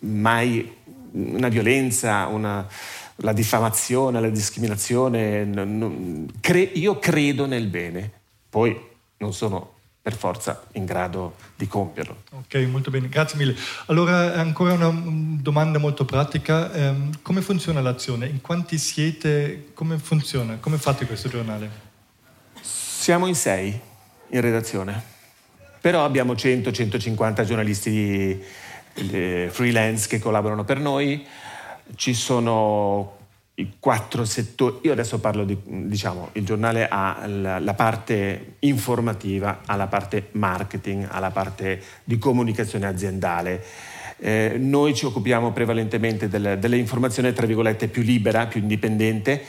mai 0.00 0.72
una 1.10 1.48
violenza, 1.48 2.26
una, 2.26 2.64
la 3.16 3.32
diffamazione, 3.32 4.20
la 4.20 4.28
discriminazione. 4.28 5.48
Io 6.74 6.98
credo 7.00 7.46
nel 7.46 7.66
bene. 7.66 8.10
Poi 8.48 8.78
non 9.16 9.32
sono 9.32 9.75
per 10.06 10.14
forza 10.14 10.62
in 10.74 10.84
grado 10.84 11.34
di 11.56 11.66
compierlo. 11.66 12.22
Ok, 12.30 12.54
molto 12.70 12.92
bene, 12.92 13.08
grazie 13.08 13.36
mille. 13.36 13.56
Allora 13.86 14.34
ancora 14.34 14.74
una 14.74 14.94
domanda 14.94 15.80
molto 15.80 16.04
pratica, 16.04 16.70
um, 16.72 17.10
come 17.22 17.40
funziona 17.40 17.80
l'azione? 17.80 18.28
In 18.28 18.40
quanti 18.40 18.78
siete? 18.78 19.70
Come 19.74 19.98
funziona? 19.98 20.58
Come 20.60 20.78
fate 20.78 21.06
questo 21.06 21.28
giornale? 21.28 21.68
Siamo 22.60 23.26
in 23.26 23.34
sei 23.34 23.76
in 24.28 24.40
redazione, 24.40 25.02
però 25.80 26.04
abbiamo 26.04 26.34
100-150 26.34 27.44
giornalisti 27.44 28.40
eh, 28.94 29.48
freelance 29.50 30.06
che 30.06 30.20
collaborano 30.20 30.62
per 30.62 30.78
noi, 30.78 31.26
ci 31.96 32.14
sono 32.14 33.15
i 33.56 33.76
quattro 33.78 34.24
settori. 34.24 34.78
Io 34.82 34.92
adesso 34.92 35.18
parlo 35.18 35.44
di, 35.44 35.56
diciamo, 35.64 36.30
il 36.32 36.44
giornale 36.44 36.88
ha 36.88 37.26
la, 37.26 37.58
la, 37.58 37.74
parte 37.74 38.56
informativa, 38.60 39.60
ha 39.64 39.76
la 39.76 39.86
parte 39.86 40.28
marketing, 40.32 41.06
ha 41.10 41.18
la 41.18 41.30
parte 41.30 41.82
di 42.04 42.18
comunicazione 42.18 42.86
aziendale. 42.86 43.64
Eh, 44.18 44.56
noi 44.58 44.94
ci 44.94 45.06
occupiamo 45.06 45.52
prevalentemente 45.52 46.28
del, 46.28 46.58
dell'informazione, 46.58 47.32
tra 47.32 47.46
virgolette, 47.46 47.88
più 47.88 48.02
libera, 48.02 48.46
più 48.46 48.60
indipendente, 48.60 49.42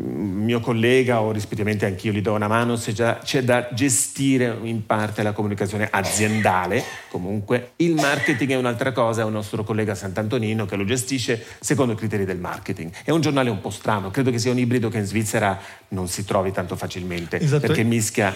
mio 0.00 0.60
collega 0.60 1.20
o 1.20 1.30
rispettivamente 1.30 1.84
anch'io 1.84 2.12
gli 2.12 2.22
do 2.22 2.32
una 2.32 2.48
mano 2.48 2.76
se 2.76 2.92
già 2.92 3.18
c'è 3.18 3.42
da 3.42 3.68
gestire 3.72 4.56
in 4.62 4.86
parte 4.86 5.22
la 5.22 5.32
comunicazione 5.32 5.88
aziendale 5.90 6.82
comunque 7.10 7.72
il 7.76 7.94
marketing 7.94 8.52
è 8.52 8.56
un'altra 8.56 8.92
cosa 8.92 9.22
è 9.22 9.24
un 9.24 9.32
nostro 9.32 9.62
collega 9.62 9.94
Sant'Antonino 9.94 10.64
che 10.64 10.76
lo 10.76 10.84
gestisce 10.84 11.44
secondo 11.60 11.92
i 11.92 11.96
criteri 11.96 12.24
del 12.24 12.38
marketing 12.38 12.90
è 13.04 13.10
un 13.10 13.20
giornale 13.20 13.50
un 13.50 13.60
po' 13.60 13.70
strano 13.70 14.10
credo 14.10 14.30
che 14.30 14.38
sia 14.38 14.50
un 14.50 14.58
ibrido 14.58 14.88
che 14.88 14.98
in 14.98 15.04
Svizzera 15.04 15.58
non 15.88 16.08
si 16.08 16.24
trovi 16.24 16.50
tanto 16.50 16.76
facilmente 16.76 17.38
esatto. 17.38 17.66
perché 17.66 17.82
mischia 17.82 18.34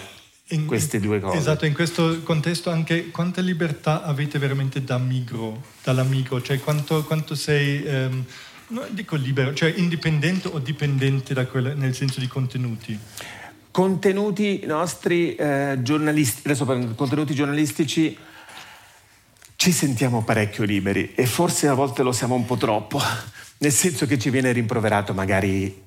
in, 0.48 0.66
queste 0.66 1.00
due 1.00 1.20
cose. 1.20 1.38
Esatto, 1.38 1.64
in 1.64 1.72
questo 1.72 2.20
contesto 2.22 2.70
anche 2.70 3.11
quanta 3.11 3.40
libertà 3.40 4.03
avete 4.03 4.38
veramente 4.38 4.85
da 4.85 4.98
migro, 4.98 5.62
dall'amico, 5.83 6.42
cioè 6.42 6.59
quanto, 6.61 7.03
quanto 7.05 7.35
sei... 7.35 7.83
Um, 7.87 8.24
No, 8.68 8.83
dico 8.88 9.16
libero, 9.16 9.53
cioè 9.53 9.72
indipendente 9.77 10.48
o 10.48 10.59
dipendente 10.59 11.35
da 11.35 11.46
quella, 11.46 11.74
nel 11.74 11.94
senso 11.94 12.18
di 12.18 12.27
contenuti? 12.27 12.98
Contenuti 13.70 14.62
nostri 14.64 15.35
eh, 15.35 15.79
giornalisti, 15.83 16.40
adesso 16.44 16.64
per 16.64 16.94
contenuti 16.94 17.35
giornalistici 17.35 18.16
ci 19.57 19.72
sentiamo 19.72 20.24
parecchio 20.24 20.64
liberi 20.64 21.12
e 21.14 21.27
forse 21.27 21.68
a 21.68 21.74
volte 21.74 22.03
lo 22.03 22.12
siamo 22.12 22.35
un 22.35 22.46
po' 22.46 22.57
troppo, 22.57 23.00
nel 23.59 23.72
senso 23.72 24.07
che 24.07 24.18
ci 24.18 24.31
viene 24.31 24.50
rimproverato 24.53 25.12
magari 25.12 25.83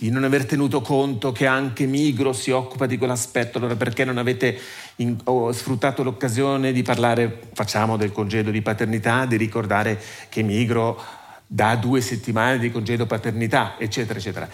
di 0.00 0.10
non 0.10 0.22
aver 0.22 0.46
tenuto 0.46 0.80
conto 0.80 1.32
che 1.32 1.46
anche 1.46 1.84
Migro 1.84 2.32
si 2.32 2.52
occupa 2.52 2.86
di 2.86 2.96
quell'aspetto, 2.96 3.58
allora 3.58 3.74
perché 3.74 4.04
non 4.04 4.18
avete 4.18 4.56
in, 4.96 5.16
oh, 5.24 5.50
sfruttato 5.50 6.04
l'occasione 6.04 6.70
di 6.70 6.82
parlare, 6.84 7.40
facciamo 7.52 7.96
del 7.96 8.12
congedo 8.12 8.52
di 8.52 8.62
paternità, 8.62 9.26
di 9.26 9.36
ricordare 9.36 10.00
che 10.28 10.42
Migro 10.42 11.17
da 11.50 11.74
due 11.76 12.02
settimane 12.02 12.58
di 12.58 12.70
congedo 12.70 13.06
paternità, 13.06 13.76
eccetera, 13.78 14.18
eccetera. 14.18 14.48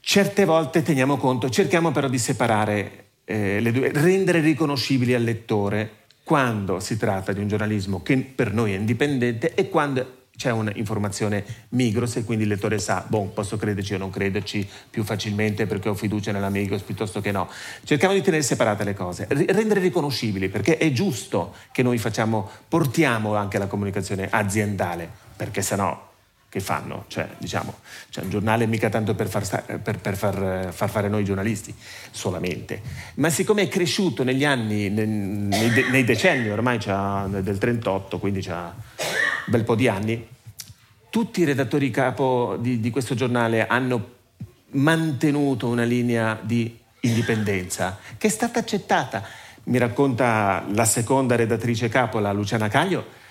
Certe 0.00 0.44
volte 0.46 0.82
teniamo 0.82 1.18
conto, 1.18 1.50
cerchiamo 1.50 1.92
però 1.92 2.08
di 2.08 2.18
separare 2.18 3.04
eh, 3.24 3.60
le 3.60 3.70
due, 3.70 3.92
rendere 3.92 4.40
riconoscibili 4.40 5.14
al 5.14 5.22
lettore 5.22 6.02
quando 6.24 6.80
si 6.80 6.96
tratta 6.96 7.32
di 7.32 7.40
un 7.40 7.48
giornalismo 7.48 8.02
che 8.02 8.16
per 8.16 8.54
noi 8.54 8.72
è 8.72 8.76
indipendente 8.76 9.54
e 9.54 9.68
quando 9.68 10.22
c'è 10.36 10.50
un'informazione 10.50 11.44
migros 11.70 12.16
e 12.16 12.24
quindi 12.24 12.44
il 12.44 12.50
lettore 12.50 12.78
sa, 12.78 13.04
boh, 13.06 13.26
posso 13.26 13.56
crederci 13.56 13.94
o 13.94 13.98
non 13.98 14.10
crederci 14.10 14.66
più 14.90 15.04
facilmente 15.04 15.66
perché 15.66 15.90
ho 15.90 15.94
fiducia 15.94 16.32
nella 16.32 16.48
migros 16.48 16.82
piuttosto 16.82 17.20
che 17.20 17.30
no. 17.30 17.48
Cerchiamo 17.84 18.14
di 18.14 18.22
tenere 18.22 18.42
separate 18.42 18.84
le 18.84 18.94
cose, 18.94 19.26
rendere 19.28 19.80
riconoscibili 19.80 20.48
perché 20.48 20.78
è 20.78 20.90
giusto 20.92 21.54
che 21.72 21.82
noi 21.82 21.98
facciamo, 21.98 22.48
portiamo 22.66 23.36
anche 23.36 23.58
la 23.58 23.66
comunicazione 23.66 24.28
aziendale 24.30 25.23
perché 25.36 25.62
sennò 25.62 26.12
che 26.54 26.60
fanno? 26.60 27.06
Cioè, 27.08 27.30
diciamo, 27.38 27.78
cioè 28.10 28.22
un 28.22 28.30
giornale 28.30 28.66
mica 28.66 28.88
tanto 28.88 29.16
per, 29.16 29.28
far, 29.28 29.64
per, 29.82 29.98
per 29.98 30.16
far, 30.16 30.72
far, 30.72 30.88
fare 30.88 31.08
noi 31.08 31.24
giornalisti 31.24 31.74
solamente, 32.12 32.80
ma 33.14 33.28
siccome 33.28 33.62
è 33.62 33.68
cresciuto 33.68 34.22
negli 34.22 34.44
anni, 34.44 34.88
nei, 34.88 35.06
nei, 35.06 35.90
nei 35.90 36.04
decenni, 36.04 36.48
ormai 36.50 36.78
c'ha 36.78 37.26
del 37.28 37.58
38, 37.58 38.20
quindi 38.20 38.40
c'ha 38.40 38.66
un 38.66 39.04
bel 39.46 39.64
po' 39.64 39.74
di 39.74 39.88
anni, 39.88 40.28
tutti 41.10 41.40
i 41.40 41.44
redattori 41.44 41.90
capo 41.90 42.56
di, 42.60 42.78
di 42.78 42.90
questo 42.90 43.16
giornale 43.16 43.66
hanno 43.66 44.12
mantenuto 44.74 45.66
una 45.66 45.84
linea 45.84 46.38
di 46.40 46.78
indipendenza 47.00 47.98
che 48.16 48.28
è 48.28 48.30
stata 48.30 48.60
accettata. 48.60 49.24
Mi 49.64 49.78
racconta 49.78 50.64
la 50.72 50.84
seconda 50.84 51.34
redattrice 51.34 51.88
capo, 51.88 52.18
la 52.18 52.32
Luciana 52.32 52.68
Caglio, 52.68 53.22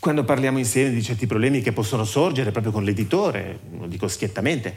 quando 0.00 0.24
parliamo 0.24 0.58
insieme 0.58 0.90
di 0.90 1.02
certi 1.02 1.26
problemi 1.26 1.60
che 1.60 1.72
possono 1.72 2.04
sorgere 2.04 2.50
proprio 2.50 2.72
con 2.72 2.82
l'editore, 2.82 3.60
lo 3.78 3.86
dico 3.86 4.08
schiettamente, 4.08 4.74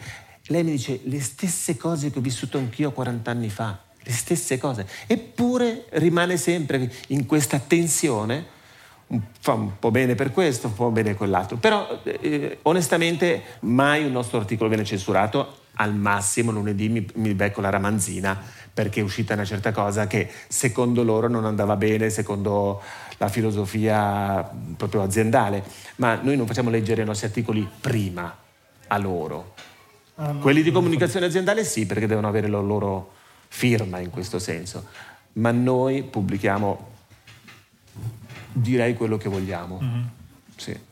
lei 0.47 0.63
mi 0.63 0.71
dice 0.71 0.99
le 1.03 1.21
stesse 1.21 1.77
cose 1.77 2.11
che 2.11 2.19
ho 2.19 2.21
vissuto 2.21 2.57
anch'io 2.57 2.91
40 2.91 3.31
anni 3.31 3.49
fa, 3.49 3.79
le 4.03 4.11
stesse 4.11 4.57
cose, 4.57 4.85
eppure 5.07 5.85
rimane 5.91 6.35
sempre 6.35 6.91
in 7.07 7.25
questa 7.25 7.57
tensione, 7.57 8.45
fa 9.39 9.53
un 9.53 9.79
po' 9.79 9.91
bene 9.91 10.13
per 10.15 10.31
questo, 10.33 10.67
un 10.67 10.73
po' 10.73 10.91
bene 10.91 11.15
quell'altro, 11.15 11.55
però 11.55 12.01
eh, 12.03 12.59
onestamente 12.63 13.43
mai 13.61 14.03
un 14.03 14.11
nostro 14.11 14.39
articolo 14.39 14.67
viene 14.67 14.83
censurato, 14.83 15.61
al 15.75 15.95
massimo 15.95 16.51
lunedì 16.51 16.89
mi, 16.89 17.07
mi 17.15 17.33
becco 17.33 17.61
la 17.61 17.69
ramanzina 17.69 18.39
perché 18.73 18.99
è 18.99 19.03
uscita 19.03 19.33
una 19.33 19.45
certa 19.45 19.71
cosa 19.71 20.07
che 20.07 20.29
secondo 20.47 21.03
loro 21.03 21.27
non 21.27 21.45
andava 21.45 21.75
bene, 21.75 22.09
secondo 22.09 22.81
la 23.17 23.27
filosofia 23.27 24.49
proprio 24.77 25.01
aziendale, 25.01 25.63
ma 25.97 26.15
noi 26.15 26.35
non 26.37 26.45
facciamo 26.45 26.69
leggere 26.69 27.01
i 27.01 27.05
nostri 27.05 27.27
articoli 27.27 27.67
prima, 27.79 28.35
a 28.87 28.97
loro. 28.97 29.53
Quelli 30.39 30.61
di 30.61 30.71
comunicazione 30.71 31.25
aziendale 31.25 31.63
sì, 31.63 31.85
perché 31.85 32.05
devono 32.05 32.27
avere 32.27 32.47
la 32.47 32.59
loro 32.59 33.13
firma 33.47 33.99
in 33.99 34.09
questo 34.09 34.39
senso, 34.39 34.85
ma 35.33 35.51
noi 35.51 36.03
pubblichiamo, 36.03 36.91
direi 38.51 38.93
quello 38.93 39.17
che 39.17 39.29
vogliamo. 39.29 39.81
Sì. 40.55 40.91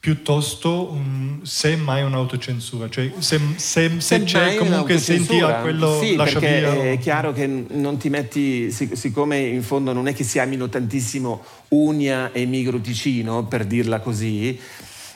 Piuttosto 0.00 0.92
un, 0.92 1.40
semmai 1.42 2.02
un'autocensura, 2.02 2.88
cioè 2.88 3.12
se, 3.18 3.40
se- 3.56 4.00
se 4.00 4.22
c'è 4.22 4.54
comunque 4.54 4.96
senti 4.98 5.40
a 5.40 5.56
quello 5.56 5.98
sì, 5.98 6.14
lascia 6.14 6.38
perché 6.38 6.58
via. 6.60 6.90
è 6.92 6.98
chiaro 6.98 7.32
che 7.32 7.46
non 7.46 7.96
ti 7.96 8.08
metti, 8.08 8.70
sic- 8.70 8.96
siccome 8.96 9.38
in 9.38 9.62
fondo 9.62 9.92
non 9.92 10.06
è 10.06 10.14
che 10.14 10.22
si 10.22 10.38
amino 10.38 10.68
tantissimo 10.68 11.44
Unia 11.68 12.30
e 12.32 12.44
Migro 12.46 12.80
Ticino, 12.80 13.44
per 13.46 13.64
dirla 13.64 13.98
così, 13.98 14.58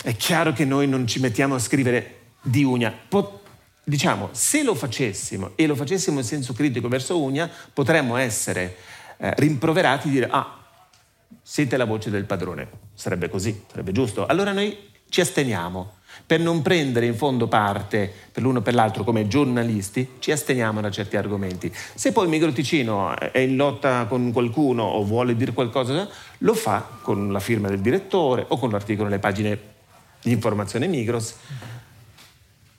è 0.02 0.16
chiaro 0.16 0.52
che 0.52 0.64
noi 0.64 0.88
non 0.88 1.06
ci 1.06 1.20
mettiamo 1.20 1.54
a 1.54 1.58
scrivere 1.60 2.16
di 2.42 2.64
Unia. 2.64 2.92
Po- 3.08 3.40
diciamo, 3.84 4.30
se 4.32 4.64
lo 4.64 4.74
facessimo 4.74 5.52
e 5.54 5.66
lo 5.66 5.76
facessimo 5.76 6.18
in 6.18 6.24
senso 6.24 6.52
critico 6.54 6.88
verso 6.88 7.20
Unia, 7.20 7.48
potremmo 7.72 8.16
essere 8.16 8.76
eh, 9.18 9.32
rimproverati 9.36 10.08
di 10.08 10.14
dire 10.14 10.28
ah, 10.28 10.56
siete 11.42 11.76
la 11.76 11.84
voce 11.84 12.10
del 12.10 12.24
padrone. 12.24 12.68
Sarebbe 12.94 13.28
così, 13.28 13.64
sarebbe 13.70 13.92
giusto. 13.92 14.26
Allora 14.26 14.52
noi 14.52 14.90
ci 15.08 15.20
asteniamo. 15.20 16.00
Per 16.26 16.40
non 16.40 16.62
prendere 16.62 17.06
in 17.06 17.14
fondo 17.14 17.48
parte 17.48 18.12
per 18.32 18.42
l'uno 18.42 18.58
o 18.58 18.62
per 18.62 18.74
l'altro 18.74 19.02
come 19.02 19.28
giornalisti, 19.28 20.16
ci 20.18 20.30
asteniamo 20.30 20.80
da 20.80 20.90
certi 20.90 21.16
argomenti. 21.16 21.72
Se 21.94 22.12
poi 22.12 22.28
Migro 22.28 22.52
Ticino 22.52 23.16
è 23.18 23.38
in 23.38 23.56
lotta 23.56 24.06
con 24.06 24.30
qualcuno 24.30 24.82
o 24.82 25.04
vuole 25.04 25.34
dire 25.36 25.52
qualcosa, 25.52 26.08
lo 26.38 26.54
fa 26.54 26.86
con 27.00 27.32
la 27.32 27.40
firma 27.40 27.68
del 27.68 27.80
direttore 27.80 28.44
o 28.48 28.58
con 28.58 28.70
l'articolo 28.70 29.08
nelle 29.08 29.20
pagine 29.20 29.58
di 30.22 30.32
informazione 30.32 30.86
Migros. 30.86 31.34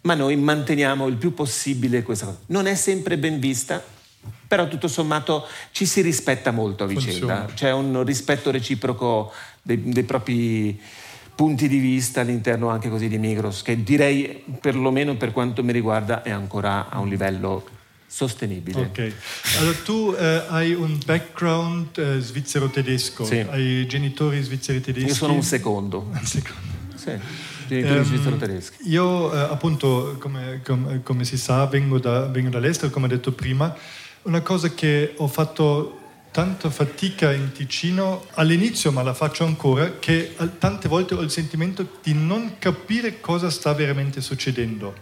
Ma 0.02 0.16
noi 0.16 0.36
manteniamo 0.36 1.08
il 1.08 1.16
più 1.16 1.34
possibile 1.34 2.04
questa 2.04 2.26
cosa. 2.26 2.40
Non 2.48 2.68
è 2.68 2.76
sempre 2.76 3.18
ben 3.18 3.40
vista, 3.40 3.84
però 4.48 4.68
tutto 4.68 4.88
sommato 4.88 5.48
ci 5.72 5.86
si 5.86 6.02
rispetta 6.02 6.52
molto 6.52 6.84
a 6.84 6.88
vicenda. 6.88 7.12
Funziona. 7.12 7.46
C'è 7.54 7.72
un 7.72 8.04
rispetto 8.04 8.52
reciproco 8.52 9.32
dei, 9.62 9.82
dei 9.92 10.04
propri 10.04 10.80
punti 11.36 11.68
di 11.68 11.80
vista 11.80 12.22
all'interno 12.22 12.70
anche 12.70 12.90
così 12.90 13.08
di 13.08 13.18
Migros, 13.18 13.64
che 13.64 13.84
direi, 13.84 14.44
perlomeno 14.62 15.16
per 15.16 15.32
quanto 15.32 15.64
mi 15.64 15.72
riguarda, 15.72 16.22
è 16.22 16.30
ancora 16.30 16.90
a 16.90 17.00
un 17.00 17.10
livello 17.10 17.66
sostenibile. 18.06 18.82
Ok, 18.82 19.14
allora 19.58 19.78
tu 19.84 20.16
eh, 20.16 20.44
hai 20.50 20.74
un 20.74 21.00
background 21.04 21.98
eh, 21.98 22.20
svizzero-tedesco, 22.20 23.26
Sì. 23.26 23.44
hai 23.50 23.88
genitori 23.88 24.40
svizzeri 24.44 24.82
tedeschi. 24.82 25.08
Io 25.08 25.16
sono 25.16 25.34
un 25.34 25.42
secondo. 25.42 26.10
Un 26.14 26.26
secondo. 26.26 26.72
Sì, 26.94 27.20
tedeschi. 28.38 28.90
Io 28.90 29.34
eh, 29.34 29.40
appunto, 29.40 30.16
come, 30.20 30.62
com- 30.64 31.02
come 31.02 31.26
si 31.26 31.38
sa, 31.38 31.66
vengo, 31.66 31.98
da- 31.98 32.28
vengo 32.28 32.50
dall'estero, 32.50 32.92
come 32.92 33.08
ho 33.08 33.10
detto 33.10 33.32
prima. 33.32 33.76
Una 34.24 34.40
cosa 34.40 34.74
che 34.74 35.16
ho 35.18 35.28
fatto 35.28 36.00
tanta 36.32 36.70
fatica 36.70 37.34
in 37.34 37.52
Ticino 37.52 38.26
all'inizio, 38.36 38.90
ma 38.94 39.04
la 39.04 39.14
faccio 39.14 39.44
ancora, 39.44 40.00
che 40.00 40.34
tante 40.60 40.88
volte 40.88 41.14
ho 41.14 41.20
il 41.20 41.30
sentimento 41.30 42.00
di 42.02 42.14
non 42.14 42.56
capire 42.58 43.20
cosa 43.20 43.50
sta 43.50 43.74
veramente 43.74 44.22
succedendo, 44.22 44.96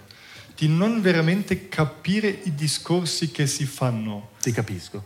di 0.55 0.67
non 0.67 1.01
veramente 1.01 1.69
capire 1.69 2.29
i 2.29 2.55
discorsi 2.55 3.29
che 3.29 3.45
si 3.45 3.65
fanno. 3.65 4.31
Ti 4.41 4.51
capisco. 4.51 5.05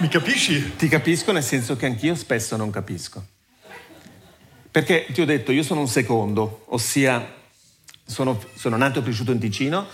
Mi 0.00 0.08
capisci? 0.08 0.74
Ti 0.74 0.88
capisco 0.88 1.30
nel 1.30 1.44
senso 1.44 1.76
che 1.76 1.86
anch'io 1.86 2.16
spesso 2.16 2.56
non 2.56 2.70
capisco. 2.70 3.24
Perché 4.68 5.06
ti 5.12 5.20
ho 5.20 5.24
detto, 5.24 5.52
io 5.52 5.62
sono 5.62 5.78
un 5.78 5.88
secondo, 5.88 6.64
ossia 6.70 7.36
sono, 8.04 8.42
sono 8.54 8.76
nato 8.76 8.98
e 8.98 9.02
cresciuto 9.02 9.32
in 9.32 9.38
Ticino, 9.38 9.86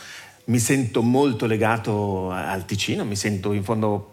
mi 0.47 0.59
sento 0.59 1.03
molto 1.03 1.47
legato 1.47 2.31
al 2.31 2.65
Ticino, 2.65 3.05
mi 3.05 3.17
sento 3.17 3.53
in 3.53 3.65
fondo 3.65 4.11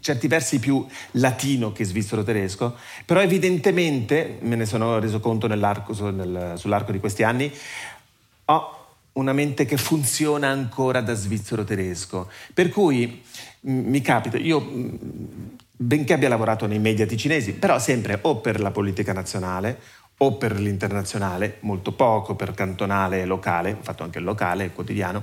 certi 0.00 0.28
versi 0.28 0.58
più 0.58 0.86
latino 1.12 1.72
che 1.72 1.84
svizzero-tedesco, 1.84 2.76
però 3.04 3.20
evidentemente, 3.20 4.38
me 4.40 4.56
ne 4.56 4.66
sono 4.66 4.98
reso 4.98 5.20
conto 5.20 5.46
nel- 5.46 6.54
sull'arco 6.56 6.92
di 6.92 7.00
questi 7.00 7.22
anni, 7.22 7.52
ho 8.46 8.78
una 9.12 9.32
mente 9.32 9.64
che 9.64 9.76
funziona 9.76 10.48
ancora 10.48 11.00
da 11.00 11.14
svizzero-tedesco. 11.14 12.28
Per 12.52 12.68
cui 12.70 13.22
mh, 13.60 13.72
mi 13.72 14.00
capita, 14.00 14.38
io 14.38 14.60
mh, 14.60 14.98
benché 15.76 16.14
abbia 16.14 16.28
lavorato 16.28 16.66
nei 16.66 16.78
media 16.78 17.06
ticinesi, 17.06 17.52
però 17.52 17.78
sempre 17.78 18.18
o 18.22 18.36
per 18.36 18.60
la 18.60 18.70
politica 18.70 19.12
nazionale 19.12 19.78
o 20.24 20.32
per 20.32 20.58
l'internazionale, 20.58 21.58
molto 21.60 21.92
poco 21.92 22.34
per 22.34 22.54
cantonale 22.54 23.20
e 23.20 23.24
locale, 23.24 23.72
ho 23.72 23.82
fatto 23.82 24.02
anche 24.02 24.18
il 24.18 24.24
locale, 24.24 24.64
il 24.64 24.72
quotidiano, 24.72 25.22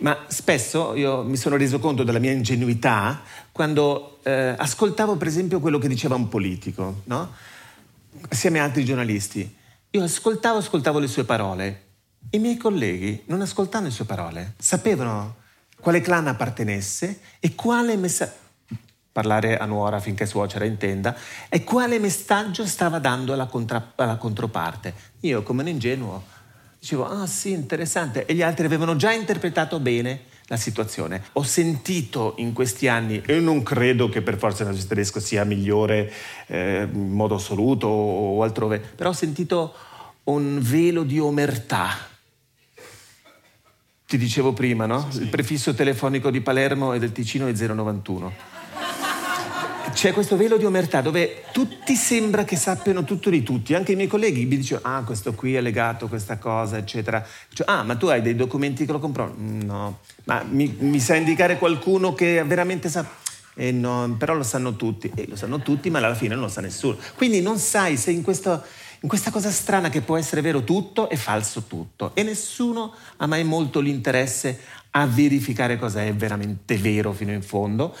ma 0.00 0.24
spesso 0.28 0.94
io 0.94 1.22
mi 1.22 1.36
sono 1.36 1.56
reso 1.56 1.78
conto 1.78 2.02
della 2.02 2.18
mia 2.18 2.32
ingenuità 2.32 3.22
quando 3.52 4.18
eh, 4.22 4.54
ascoltavo 4.56 5.16
per 5.16 5.26
esempio 5.26 5.60
quello 5.60 5.78
che 5.78 5.88
diceva 5.88 6.14
un 6.14 6.28
politico, 6.28 7.02
no? 7.04 7.32
assieme 8.28 8.60
a 8.60 8.64
altri 8.64 8.84
giornalisti. 8.84 9.56
Io 9.90 10.02
ascoltavo, 10.02 10.58
ascoltavo 10.58 10.98
le 10.98 11.06
sue 11.06 11.24
parole. 11.24 11.84
I 12.30 12.38
miei 12.38 12.56
colleghi 12.56 13.22
non 13.26 13.40
ascoltavano 13.40 13.88
le 13.88 13.94
sue 13.94 14.04
parole, 14.04 14.54
sapevano 14.58 15.36
quale 15.80 16.00
clan 16.00 16.28
appartenesse 16.28 17.20
e 17.40 17.54
quale 17.54 17.96
messaggio, 17.96 18.32
parlare 19.12 19.56
a 19.58 19.64
nuora 19.64 20.00
finché 20.00 20.26
suocera 20.26 20.64
intenda, 20.64 21.16
e 21.48 21.64
quale 21.64 21.98
messaggio 21.98 22.66
stava 22.66 22.98
dando 22.98 23.32
alla, 23.32 23.46
contra- 23.46 23.92
alla 23.96 24.16
controparte. 24.16 24.94
Io, 25.20 25.42
come 25.42 25.62
un 25.62 25.68
ingenuo, 25.68 26.24
dicevo, 26.78 27.06
ah 27.06 27.26
sì, 27.26 27.52
interessante, 27.52 28.24
e 28.26 28.34
gli 28.34 28.42
altri 28.42 28.66
avevano 28.66 28.96
già 28.96 29.12
interpretato 29.12 29.80
bene 29.80 30.28
la 30.46 30.56
situazione. 30.56 31.22
Ho 31.34 31.42
sentito 31.42 32.34
in 32.38 32.52
questi 32.52 32.88
anni, 32.88 33.22
e 33.24 33.40
non 33.40 33.62
credo 33.62 34.08
che 34.08 34.22
per 34.22 34.36
forza 34.36 34.68
il 34.68 34.86
tedesco 34.86 35.20
sia 35.20 35.44
migliore 35.44 36.12
eh, 36.46 36.88
in 36.90 37.10
modo 37.10 37.36
assoluto 37.36 37.86
o, 37.86 38.36
o 38.36 38.42
altrove, 38.42 38.78
però 38.78 39.10
ho 39.10 39.14
sentito 39.14 39.74
un 40.24 40.58
velo 40.60 41.02
di 41.02 41.18
omertà. 41.18 42.08
Ti 44.06 44.18
dicevo 44.18 44.52
prima, 44.52 44.86
no? 44.86 45.08
Il 45.12 45.28
prefisso 45.28 45.72
telefonico 45.72 46.30
di 46.30 46.40
Palermo 46.40 46.94
e 46.94 46.98
del 46.98 47.12
Ticino 47.12 47.46
è 47.46 47.52
091. 47.52 48.49
C'è 49.92 50.12
questo 50.12 50.36
velo 50.36 50.56
di 50.56 50.64
omertà 50.64 51.00
dove 51.00 51.42
tutti 51.52 51.94
sembra 51.94 52.44
che 52.44 52.56
sappiano 52.56 53.04
tutto 53.04 53.28
di 53.28 53.42
tutti, 53.42 53.74
anche 53.74 53.92
i 53.92 53.96
miei 53.96 54.08
colleghi 54.08 54.46
mi 54.46 54.56
dicono 54.56 54.80
ah 54.82 55.02
questo 55.02 55.34
qui 55.34 55.56
è 55.56 55.60
legato 55.60 56.06
a 56.06 56.08
questa 56.08 56.38
cosa 56.38 56.78
eccetera, 56.78 57.24
Dico, 57.48 57.64
ah 57.66 57.82
ma 57.82 57.96
tu 57.96 58.06
hai 58.06 58.22
dei 58.22 58.34
documenti 58.34 58.86
che 58.86 58.92
lo 58.92 58.98
comprano? 58.98 59.34
No, 59.36 59.98
ma 60.24 60.42
mi, 60.48 60.74
mi 60.78 61.00
sa 61.00 61.16
indicare 61.16 61.58
qualcuno 61.58 62.14
che 62.14 62.42
veramente 62.44 62.88
sa? 62.88 63.06
Eh 63.54 63.72
no, 63.72 64.14
però 64.18 64.34
lo 64.34 64.42
sanno 64.42 64.76
tutti, 64.76 65.10
e 65.14 65.26
lo 65.28 65.36
sanno 65.36 65.60
tutti 65.60 65.90
ma 65.90 65.98
alla 65.98 66.14
fine 66.14 66.34
non 66.34 66.44
lo 66.44 66.50
sa 66.50 66.60
nessuno, 66.60 66.96
quindi 67.16 67.42
non 67.42 67.58
sai 67.58 67.96
se 67.96 68.10
in, 68.10 68.22
questo, 68.22 68.62
in 69.00 69.08
questa 69.08 69.30
cosa 69.30 69.50
strana 69.50 69.90
che 69.90 70.00
può 70.00 70.16
essere 70.16 70.40
vero 70.40 70.64
tutto 70.64 71.10
e 71.10 71.16
falso 71.16 71.64
tutto 71.64 72.12
e 72.14 72.22
nessuno 72.22 72.94
ha 73.16 73.26
mai 73.26 73.44
molto 73.44 73.80
l'interesse 73.80 74.60
a 74.92 75.06
verificare 75.06 75.78
cosa 75.78 76.02
è 76.02 76.14
veramente 76.14 76.78
vero 76.78 77.12
fino 77.12 77.32
in 77.32 77.42
fondo. 77.42 77.94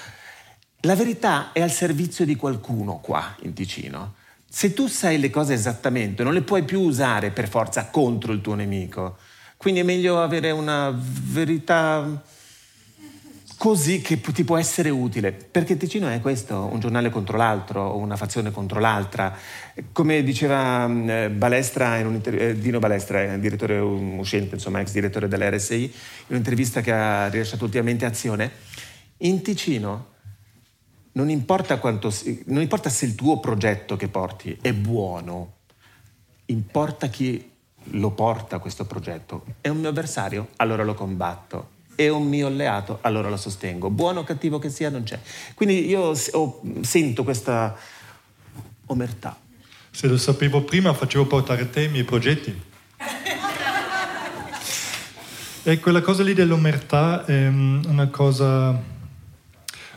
La 0.84 0.94
verità 0.94 1.52
è 1.52 1.60
al 1.60 1.70
servizio 1.70 2.24
di 2.24 2.36
qualcuno 2.36 3.00
qua 3.00 3.36
in 3.42 3.52
Ticino. 3.52 4.14
Se 4.48 4.72
tu 4.72 4.86
sai 4.86 5.20
le 5.20 5.28
cose 5.28 5.52
esattamente, 5.52 6.22
non 6.22 6.32
le 6.32 6.40
puoi 6.40 6.62
più 6.62 6.80
usare 6.80 7.30
per 7.30 7.48
forza 7.48 7.88
contro 7.88 8.32
il 8.32 8.40
tuo 8.40 8.54
nemico. 8.54 9.18
Quindi 9.58 9.80
è 9.80 9.82
meglio 9.82 10.22
avere 10.22 10.50
una 10.52 10.90
verità 10.98 12.22
così 13.58 14.00
che 14.00 14.22
ti 14.22 14.42
può 14.42 14.56
essere 14.56 14.88
utile. 14.88 15.32
Perché 15.32 15.76
Ticino 15.76 16.08
è 16.08 16.18
questo, 16.22 16.70
un 16.72 16.80
giornale 16.80 17.10
contro 17.10 17.36
l'altro, 17.36 17.98
una 17.98 18.16
fazione 18.16 18.50
contro 18.50 18.80
l'altra. 18.80 19.36
Come 19.92 20.22
diceva 20.22 20.86
eh, 20.88 21.28
Balestra, 21.28 21.98
in 21.98 22.06
un'inter- 22.06 22.40
eh, 22.40 22.58
Dino 22.58 22.78
Balestra, 22.78 23.34
eh, 23.34 23.38
direttore 23.38 23.78
uscente, 23.78 24.54
insomma, 24.54 24.80
ex 24.80 24.92
direttore 24.92 25.28
dell'RSI, 25.28 25.82
in 25.82 25.90
un'intervista 26.28 26.80
che 26.80 26.90
ha 26.90 27.28
rilasciato 27.28 27.64
ultimamente 27.64 28.06
Azione, 28.06 28.50
in 29.18 29.42
Ticino 29.42 30.18
non 31.12 31.28
importa, 31.28 31.78
quanto, 31.78 32.12
non 32.46 32.62
importa 32.62 32.88
se 32.88 33.04
il 33.04 33.14
tuo 33.14 33.40
progetto 33.40 33.96
che 33.96 34.08
porti 34.08 34.56
è 34.60 34.72
buono, 34.72 35.54
importa 36.46 37.08
chi 37.08 37.50
lo 37.84 38.10
porta 38.10 38.58
questo 38.58 38.84
progetto. 38.84 39.44
È 39.60 39.68
un 39.68 39.78
mio 39.78 39.88
avversario? 39.88 40.48
Allora 40.56 40.84
lo 40.84 40.94
combatto. 40.94 41.78
È 41.94 42.08
un 42.08 42.26
mio 42.28 42.46
alleato? 42.46 42.98
Allora 43.02 43.28
lo 43.28 43.36
sostengo. 43.36 43.90
Buono 43.90 44.20
o 44.20 44.24
cattivo 44.24 44.58
che 44.58 44.70
sia, 44.70 44.88
non 44.88 45.02
c'è. 45.02 45.18
Quindi 45.54 45.86
io 45.86 46.14
ho- 46.32 46.62
sento 46.82 47.24
questa 47.24 47.76
omertà. 48.86 49.38
Se 49.90 50.06
lo 50.06 50.16
sapevo 50.16 50.62
prima 50.62 50.94
facevo 50.94 51.26
portare 51.26 51.62
a 51.62 51.66
te 51.66 51.82
i 51.82 51.88
miei 51.88 52.04
progetti. 52.04 52.62
E 55.62 55.78
quella 55.78 56.00
cosa 56.00 56.22
lì 56.22 56.32
dell'omertà 56.32 57.26
è 57.26 57.50
mm, 57.50 57.82
una 57.86 58.08
cosa, 58.08 58.82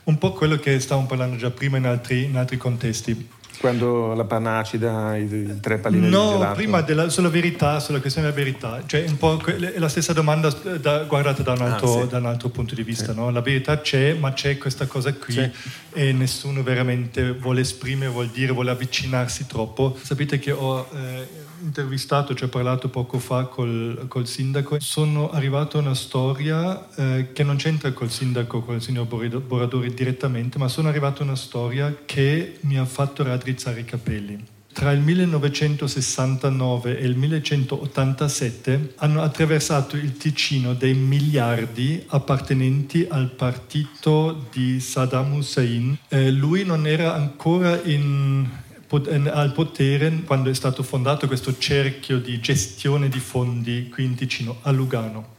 un 0.06 0.18
po' 0.18 0.34
quello 0.34 0.58
che 0.58 0.80
stavamo 0.80 1.08
parlando 1.08 1.38
già 1.38 1.50
prima 1.50 1.78
in 1.78 1.86
altri, 1.86 2.26
in 2.26 2.36
altri 2.36 2.58
contesti. 2.58 3.30
Quando 3.64 4.14
la 4.14 4.26
panacida, 4.26 5.16
i, 5.16 5.24
i 5.24 5.60
tre 5.62 5.78
palline 5.78 6.10
no, 6.10 6.24
di 6.26 6.32
gelato. 6.34 6.56
prima 6.56 6.82
della, 6.82 7.08
sulla 7.08 7.30
verità, 7.30 7.80
sulla 7.80 8.02
questione 8.02 8.28
della 8.30 8.38
verità. 8.44 8.84
Cioè, 8.86 9.06
un 9.08 9.16
po' 9.18 9.42
è 9.46 9.80
la 9.80 9.88
stessa 9.88 10.12
domanda 10.12 10.50
da, 10.82 11.04
guardata 11.06 11.44
da 11.44 11.54
un 11.54 11.62
altro, 11.62 12.00
Ah, 12.00 12.02
sì. 12.02 12.08
da 12.10 12.18
un 12.18 12.26
altro 12.26 12.50
punto 12.50 12.76
di 12.76 12.84
vista. 12.84 13.14
No? 13.14 13.30
La 13.30 13.40
verità 13.40 13.80
c'è, 13.80 14.16
ma 14.16 14.34
c'è 14.34 14.58
questa 14.58 14.86
cosa 14.86 15.14
qui 15.14 15.32
Sì. 15.36 15.50
e 15.94 16.12
nessuno 16.12 16.62
veramente 16.62 17.32
vuole 17.32 17.62
esprimere, 17.62 18.12
vuol 18.12 18.28
dire, 18.28 18.52
vuole 18.52 18.70
avvicinarsi 18.72 19.48
troppo. 19.48 19.98
Sapete 20.02 20.40
che 20.40 20.52
ho 20.52 20.86
eh, 20.94 21.26
intervistato, 21.64 22.36
cioè 22.36 22.50
parlato 22.50 22.90
poco 22.90 23.18
fa 23.18 23.46
col, 23.46 24.08
col 24.10 24.28
sindaco. 24.28 24.78
Sono 24.82 25.32
arrivato 25.32 25.78
a 25.78 25.82
una 25.82 25.96
storia 25.96 26.86
eh, 26.96 27.30
che 27.32 27.44
non 27.44 27.56
c'entra 27.56 27.94
col 27.94 28.12
sindaco, 28.12 28.60
col 28.62 28.82
signor 28.82 29.06
Borido- 29.06 29.40
Boradori 29.40 29.94
direttamente, 29.94 30.58
ma 30.58 30.68
sono 30.68 30.90
arrivato 30.90 31.22
a 31.22 31.26
una 31.28 31.38
storia 31.38 31.96
che 32.04 32.58
mi 32.64 32.78
ha 32.78 32.84
fatto 32.84 33.24
raddrizzare 33.24 33.52
i 33.80 33.86
capelli. 33.86 34.44
Tra 34.74 34.92
il 34.92 35.02
1969 35.02 36.98
e 36.98 37.06
il 37.06 37.16
1987 37.16 38.94
hanno 38.98 39.22
attraversato 39.22 39.96
il 39.96 40.18
Ticino 40.18 40.74
dei 40.74 40.96
miliardi 40.96 42.04
appartenenti 42.08 43.06
al 43.08 43.30
partito 43.30 44.48
di 44.52 44.80
Saddam 44.80 45.34
Hussein. 45.34 45.96
Eh, 46.08 46.32
lui 46.32 46.66
non 46.66 46.88
era 46.88 47.14
ancora 47.14 47.80
in- 47.84 48.50
eh, 48.90 49.30
al 49.30 49.52
potere 49.54 50.22
quando 50.26 50.50
è 50.50 50.54
stato 50.56 50.82
fondato 50.82 51.28
questo 51.28 51.56
cerchio 51.56 52.20
di 52.20 52.40
gestione 52.40 53.10
di 53.10 53.20
fondi 53.20 53.90
qui 53.90 54.06
in 54.06 54.16
Ticino, 54.16 54.58
a 54.64 54.72
Lugano 54.72 55.34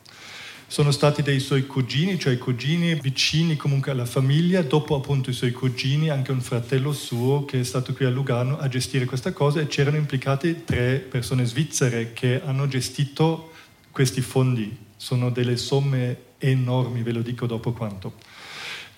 sono 0.75 0.91
stati 0.91 1.23
dei 1.23 1.39
suoi 1.39 1.69
cugini, 1.69 2.19
cioè 2.19 2.37
cugini 2.37 2.97
vicini 2.97 3.55
comunque 3.55 3.93
alla 3.93 4.07
famiglia, 4.07 4.61
dopo 4.63 4.97
appunto 4.97 5.31
i 5.31 5.33
suoi 5.33 5.53
cugini, 5.53 6.11
anche 6.11 6.33
un 6.33 6.41
fratello 6.41 6.93
suo 6.93 7.45
che 7.45 7.61
è 7.61 7.63
stato 7.63 7.93
qui 7.93 8.07
a 8.07 8.11
Lugano 8.11 8.59
a 8.59 8.67
gestire 8.67 9.05
questa 9.05 9.33
cosa 9.33 9.61
e 9.61 9.69
c'erano 9.69 9.99
implicate 9.99 10.65
tre 10.65 10.97
persone 10.97 11.45
svizzere 11.45 12.13
che 12.13 12.43
hanno 12.45 12.67
gestito 12.67 13.53
questi 13.93 14.21
fondi. 14.21 14.77
Sono 14.97 15.31
delle 15.31 15.57
somme 15.57 16.17
enormi, 16.39 17.05
ve 17.05 17.13
lo 17.13 17.23
dico 17.23 17.47
dopo 17.47 17.73
quanto. 17.73 18.15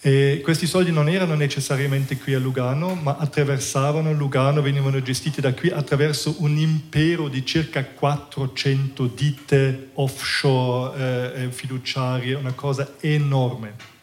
E 0.07 0.40
questi 0.40 0.68
soldi 0.68 0.92
non 0.92 1.09
erano 1.09 1.34
necessariamente 1.34 2.16
qui 2.16 2.32
a 2.32 2.38
Lugano, 2.38 2.94
ma 2.94 3.16
attraversavano 3.18 4.12
Lugano, 4.12 4.62
venivano 4.62 5.02
gestiti 5.02 5.40
da 5.40 5.52
qui 5.52 5.68
attraverso 5.68 6.36
un 6.44 6.57
impero 6.57 7.26
di 7.26 7.44
circa 7.44 7.84
400 7.84 9.07
ditte 9.09 9.88
offshore 9.94 11.34
eh, 11.34 11.42
eh, 11.42 11.50
fiduciarie, 11.50 12.36
una 12.36 12.52
cosa 12.52 12.92
enorme. 13.00 13.95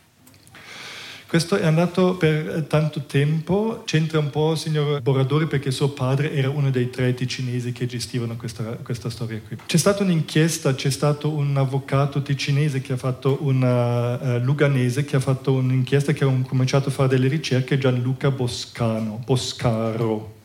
Questo 1.34 1.55
è 1.55 1.65
andato 1.65 2.13
per 2.13 2.65
tanto 2.67 3.05
tempo, 3.07 3.81
c'entra 3.88 4.19
un 4.19 4.29
po' 4.29 4.51
il 4.51 4.57
signor 4.59 5.01
Boradori 5.01 5.47
perché 5.47 5.71
suo 5.71 5.89
padre 5.89 6.31
era 6.31 6.47
uno 6.47 6.69
dei 6.69 6.91
tre 6.91 7.15
ticinesi 7.15 7.71
che 7.71 7.88
gestivano 7.88 8.36
questa, 8.36 8.77
questa 8.84 9.09
storia 9.09 9.41
qui. 9.47 9.57
C'è 9.65 9.77
stata 9.77 10.03
un'inchiesta, 10.03 10.75
c'è 10.75 10.91
stato 10.91 11.31
un 11.31 11.57
avvocato 11.57 12.21
ticinese 12.21 12.81
che 12.81 12.93
ha 12.93 12.97
fatto 12.97 13.39
una 13.41 14.21
eh, 14.36 14.39
luganese 14.41 15.05
che 15.05 15.15
ha 15.15 15.19
fatto 15.19 15.53
un'inchiesta 15.53 16.13
che 16.13 16.23
ha 16.23 16.31
cominciato 16.47 16.89
a 16.89 16.91
fare 16.91 17.09
delle 17.09 17.29
ricerche, 17.29 17.79
Gianluca 17.79 18.29
Boscano, 18.29 19.19
Boscaro. 19.25 20.41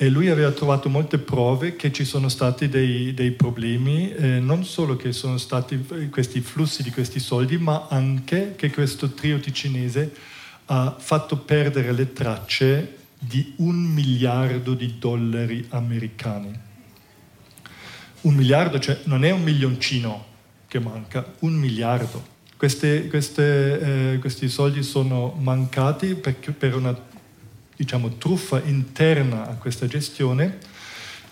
E 0.00 0.08
lui 0.10 0.28
aveva 0.28 0.52
trovato 0.52 0.88
molte 0.88 1.18
prove 1.18 1.74
che 1.74 1.90
ci 1.90 2.04
sono 2.04 2.28
stati 2.28 2.68
dei, 2.68 3.12
dei 3.14 3.32
problemi, 3.32 4.12
eh, 4.12 4.38
non 4.38 4.64
solo 4.64 4.94
che 4.94 5.10
sono 5.10 5.38
stati 5.38 5.84
questi 6.08 6.40
flussi 6.40 6.84
di 6.84 6.90
questi 6.92 7.18
soldi, 7.18 7.58
ma 7.58 7.88
anche 7.90 8.54
che 8.54 8.70
questo 8.70 9.10
trio 9.10 9.40
ticinese 9.40 10.14
ha 10.66 10.94
fatto 10.96 11.38
perdere 11.38 11.90
le 11.90 12.12
tracce 12.12 12.96
di 13.18 13.54
un 13.56 13.74
miliardo 13.74 14.74
di 14.74 14.98
dollari 15.00 15.66
americani. 15.70 16.56
Un 18.20 18.34
miliardo, 18.34 18.78
cioè 18.78 19.00
non 19.04 19.24
è 19.24 19.32
un 19.32 19.42
milioncino 19.42 20.26
che 20.68 20.78
manca, 20.78 21.34
un 21.40 21.54
miliardo. 21.54 22.36
Queste- 22.56 23.08
queste, 23.08 24.12
eh, 24.12 24.18
questi 24.18 24.48
soldi 24.48 24.84
sono 24.84 25.36
mancati 25.40 26.14
perché- 26.14 26.52
per 26.52 26.76
una 26.76 26.96
diciamo, 27.78 28.16
truffa 28.18 28.60
interna 28.64 29.48
a 29.48 29.54
questa 29.54 29.86
gestione 29.86 30.58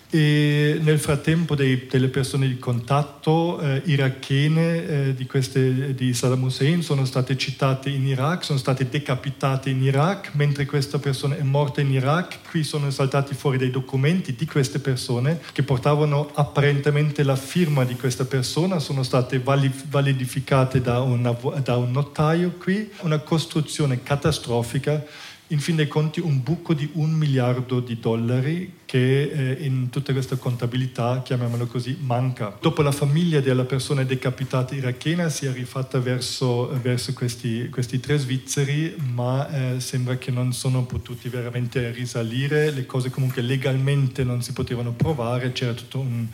e 0.09 0.79
nel 0.81 0.99
frattempo 0.99 1.53
dei- 1.53 1.85
delle 1.89 2.07
persone 2.07 2.47
di 2.47 2.57
contatto 2.57 3.59
eh, 3.59 3.81
irachene 3.83 4.87
eh, 4.87 5.13
di, 5.13 5.25
queste, 5.25 5.93
di 5.93 6.13
Saddam 6.13 6.43
Hussein 6.43 6.81
sono 6.81 7.03
state 7.03 7.35
citate 7.35 7.89
in 7.89 8.07
Iraq, 8.07 8.45
sono 8.45 8.57
state 8.57 8.87
decapitate 8.87 9.69
in 9.69 9.83
Iraq, 9.83 10.29
mentre 10.35 10.65
questa 10.65 10.97
persona 10.97 11.35
è 11.35 11.41
morta 11.41 11.81
in 11.81 11.91
Iraq, 11.91 12.37
qui 12.49 12.63
sono 12.63 12.89
saltati 12.89 13.33
fuori 13.33 13.57
dei 13.57 13.69
documenti 13.69 14.33
di 14.33 14.45
queste 14.45 14.79
persone 14.79 15.41
che 15.51 15.63
portavano 15.63 16.31
apparentemente 16.35 17.23
la 17.23 17.35
firma 17.35 17.83
di 17.83 17.95
questa 17.95 18.23
persona, 18.23 18.79
sono 18.79 19.03
state 19.03 19.39
vali- 19.39 19.83
validificate 19.89 20.79
da 20.79 21.01
un, 21.01 21.25
avvo- 21.25 21.59
da 21.61 21.75
un 21.75 21.91
notaio 21.91 22.53
qui, 22.57 22.89
una 23.01 23.19
costruzione 23.19 24.01
catastrofica 24.01 25.03
in 25.49 25.59
fin 25.59 25.75
dei 25.75 25.87
conti 25.87 26.19
un 26.19 26.41
buco 26.43 26.73
di 26.73 26.89
un 26.93 27.11
miliardo 27.11 27.79
di 27.79 27.99
dollari 27.99 28.79
che 28.85 29.23
eh, 29.23 29.65
in 29.65 29.89
tutta 29.89 30.13
questa 30.13 30.37
contabilità, 30.37 31.21
chiamiamolo 31.23 31.67
così, 31.67 31.97
manca. 32.01 32.57
Dopo 32.59 32.81
la 32.81 32.91
famiglia 32.91 33.39
della 33.39 33.65
persona 33.65 34.03
decapitata 34.03 34.75
irachena 34.75 35.29
si 35.29 35.45
è 35.45 35.51
rifatta 35.51 35.99
verso, 35.99 36.69
verso 36.81 37.13
questi, 37.13 37.69
questi 37.69 37.99
tre 37.99 38.17
svizzeri, 38.17 38.95
ma 39.13 39.75
eh, 39.75 39.79
sembra 39.79 40.17
che 40.17 40.31
non 40.31 40.53
sono 40.53 40.85
potuti 40.85 41.29
veramente 41.29 41.91
risalire, 41.91 42.71
le 42.71 42.85
cose 42.85 43.09
comunque 43.09 43.41
legalmente 43.41 44.23
non 44.23 44.41
si 44.41 44.53
potevano 44.53 44.91
provare, 44.93 45.51
c'era 45.51 45.73
tutto 45.73 45.99
un, 45.99 46.27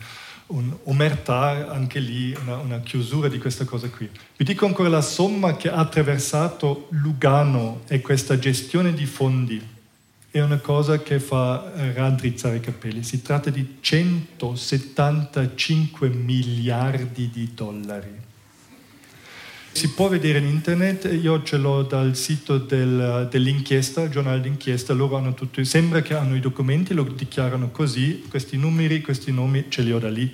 un 0.48 0.76
omertà 0.84 1.70
anche 1.70 2.00
lì, 2.00 2.36
una, 2.42 2.56
una 2.56 2.80
chiusura 2.80 3.28
di 3.28 3.38
questa 3.38 3.64
cosa 3.64 3.88
qui. 3.88 4.10
Vi 4.36 4.44
dico 4.44 4.66
ancora 4.66 4.88
la 4.88 5.00
somma 5.00 5.54
che 5.56 5.70
ha 5.70 5.76
attraversato 5.76 6.88
Lugano 6.90 7.82
e 7.88 8.00
questa 8.00 8.36
gestione 8.38 8.92
di 8.92 9.06
fondi 9.06 9.72
è 10.30 10.40
una 10.40 10.58
cosa 10.58 11.00
che 11.00 11.20
fa 11.20 11.72
eh, 11.74 11.92
raddrizzare 11.92 12.56
i 12.56 12.60
capelli. 12.60 13.04
Si 13.04 13.22
tratta 13.22 13.50
di 13.50 13.76
175 13.80 16.08
miliardi 16.08 17.30
di 17.30 17.52
dollari. 17.54 18.22
Si 19.74 19.90
può 19.90 20.08
vedere 20.08 20.38
in 20.38 20.46
internet, 20.46 21.18
io 21.20 21.42
ce 21.42 21.56
l'ho 21.56 21.82
dal 21.82 22.14
sito 22.14 22.58
del- 22.58 23.26
dell'inchiesta, 23.28 24.08
giornale 24.08 24.40
d'inchiesta, 24.40 24.94
loro 24.94 25.16
hanno 25.16 25.34
tutti, 25.34 25.64
sembra 25.64 26.00
che 26.00 26.14
hanno 26.14 26.36
i 26.36 26.40
documenti, 26.40 26.94
lo 26.94 27.02
dichiarano 27.02 27.70
così, 27.72 28.24
questi 28.30 28.56
numeri, 28.56 29.00
questi 29.00 29.32
nomi 29.32 29.66
ce 29.68 29.82
li 29.82 29.90
ho 29.90 29.98
da 29.98 30.08
lì. 30.08 30.32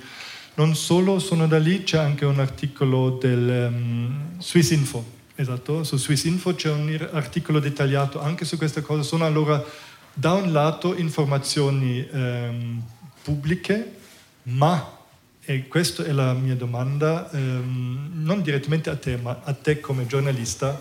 Non 0.56 0.76
solo 0.76 1.18
sono 1.18 1.46
da 1.46 1.58
lì, 1.58 1.84
c'è 1.84 1.96
anche 1.96 2.26
un 2.26 2.38
articolo 2.38 3.16
del 3.18 3.70
um, 3.72 4.38
Swiss 4.38 4.72
Info, 4.72 5.02
esatto, 5.36 5.84
su 5.84 5.96
Swiss 5.96 6.24
Info 6.24 6.54
c'è 6.54 6.70
un 6.70 7.08
articolo 7.12 7.60
dettagliato 7.60 8.20
anche 8.20 8.44
su 8.44 8.58
questa 8.58 8.82
cosa. 8.82 9.02
Sono 9.02 9.24
allora 9.24 9.64
da 10.12 10.34
un 10.34 10.52
lato 10.52 10.94
informazioni 10.94 12.06
ehm, 12.06 12.82
pubbliche, 13.22 13.94
ma 14.42 14.98
e 15.42 15.68
questa 15.68 16.04
è 16.04 16.12
la 16.12 16.32
mia 16.34 16.54
domanda, 16.54 17.30
ehm, 17.30 18.10
non 18.14 18.42
direttamente 18.42 18.90
a 18.90 18.96
te, 18.96 19.16
ma 19.16 19.40
a 19.42 19.52
te 19.52 19.80
come 19.80 20.06
giornalista, 20.06 20.80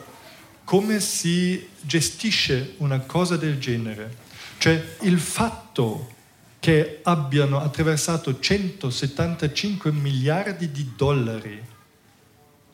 come 0.63 0.99
si 0.99 1.67
gestisce 1.81 2.75
una 2.77 2.99
cosa 2.99 3.37
del 3.37 3.57
genere? 3.57 4.15
Cioè 4.57 4.97
il 5.01 5.19
fatto 5.19 6.17
che 6.59 6.99
abbiano 7.03 7.59
attraversato 7.59 8.39
175 8.39 9.91
miliardi 9.91 10.71
di 10.71 10.91
dollari 10.95 11.63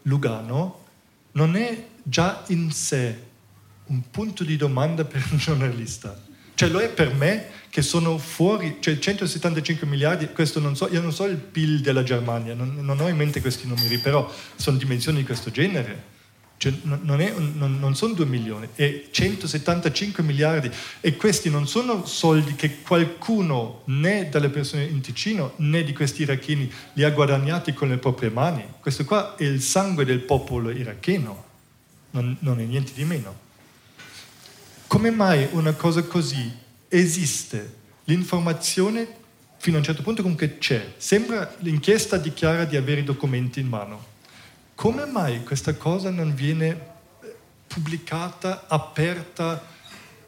Lugano 0.03 0.83
non 1.33 1.55
è 1.55 1.87
già 2.01 2.43
in 2.47 2.71
sé 2.71 3.23
un 3.85 4.09
punto 4.09 4.43
di 4.43 4.55
domanda 4.55 5.05
per 5.05 5.23
un 5.31 5.37
giornalista. 5.39 6.19
Cioè 6.55 6.69
lo 6.69 6.79
è 6.79 6.89
per 6.89 7.13
me 7.13 7.49
che 7.75 7.81
sono 7.81 8.17
fuori, 8.17 8.77
cioè 8.79 8.97
175 8.97 9.85
miliardi, 9.85 10.29
questo 10.31 10.61
non 10.61 10.77
so, 10.77 10.87
io 10.89 11.01
non 11.01 11.11
so 11.11 11.25
il 11.25 11.35
PIL 11.35 11.81
della 11.81 12.03
Germania, 12.03 12.53
non, 12.53 12.77
non 12.79 13.01
ho 13.01 13.09
in 13.09 13.17
mente 13.17 13.41
questi 13.41 13.67
numeri, 13.67 13.97
però 13.97 14.33
sono 14.55 14.77
dimensioni 14.77 15.17
di 15.17 15.25
questo 15.25 15.51
genere. 15.51 16.03
Cioè, 16.55 16.71
non, 16.83 17.19
è 17.19 17.33
non- 17.35 17.77
non 17.77 17.93
sono 17.93 18.13
2 18.13 18.25
milioni, 18.27 18.69
è 18.75 19.07
175 19.11 20.23
miliardi 20.23 20.71
e 21.01 21.17
questi 21.17 21.49
non 21.49 21.67
sono 21.67 22.05
soldi 22.05 22.55
che 22.55 22.79
qualcuno 22.81 23.81
né 23.87 24.29
dalle 24.29 24.47
persone 24.47 24.85
in 24.85 25.01
Ticino 25.01 25.51
né 25.57 25.83
di 25.83 25.91
questi 25.91 26.21
iracheni 26.21 26.71
li 26.93 27.03
ha 27.03 27.09
guadagnati 27.09 27.73
con 27.73 27.89
le 27.89 27.97
proprie 27.97 28.29
mani. 28.29 28.65
Questo 28.79 29.03
qua 29.03 29.35
è 29.35 29.43
il 29.43 29.61
sangue 29.61 30.05
del 30.05 30.19
popolo 30.19 30.69
iracheno, 30.69 31.43
non, 32.11 32.37
non 32.39 32.57
è 32.61 32.63
niente 32.63 32.93
di 32.95 33.03
meno. 33.03 33.37
Come 34.87 35.11
mai 35.11 35.49
una 35.51 35.73
cosa 35.73 36.01
così 36.03 36.63
esiste? 36.97 37.83
L'informazione 38.05 39.23
fino 39.57 39.77
a 39.77 39.79
un 39.79 39.85
certo 39.85 40.03
punto 40.03 40.21
comunque 40.21 40.57
c'è. 40.57 40.93
Sembra 40.97 41.55
l'inchiesta 41.59 42.17
dichiara 42.17 42.65
di 42.65 42.75
avere 42.75 43.01
i 43.01 43.03
documenti 43.03 43.59
in 43.59 43.67
mano. 43.67 44.13
Come 44.75 45.05
mai 45.05 45.43
questa 45.43 45.73
cosa 45.75 46.09
non 46.09 46.35
viene 46.35 46.67
eh, 47.23 47.35
pubblicata, 47.67 48.65
aperta 48.67 49.73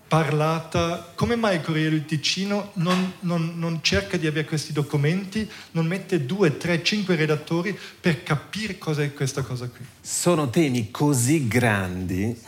parlata, 0.08 1.12
come 1.16 1.36
mai 1.36 1.62
Corriere 1.62 1.90
del 1.90 2.06
Ticino 2.06 2.72
non, 2.76 3.14
non, 3.22 3.54
non, 3.58 3.80
cerca 3.82 4.18
di 4.18 4.26
avere 4.26 4.48
questi 4.48 4.72
documenti, 4.72 5.50
non 5.72 5.86
mette 5.86 6.26
due, 6.26 6.58
tre, 6.58 6.82
cinque 6.82 7.16
redattori 7.16 7.78
per 8.00 8.24
capire 8.24 8.78
cosa 8.78 9.04
è 9.04 9.14
questa 9.14 9.42
cosa 9.42 9.68
qui? 9.68 9.86
Sono 10.00 10.50
temi 10.50 10.92
così 10.92 11.48
grandi 11.48 12.40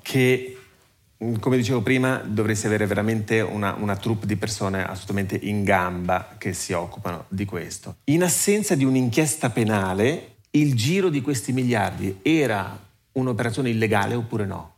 che, 0.00 0.55
come 1.40 1.56
dicevo 1.56 1.80
prima, 1.80 2.16
dovresti 2.24 2.66
avere 2.66 2.86
veramente 2.86 3.40
una, 3.40 3.74
una 3.78 3.96
troupe 3.96 4.26
di 4.26 4.36
persone 4.36 4.84
assolutamente 4.84 5.38
in 5.40 5.64
gamba 5.64 6.34
che 6.36 6.52
si 6.52 6.72
occupano 6.72 7.24
di 7.28 7.44
questo. 7.46 7.96
In 8.04 8.22
assenza 8.22 8.74
di 8.74 8.84
un'inchiesta 8.84 9.50
penale, 9.50 10.36
il 10.50 10.74
giro 10.74 11.08
di 11.08 11.22
questi 11.22 11.52
miliardi 11.52 12.18
era 12.22 12.78
un'operazione 13.12 13.70
illegale 13.70 14.14
oppure 14.14 14.44
no? 14.44 14.74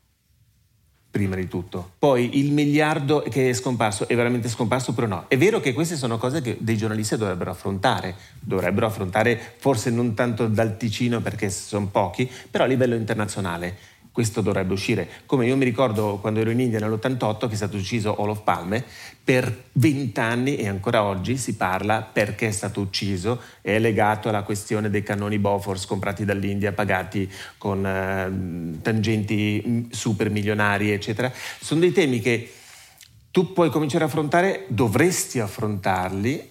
prima 1.10 1.34
di 1.34 1.48
tutto. 1.48 1.92
Poi 1.98 2.38
il 2.38 2.52
miliardo 2.52 3.24
che 3.28 3.48
è 3.48 3.52
scomparso 3.52 4.06
è 4.06 4.14
veramente 4.14 4.48
scomparso 4.48 4.90
oppure 4.92 5.06
no? 5.06 5.24
È 5.26 5.36
vero 5.36 5.58
che 5.58 5.72
queste 5.72 5.96
sono 5.96 6.18
cose 6.18 6.40
che 6.40 6.58
dei 6.60 6.76
giornalisti 6.76 7.16
dovrebbero 7.16 7.50
affrontare, 7.50 8.14
dovrebbero 8.38 8.86
affrontare 8.86 9.54
forse 9.56 9.90
non 9.90 10.14
tanto 10.14 10.46
dal 10.46 10.76
Ticino 10.76 11.20
perché 11.20 11.50
sono 11.50 11.86
pochi, 11.86 12.30
però 12.50 12.64
a 12.64 12.66
livello 12.68 12.94
internazionale 12.94 13.76
questo 14.18 14.40
dovrebbe 14.40 14.72
uscire. 14.72 15.08
Come 15.26 15.46
io 15.46 15.56
mi 15.56 15.64
ricordo 15.64 16.18
quando 16.20 16.40
ero 16.40 16.50
in 16.50 16.58
India 16.58 16.80
nell'88 16.80 17.46
che 17.46 17.52
è 17.52 17.54
stato 17.54 17.76
ucciso 17.76 18.20
Olof 18.20 18.42
Palme, 18.42 18.84
per 19.22 19.66
vent'anni 19.74 20.56
e 20.56 20.66
ancora 20.66 21.04
oggi 21.04 21.36
si 21.36 21.54
parla 21.54 22.02
perché 22.02 22.48
è 22.48 22.50
stato 22.50 22.80
ucciso, 22.80 23.40
è 23.60 23.78
legato 23.78 24.28
alla 24.28 24.42
questione 24.42 24.90
dei 24.90 25.04
cannoni 25.04 25.38
Bofors 25.38 25.86
comprati 25.86 26.24
dall'India, 26.24 26.72
pagati 26.72 27.30
con 27.58 27.86
eh, 27.86 28.80
tangenti 28.82 29.86
super 29.92 30.30
milionari, 30.30 30.90
eccetera. 30.90 31.30
Sono 31.60 31.78
dei 31.78 31.92
temi 31.92 32.18
che 32.18 32.52
tu 33.30 33.52
puoi 33.52 33.70
cominciare 33.70 34.02
a 34.02 34.08
affrontare, 34.08 34.64
dovresti 34.66 35.38
affrontarli 35.38 36.50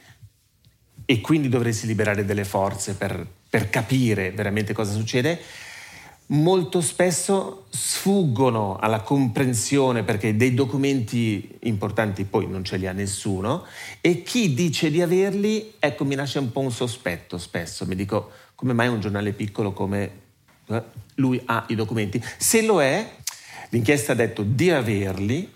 e 1.03 1.19
quindi 1.19 1.49
dovresti 1.49 1.85
liberare 1.85 2.23
delle 2.23 2.45
forze 2.45 2.93
per, 2.93 3.27
per 3.49 3.69
capire 3.69 4.31
veramente 4.31 4.71
cosa 4.71 4.93
succede 4.93 5.65
molto 6.27 6.81
spesso 6.81 7.65
sfuggono 7.69 8.77
alla 8.77 9.01
comprensione 9.01 10.03
perché 10.03 10.35
dei 10.35 10.53
documenti 10.53 11.57
importanti 11.61 12.25
poi 12.25 12.47
non 12.47 12.63
ce 12.63 12.77
li 12.77 12.87
ha 12.87 12.91
nessuno 12.91 13.65
e 14.01 14.23
chi 14.23 14.53
dice 14.53 14.89
di 14.89 15.01
averli, 15.01 15.75
ecco, 15.79 16.03
mi 16.03 16.15
lascia 16.15 16.39
un 16.39 16.51
po' 16.51 16.61
un 16.61 16.71
sospetto 16.71 17.37
spesso. 17.37 17.85
Mi 17.85 17.95
dico, 17.95 18.31
come 18.55 18.73
mai 18.73 18.87
un 18.87 18.99
giornale 18.99 19.31
piccolo 19.31 19.71
come 19.71 20.11
eh, 20.67 20.83
lui 21.15 21.41
ha 21.45 21.65
i 21.69 21.75
documenti? 21.75 22.21
Se 22.37 22.61
lo 22.61 22.81
è, 22.81 23.09
l'inchiesta 23.69 24.11
ha 24.11 24.15
detto 24.15 24.43
di 24.43 24.69
averli 24.69 25.51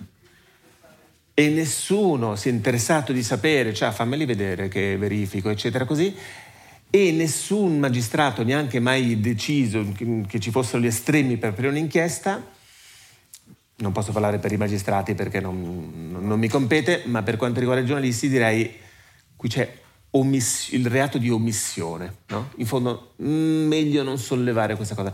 e 1.34 1.50
nessuno 1.50 2.36
si 2.36 2.50
è 2.50 2.52
interessato 2.52 3.12
di 3.12 3.24
sapere, 3.24 3.74
cioè 3.74 3.92
fammeli 3.92 4.26
vedere 4.26 4.68
che 4.68 4.96
verifico, 4.98 5.50
eccetera, 5.50 5.86
così 5.86 6.16
e 6.94 7.12
nessun 7.14 7.80
magistrato 7.80 8.44
neanche 8.44 8.82
mai 8.82 9.22
deciso 9.22 9.84
che 10.28 10.40
ci 10.40 10.52
fossero 10.52 10.80
gli 10.80 10.88
estremi 10.88 11.38
per 11.38 11.50
aprire 11.50 11.70
un'inchiesta. 11.70 12.60
Non 13.78 13.94
posso 13.94 14.12
parlare 14.12 14.38
per 14.40 14.52
i 14.52 14.58
magistrati 14.58 15.16
perché 15.16 15.40
non, 15.40 16.10
non 16.12 16.38
mi 16.38 16.50
compete, 16.50 17.04
ma 17.06 17.24
per 17.24 17.38
quanto 17.38 17.60
riguarda 17.60 17.82
i 17.82 17.88
giornalisti 17.88 18.28
direi 18.28 18.72
qui 19.38 19.48
c'è 19.48 19.80
omiss- 20.12 20.74
il 20.74 20.86
reato 20.86 21.18
di 21.18 21.30
omissione. 21.30 22.18
No? 22.28 22.50
In 22.58 22.66
fondo 22.66 23.14
mm, 23.24 23.68
meglio 23.68 24.04
non 24.04 24.18
sollevare 24.18 24.76
questa 24.76 24.94
cosa. 24.94 25.14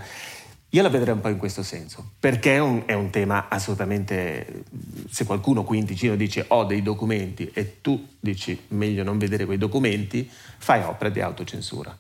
Io 0.72 0.82
la 0.82 0.90
vedrei 0.90 1.14
un 1.14 1.22
po' 1.22 1.30
in 1.30 1.38
questo 1.38 1.64
senso, 1.64 2.12
perché 2.20 2.56
è 2.56 2.60
un, 2.60 2.84
è 2.86 2.94
un, 2.94 3.10
tema 3.10 3.48
assolutamente... 3.48 4.66
Se 5.10 5.26
qualcuno 5.26 5.64
qui 5.64 5.78
in 5.78 5.86
Ticino 5.86 6.16
dice 6.18 6.44
ho 6.50 6.66
dei 6.66 6.82
documenti 6.82 7.50
e 7.54 7.80
tu 7.82 8.08
dici 8.20 8.66
meglio 8.70 9.04
non 9.04 9.18
vedere 9.18 9.46
quei 9.46 9.58
documenti, 9.58 10.30
fai 10.58 10.84
opera 10.84 11.10
di 11.10 11.22
autocensura, 11.22 11.98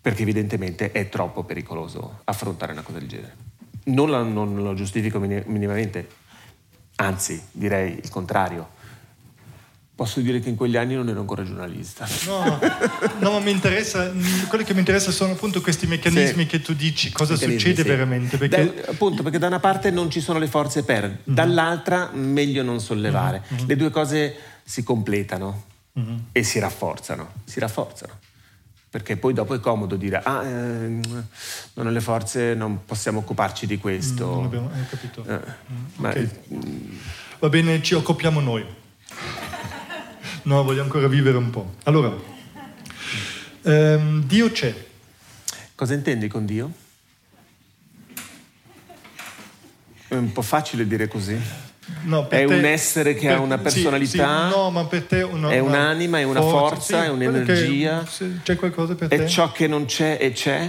perché 0.00 0.22
evidentemente 0.22 0.92
è 0.92 1.08
troppo 1.08 1.44
pericoloso 1.44 2.20
affrontare 2.24 2.72
una 2.72 2.82
cosa 2.82 2.98
del 2.98 3.08
genere. 3.08 3.36
Non, 3.84 4.10
la, 4.10 4.22
non 4.22 4.62
lo 4.62 4.74
giustifico 4.74 5.18
minimamente, 5.18 6.08
anzi 6.96 7.42
direi 7.52 7.98
il 8.02 8.10
contrario 8.10 8.76
Posso 9.98 10.20
dire 10.20 10.38
che 10.38 10.48
in 10.48 10.54
quegli 10.54 10.76
anni 10.76 10.94
non 10.94 11.08
ero 11.08 11.18
ancora 11.18 11.42
giornalista. 11.42 12.06
No, 12.26 12.60
no 13.18 13.32
ma 13.32 13.40
mi 13.40 13.50
interessa, 13.50 14.12
quello 14.46 14.62
che 14.62 14.72
mi 14.72 14.78
interessa 14.78 15.10
sono 15.10 15.32
appunto 15.32 15.60
questi 15.60 15.88
meccanismi 15.88 16.42
sì. 16.44 16.46
che 16.48 16.62
tu 16.62 16.72
dici, 16.72 17.10
cosa 17.10 17.34
succede 17.34 17.82
sì. 17.82 17.88
veramente. 17.88 18.38
Perché... 18.38 18.74
Da, 18.76 18.92
appunto, 18.92 19.24
perché 19.24 19.38
da 19.38 19.48
una 19.48 19.58
parte 19.58 19.90
non 19.90 20.08
ci 20.08 20.20
sono 20.20 20.38
le 20.38 20.46
forze 20.46 20.84
per, 20.84 21.02
mm-hmm. 21.02 21.16
dall'altra 21.24 22.10
meglio 22.12 22.62
non 22.62 22.80
sollevare. 22.80 23.42
Mm-hmm. 23.52 23.66
Le 23.66 23.74
due 23.74 23.90
cose 23.90 24.36
si 24.62 24.84
completano 24.84 25.64
mm-hmm. 25.98 26.16
e 26.30 26.44
si 26.44 26.60
rafforzano, 26.60 27.32
si 27.42 27.58
rafforzano. 27.58 28.12
Perché 28.88 29.16
poi 29.16 29.32
dopo 29.32 29.52
è 29.54 29.58
comodo 29.58 29.96
dire, 29.96 30.20
ah, 30.22 30.44
eh, 30.44 31.00
non 31.74 31.86
ho 31.86 31.90
le 31.90 32.00
forze, 32.00 32.54
non 32.54 32.84
possiamo 32.84 33.18
occuparci 33.18 33.66
di 33.66 33.78
questo. 33.78 34.28
Mm, 34.28 34.34
non 34.34 34.44
abbiamo 34.44 34.70
capito. 34.88 35.24
Eh, 35.26 35.40
mm, 35.72 36.04
okay. 36.04 36.30
ma, 36.46 36.58
Va 37.40 37.48
bene, 37.48 37.82
ci 37.82 37.94
occupiamo 37.94 38.38
noi. 38.38 38.64
No, 40.42 40.62
voglio 40.62 40.82
ancora 40.82 41.08
vivere 41.08 41.36
un 41.36 41.50
po'. 41.50 41.74
Allora, 41.84 42.14
ehm, 43.62 44.24
Dio 44.24 44.50
c'è. 44.50 44.74
Cosa 45.74 45.94
intendi 45.94 46.28
con 46.28 46.44
Dio? 46.44 46.72
È 50.08 50.14
un 50.14 50.32
po' 50.32 50.42
facile 50.42 50.86
dire 50.86 51.06
così. 51.06 51.38
No, 52.02 52.28
è 52.28 52.44
te, 52.44 52.44
un 52.44 52.64
essere 52.64 53.14
che 53.14 53.28
per, 53.28 53.36
ha 53.36 53.40
una 53.40 53.58
personalità, 53.58 54.48
sì, 54.48 54.52
sì, 54.52 54.58
no, 54.58 54.70
ma 54.70 54.84
per 54.84 55.04
te 55.04 55.22
una, 55.22 55.50
è 55.50 55.58
un'anima, 55.58 56.18
è 56.18 56.22
una 56.22 56.40
forza, 56.40 56.74
forza 56.74 57.00
sì, 57.00 57.06
è 57.06 57.08
un'energia. 57.08 58.06
c'è 58.42 58.56
qualcosa 58.56 58.94
per 58.94 59.08
è 59.08 59.16
te? 59.16 59.24
È 59.24 59.26
ciò 59.26 59.52
che 59.52 59.66
non 59.66 59.86
c'è 59.86 60.18
e 60.20 60.32
c'è? 60.32 60.68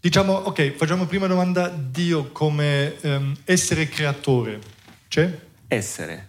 Diciamo, 0.00 0.32
ok, 0.34 0.72
facciamo 0.72 1.06
prima 1.06 1.26
domanda, 1.26 1.68
Dio 1.68 2.30
come 2.30 2.96
um, 3.02 3.34
essere 3.44 3.88
creatore, 3.88 4.60
c'è? 5.08 5.38
Essere. 5.66 6.28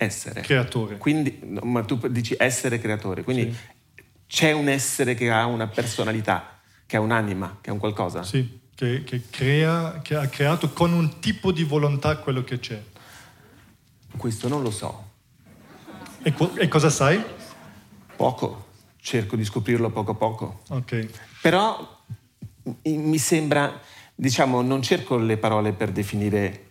Essere. 0.00 0.42
Creatore. 0.42 0.96
Quindi, 0.96 1.40
ma 1.62 1.82
tu 1.82 1.98
dici 2.06 2.36
essere 2.38 2.78
creatore, 2.78 3.24
quindi 3.24 3.52
sì. 3.52 4.02
c'è 4.28 4.52
un 4.52 4.68
essere 4.68 5.14
che 5.14 5.28
ha 5.28 5.44
una 5.44 5.66
personalità, 5.66 6.60
che 6.86 6.96
ha 6.96 7.00
un'anima, 7.00 7.58
che 7.60 7.70
ha 7.70 7.72
un 7.72 7.80
qualcosa. 7.80 8.22
Sì, 8.22 8.60
che, 8.76 9.02
che, 9.02 9.22
crea, 9.28 9.98
che 10.00 10.14
ha 10.14 10.28
creato 10.28 10.70
con 10.70 10.92
un 10.92 11.18
tipo 11.18 11.50
di 11.50 11.64
volontà 11.64 12.16
quello 12.18 12.44
che 12.44 12.60
c'è. 12.60 12.80
Questo 14.16 14.46
non 14.46 14.62
lo 14.62 14.70
so. 14.70 15.10
E, 16.22 16.32
e 16.58 16.68
cosa 16.68 16.90
sai? 16.90 17.20
Poco, 18.14 18.66
cerco 19.00 19.34
di 19.34 19.44
scoprirlo 19.44 19.90
poco 19.90 20.12
a 20.12 20.14
poco. 20.14 20.60
Ok. 20.68 21.08
Però 21.42 22.04
mi 22.84 23.18
sembra, 23.18 23.80
diciamo, 24.14 24.62
non 24.62 24.80
cerco 24.80 25.16
le 25.16 25.38
parole 25.38 25.72
per 25.72 25.90
definire 25.90 26.66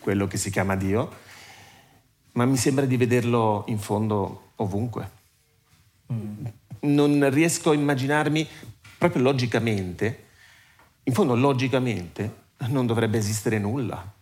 quello 0.00 0.26
che 0.26 0.36
si 0.36 0.50
chiama 0.50 0.74
Dio, 0.74 1.28
ma 2.32 2.44
mi 2.44 2.56
sembra 2.56 2.84
di 2.86 2.96
vederlo 2.96 3.64
in 3.68 3.78
fondo 3.78 4.52
ovunque. 4.56 5.10
Mm. 6.12 6.46
Non 6.80 7.30
riesco 7.30 7.70
a 7.70 7.74
immaginarmi 7.74 8.46
proprio 8.98 9.22
logicamente, 9.22 10.24
in 11.04 11.12
fondo 11.12 11.34
logicamente 11.34 12.48
non 12.68 12.86
dovrebbe 12.86 13.18
esistere 13.18 13.58
nulla. 13.58 14.12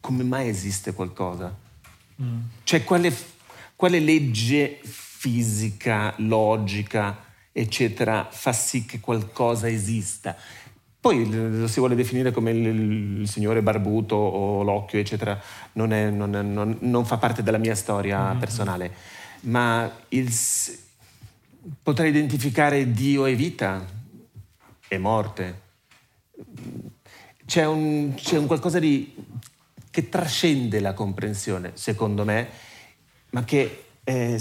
Come 0.00 0.24
mai 0.24 0.48
esiste 0.48 0.92
qualcosa? 0.92 1.54
Mm. 2.20 2.40
Cioè 2.64 2.84
quale, 2.84 3.14
quale 3.76 4.00
legge 4.00 4.80
fisica, 4.82 6.14
logica, 6.18 7.30
eccetera, 7.52 8.28
fa 8.30 8.52
sì 8.52 8.84
che 8.84 8.98
qualcosa 8.98 9.68
esista? 9.68 10.36
Poi 11.02 11.58
lo 11.58 11.66
si 11.66 11.80
vuole 11.80 11.96
definire 11.96 12.30
come 12.30 12.52
il, 12.52 13.20
il 13.22 13.28
signore 13.28 13.60
barbuto 13.60 14.14
o 14.14 14.62
l'occhio, 14.62 15.00
eccetera, 15.00 15.36
non, 15.72 15.92
è, 15.92 16.10
non, 16.10 16.30
non, 16.30 16.76
non 16.78 17.04
fa 17.04 17.16
parte 17.16 17.42
della 17.42 17.58
mia 17.58 17.74
storia 17.74 18.28
mm-hmm. 18.28 18.38
personale, 18.38 18.94
ma 19.40 19.90
il, 20.10 20.32
potrei 21.82 22.10
identificare 22.10 22.92
Dio 22.92 23.26
e 23.26 23.34
vita 23.34 23.84
e 24.86 24.98
morte. 24.98 25.60
C'è 27.46 27.66
un, 27.66 28.14
c'è 28.14 28.38
un 28.38 28.46
qualcosa 28.46 28.78
di, 28.78 29.12
che 29.90 30.08
trascende 30.08 30.78
la 30.78 30.94
comprensione, 30.94 31.72
secondo 31.74 32.24
me, 32.24 32.48
ma 33.30 33.42
che 33.42 33.86
è, 34.04 34.40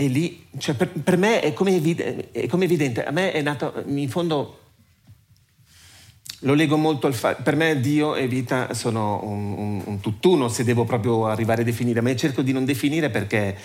e 0.00 0.06
lì, 0.06 0.46
cioè 0.58 0.76
per, 0.76 0.90
per, 0.90 1.16
me 1.16 1.40
è 1.40 1.52
come, 1.52 1.74
evidente, 1.74 2.30
è 2.30 2.46
come, 2.46 2.66
evidente, 2.66 3.04
a 3.04 3.10
me 3.10 3.32
è 3.32 3.42
nato, 3.42 3.82
in 3.86 4.08
fondo 4.08 4.60
lo 6.42 6.54
leggo 6.54 6.76
molto 6.76 7.08
al 7.08 7.14
fatto, 7.14 7.42
per 7.42 7.56
me 7.56 7.80
Dio 7.80 8.14
e 8.14 8.28
vita 8.28 8.74
sono 8.74 9.20
un, 9.24 9.54
un, 9.58 9.82
un, 9.84 10.00
tutt'uno 10.00 10.48
se 10.48 10.62
devo 10.62 10.84
proprio 10.84 11.26
arrivare 11.26 11.62
a 11.62 11.64
definire, 11.64 12.00
ma 12.00 12.14
cerco 12.14 12.42
di 12.42 12.52
non 12.52 12.64
definire 12.64 13.10
perché, 13.10 13.56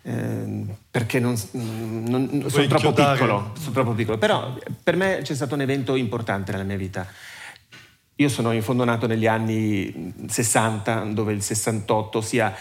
eh, 0.00 0.64
perché 0.90 1.20
non, 1.20 1.36
non, 1.52 2.46
sono, 2.48 2.66
troppo 2.66 2.94
piccolo, 2.94 3.52
sono 3.58 3.72
troppo 3.72 3.92
piccolo, 3.92 4.16
però 4.16 4.56
per 4.82 4.96
me 4.96 5.18
c'è 5.20 5.34
stato 5.34 5.54
un 5.54 5.60
evento 5.60 5.96
importante 5.96 6.50
nella 6.50 6.64
mia 6.64 6.78
vita. 6.78 7.06
io 8.16 8.28
sono 8.30 8.52
in 8.52 8.62
fondo 8.62 8.84
nato 8.84 9.06
negli 9.06 9.26
anni 9.26 10.14
60, 10.28 11.08
dove 11.12 11.34
il 11.34 11.42
68 11.42 12.22
sia 12.22 12.56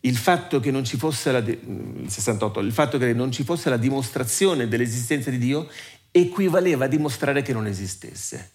il 0.00 0.16
fatto 0.16 0.60
che 0.60 0.70
non 0.70 0.84
ci 0.84 0.96
fosse 0.96 1.32
la, 1.32 1.38
il 1.38 2.06
68, 2.06 2.60
il 2.60 2.72
fatto 2.72 2.98
che 2.98 3.12
non 3.12 3.32
ci 3.32 3.42
fosse 3.42 3.68
la 3.68 3.76
dimostrazione 3.76 4.68
dell'esistenza 4.68 5.30
di 5.30 5.38
Dio 5.38 5.68
equivaleva 6.10 6.84
a 6.84 6.88
dimostrare 6.88 7.42
che 7.42 7.52
non 7.52 7.66
esistesse. 7.66 8.52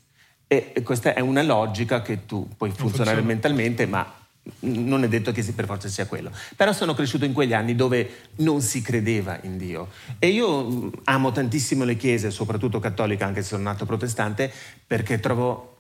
E 0.48 0.82
questa 0.84 1.14
è 1.14 1.20
una 1.20 1.42
logica 1.42 2.02
che 2.02 2.26
tu 2.26 2.48
puoi 2.56 2.72
funzionare 2.72 3.22
mentalmente, 3.22 3.88
ma 3.88 4.22
non 4.60 5.04
è 5.04 5.08
detto 5.08 5.32
che 5.32 5.44
per 5.54 5.66
forza 5.66 5.88
sia 5.88 6.06
quello. 6.06 6.32
Però 6.56 6.74
sono 6.74 6.94
cresciuto 6.94 7.26
in 7.26 7.34
quegli 7.34 7.54
anni 7.54 7.76
dove 7.76 8.28
non 8.38 8.62
si 8.62 8.82
credeva 8.82 9.40
in 9.44 9.58
Dio. 9.58 9.90
E 10.20 10.28
io 10.28 10.92
amo 11.06 11.32
tantissimo 11.32 11.84
le 11.86 11.96
chiese, 11.96 12.30
soprattutto 12.30 12.80
cattolica, 12.80 13.26
anche 13.26 13.42
se 13.42 13.50
sono 13.50 13.64
nato 13.64 13.86
protestante, 13.86 14.52
perché 14.86 15.20
trovo 15.20 15.78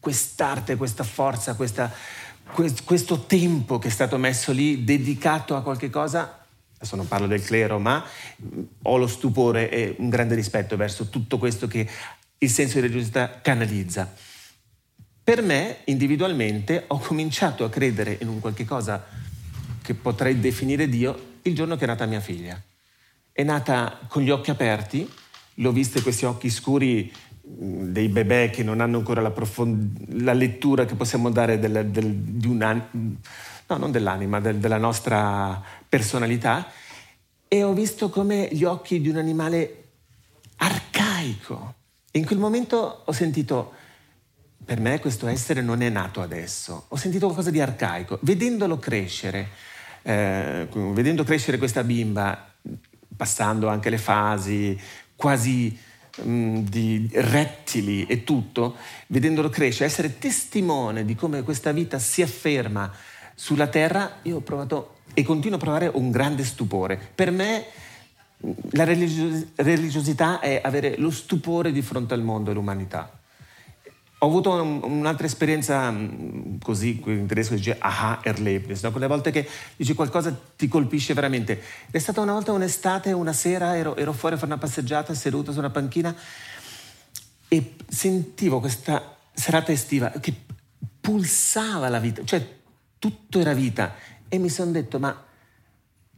quest'arte, 0.00 0.76
questa 0.76 1.04
forza, 1.04 1.54
questa, 1.54 1.92
questo 2.52 3.20
tempo 3.26 3.78
che 3.78 3.88
è 3.88 3.90
stato 3.90 4.18
messo 4.18 4.52
lì 4.52 4.84
dedicato 4.84 5.54
a 5.54 5.62
qualche 5.62 5.90
cosa 5.90 6.38
adesso 6.78 6.94
non 6.94 7.08
parlo 7.08 7.26
del 7.26 7.42
clero, 7.42 7.80
ma 7.80 8.04
ho 8.82 8.96
lo 8.96 9.08
stupore 9.08 9.68
e 9.68 9.96
un 9.98 10.08
grande 10.08 10.36
rispetto 10.36 10.76
verso 10.76 11.08
tutto 11.08 11.36
questo 11.36 11.66
che 11.66 11.88
il 12.38 12.50
senso 12.50 12.74
di 12.74 12.82
religiosità 12.82 13.40
canalizza. 13.40 14.14
Per 15.24 15.42
me, 15.42 15.78
individualmente, 15.86 16.84
ho 16.86 16.98
cominciato 16.98 17.64
a 17.64 17.68
credere 17.68 18.16
in 18.20 18.28
un 18.28 18.38
qualche 18.38 18.64
cosa 18.64 19.04
che 19.82 19.94
potrei 19.94 20.38
definire 20.38 20.88
Dio 20.88 21.36
il 21.42 21.54
giorno 21.54 21.76
che 21.76 21.84
è 21.84 21.86
nata 21.88 22.06
mia 22.06 22.20
figlia. 22.20 22.60
È 23.32 23.42
nata 23.42 23.98
con 24.06 24.22
gli 24.22 24.30
occhi 24.30 24.50
aperti, 24.50 25.10
l'ho 25.54 25.72
vista 25.72 26.00
questi 26.00 26.24
occhi 26.24 26.48
scuri 26.48 27.12
mm, 27.12 27.27
dei 27.50 28.08
bebè 28.08 28.50
che 28.50 28.62
non 28.62 28.80
hanno 28.80 28.98
ancora 28.98 29.20
la, 29.20 29.30
profond- 29.30 30.22
la 30.22 30.32
lettura 30.32 30.84
che 30.84 30.94
possiamo 30.94 31.30
dare 31.30 31.58
del, 31.58 31.86
del, 31.86 32.14
di 32.14 32.46
un 32.46 32.58
no, 33.66 33.76
non 33.76 33.90
dell'anima, 33.90 34.40
del, 34.40 34.56
della 34.56 34.76
nostra 34.76 35.62
personalità, 35.88 36.70
e 37.48 37.62
ho 37.62 37.72
visto 37.72 38.10
come 38.10 38.48
gli 38.52 38.64
occhi 38.64 39.00
di 39.00 39.08
un 39.08 39.16
animale 39.16 39.84
arcaico. 40.56 41.74
E 42.10 42.18
in 42.18 42.26
quel 42.26 42.38
momento 42.38 43.02
ho 43.04 43.12
sentito 43.12 43.72
per 44.64 44.80
me 44.80 45.00
questo 45.00 45.26
essere 45.26 45.62
non 45.62 45.80
è 45.80 45.88
nato 45.88 46.20
adesso. 46.20 46.84
Ho 46.88 46.96
sentito 46.96 47.24
qualcosa 47.24 47.50
di 47.50 47.60
arcaico. 47.60 48.18
Vedendolo 48.20 48.78
crescere, 48.78 49.48
eh, 50.02 50.68
vedendo 50.70 51.24
crescere 51.24 51.56
questa 51.56 51.82
bimba, 51.82 52.52
passando 53.16 53.68
anche 53.68 53.88
le 53.88 53.98
fasi 53.98 54.78
quasi 55.16 55.76
mm, 56.22 56.58
di 56.58 57.08
rettili 57.12 58.06
e 58.06 58.24
tutto, 58.24 58.76
vedendolo 59.08 59.48
crescere, 59.48 59.86
essere 59.86 60.18
testimone 60.18 61.04
di 61.04 61.14
come 61.14 61.42
questa 61.42 61.72
vita 61.72 61.98
si 61.98 62.22
afferma 62.22 62.92
sulla 63.34 63.68
terra, 63.68 64.18
io 64.22 64.36
ho 64.36 64.40
provato 64.40 64.96
e 65.14 65.22
continuo 65.22 65.56
a 65.56 65.60
provare 65.60 65.90
un 65.92 66.10
grande 66.10 66.44
stupore. 66.44 66.98
Per 67.14 67.30
me 67.30 67.64
la 68.70 68.84
religiosità 68.84 70.40
è 70.40 70.60
avere 70.62 70.96
lo 70.96 71.10
stupore 71.10 71.72
di 71.72 71.82
fronte 71.82 72.14
al 72.14 72.22
mondo 72.22 72.50
e 72.50 72.52
all'umanità. 72.52 73.17
Ho 74.20 74.26
avuto 74.26 74.52
un, 74.52 74.80
un'altra 74.82 75.26
esperienza 75.26 75.90
mm, 75.90 76.58
così, 76.60 77.00
in 77.06 77.26
tedesco 77.26 77.50
si 77.50 77.58
dice 77.58 77.76
aha 77.78 78.20
erlebnis, 78.22 78.82
no? 78.82 78.90
quelle 78.90 79.06
volte 79.06 79.30
che 79.30 79.48
dici 79.76 79.94
qualcosa 79.94 80.36
ti 80.56 80.66
colpisce 80.66 81.14
veramente. 81.14 81.62
È 81.90 81.98
stata 81.98 82.20
una 82.20 82.32
volta 82.32 82.52
un'estate, 82.52 83.12
una 83.12 83.32
sera, 83.32 83.76
ero, 83.76 83.94
ero 83.96 84.12
fuori 84.12 84.34
a 84.34 84.38
fare 84.38 84.52
una 84.52 84.60
passeggiata, 84.60 85.14
seduto 85.14 85.52
su 85.52 85.58
una 85.58 85.70
panchina 85.70 86.14
e 87.48 87.74
sentivo 87.88 88.60
questa 88.60 89.16
serata 89.32 89.72
estiva 89.72 90.10
che 90.20 90.34
pulsava 91.00 91.88
la 91.88 92.00
vita, 92.00 92.24
cioè 92.24 92.56
tutto 92.98 93.38
era 93.38 93.54
vita 93.54 93.94
e 94.28 94.38
mi 94.38 94.50
sono 94.50 94.72
detto 94.72 94.98
ma 94.98 95.26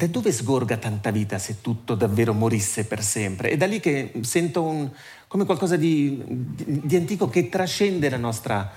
da 0.00 0.06
dove 0.06 0.32
sgorga 0.32 0.78
tanta 0.78 1.10
vita 1.10 1.38
se 1.38 1.60
tutto 1.60 1.94
davvero 1.94 2.32
morisse 2.32 2.86
per 2.86 3.02
sempre? 3.02 3.50
E 3.50 3.58
da 3.58 3.66
lì 3.66 3.80
che 3.80 4.12
sento 4.22 4.62
un, 4.62 4.90
come 5.26 5.44
qualcosa 5.44 5.76
di, 5.76 6.22
di, 6.26 6.80
di 6.84 6.96
antico 6.96 7.28
che 7.28 7.50
trascende 7.50 8.08
la 8.08 8.16
nostra 8.16 8.72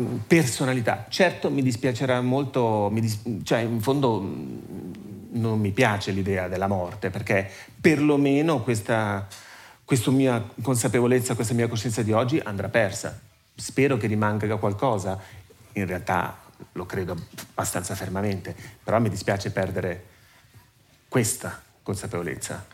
mm, 0.00 0.16
personalità. 0.26 1.04
Certo 1.10 1.50
mi 1.50 1.60
dispiacerà 1.60 2.22
molto, 2.22 2.88
mi 2.90 3.02
dis- 3.02 3.20
cioè 3.42 3.58
in 3.58 3.82
fondo 3.82 4.22
mm, 4.22 4.58
non 5.32 5.60
mi 5.60 5.72
piace 5.72 6.10
l'idea 6.10 6.48
della 6.48 6.68
morte 6.68 7.10
perché 7.10 7.46
perlomeno 7.78 8.62
questa, 8.62 9.28
questa 9.84 10.10
mia 10.10 10.42
consapevolezza, 10.62 11.34
questa 11.34 11.52
mia 11.52 11.68
coscienza 11.68 12.00
di 12.00 12.12
oggi 12.12 12.40
andrà 12.42 12.70
persa. 12.70 13.20
Spero 13.54 13.98
che 13.98 14.06
rimanga 14.06 14.56
qualcosa. 14.56 15.20
In 15.74 15.86
realtà 15.86 16.44
lo 16.72 16.86
credo 16.86 17.16
abbastanza 17.50 17.94
fermamente, 17.94 18.54
però 18.82 19.00
mi 19.00 19.08
dispiace 19.08 19.50
perdere 19.50 20.04
questa 21.08 21.62
consapevolezza. 21.82 22.66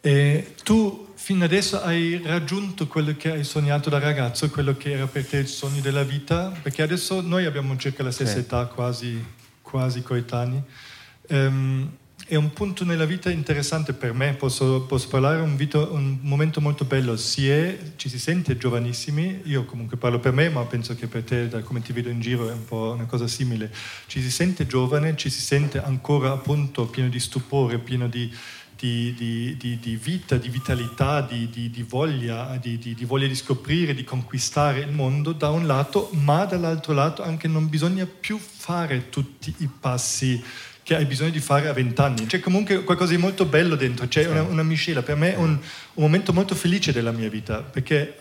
E 0.00 0.54
tu 0.64 1.12
fino 1.14 1.44
adesso 1.44 1.80
hai 1.80 2.20
raggiunto 2.24 2.88
quello 2.88 3.14
che 3.16 3.30
hai 3.30 3.44
sognato 3.44 3.88
da 3.88 4.00
ragazzo, 4.00 4.50
quello 4.50 4.76
che 4.76 4.92
era 4.92 5.06
per 5.06 5.26
te 5.26 5.36
il 5.38 5.46
sogno 5.46 5.80
della 5.80 6.02
vita, 6.02 6.52
perché 6.60 6.82
adesso 6.82 7.20
noi 7.20 7.44
abbiamo 7.44 7.76
circa 7.76 8.02
la 8.02 8.10
stessa 8.10 8.32
sì. 8.32 8.38
età, 8.40 8.66
quasi, 8.66 9.24
quasi 9.62 10.02
coetanei. 10.02 10.62
Um, 11.28 11.96
è 12.32 12.36
un 12.36 12.50
punto 12.54 12.86
nella 12.86 13.04
vita 13.04 13.28
interessante 13.28 13.92
per 13.92 14.14
me, 14.14 14.32
posso, 14.32 14.86
posso 14.86 15.06
parlare, 15.08 15.42
un, 15.42 15.54
vito, 15.54 15.90
un, 15.92 16.16
momento 16.22 16.62
molto 16.62 16.86
bello, 16.86 17.14
si 17.18 17.46
è, 17.50 17.76
ci 17.96 18.08
si 18.08 18.18
sente 18.18 18.56
giovanissimi, 18.56 19.42
io 19.44 19.66
comunque 19.66 19.98
parlo 19.98 20.18
per 20.18 20.32
me, 20.32 20.48
ma 20.48 20.64
penso 20.64 20.94
che 20.94 21.08
per 21.08 21.24
te, 21.24 21.48
da 21.48 21.60
come 21.60 21.82
ti 21.82 21.92
vedo 21.92 22.08
in 22.08 22.20
giro, 22.20 22.48
è 22.48 22.52
un 22.52 22.64
po' 22.64 22.92
una 22.92 23.04
cosa 23.04 23.26
simile, 23.26 23.70
ci 24.06 24.22
si 24.22 24.30
sente 24.30 24.66
giovane, 24.66 25.14
ci 25.14 25.28
si 25.28 25.42
sente 25.42 25.82
ancora 25.82 26.32
appunto 26.32 26.86
pieno 26.86 27.10
di 27.10 27.20
stupore, 27.20 27.78
pieno 27.78 28.08
di, 28.08 28.32
di, 28.78 29.14
di, 29.58 29.78
di 29.78 29.96
vita, 29.96 30.38
di 30.38 30.48
vitalità, 30.48 31.20
di, 31.20 31.84
voglia, 31.86 32.56
di 32.56 33.04
voglia 33.04 33.26
di 33.26 33.34
scoprire, 33.34 33.92
di 33.92 34.04
conquistare 34.04 34.80
il 34.80 34.90
mondo 34.90 35.32
da 35.32 35.50
un 35.50 35.66
lato, 35.66 36.08
ma 36.12 36.46
dall'altro 36.46 36.94
lato 36.94 37.22
anche 37.22 37.46
non 37.46 37.68
bisogna 37.68 38.06
più 38.06 38.38
fare 38.38 39.10
tutti 39.10 39.54
i 39.58 39.68
passi 39.68 40.42
che 40.82 40.96
hai 40.96 41.04
bisogno 41.04 41.30
di 41.30 41.40
fare 41.40 41.68
a 41.68 41.72
vent'anni. 41.72 42.26
C'è 42.26 42.40
comunque 42.40 42.82
qualcosa 42.84 43.12
di 43.12 43.18
molto 43.18 43.44
bello 43.44 43.76
dentro, 43.76 44.06
c'è 44.08 44.26
una, 44.26 44.42
una 44.42 44.62
miscela. 44.62 45.02
Per 45.02 45.16
me 45.16 45.34
è 45.34 45.36
un, 45.36 45.50
un, 45.50 46.02
momento 46.02 46.32
molto 46.32 46.54
felice 46.54 46.92
della 46.92 47.12
mia 47.12 47.28
vita, 47.28 47.62
perché 47.62 48.16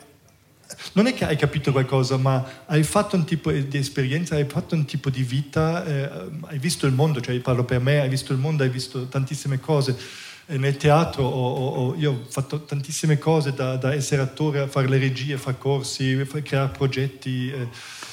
non 0.93 1.07
è 1.07 1.13
che 1.13 1.25
hai 1.25 1.35
capito 1.35 1.71
qualcosa, 1.71 2.17
ma 2.17 2.63
hai 2.67 2.83
fatto 2.83 3.15
un 3.15 3.25
tipo 3.25 3.51
di 3.51 3.77
esperienza, 3.77 4.35
hai 4.35 4.45
fatto 4.45 4.75
un 4.75 4.85
tipo 4.85 5.09
di 5.09 5.23
vita, 5.23 5.83
eh, 5.85 6.09
hai 6.43 6.59
visto 6.59 6.85
il 6.85 6.93
mondo, 6.93 7.19
cioè 7.19 7.35
io 7.35 7.41
parlo 7.41 7.65
per 7.65 7.79
me, 7.79 7.99
hai 7.99 8.09
visto 8.09 8.31
il 8.31 8.39
mondo, 8.39 8.63
hai 8.63 8.69
visto 8.69 9.07
tantissime 9.07 9.59
cose. 9.59 9.97
E 10.47 10.57
nel 10.57 10.75
teatro 10.75 11.23
ho, 11.23 11.67
ho, 11.69 11.95
io 11.95 12.11
ho 12.11 12.25
fatto 12.27 12.63
tantissime 12.63 13.17
cose, 13.17 13.53
da, 13.53 13.77
da, 13.77 13.93
essere 13.93 14.21
attore 14.21 14.59
a 14.59 14.67
fare 14.67 14.87
le 14.87 14.97
regie, 14.97 15.37
fare 15.37 15.57
corsi, 15.57 16.27
creare 16.43 16.69
progetti. 16.69 17.51
Eh, 17.51 17.67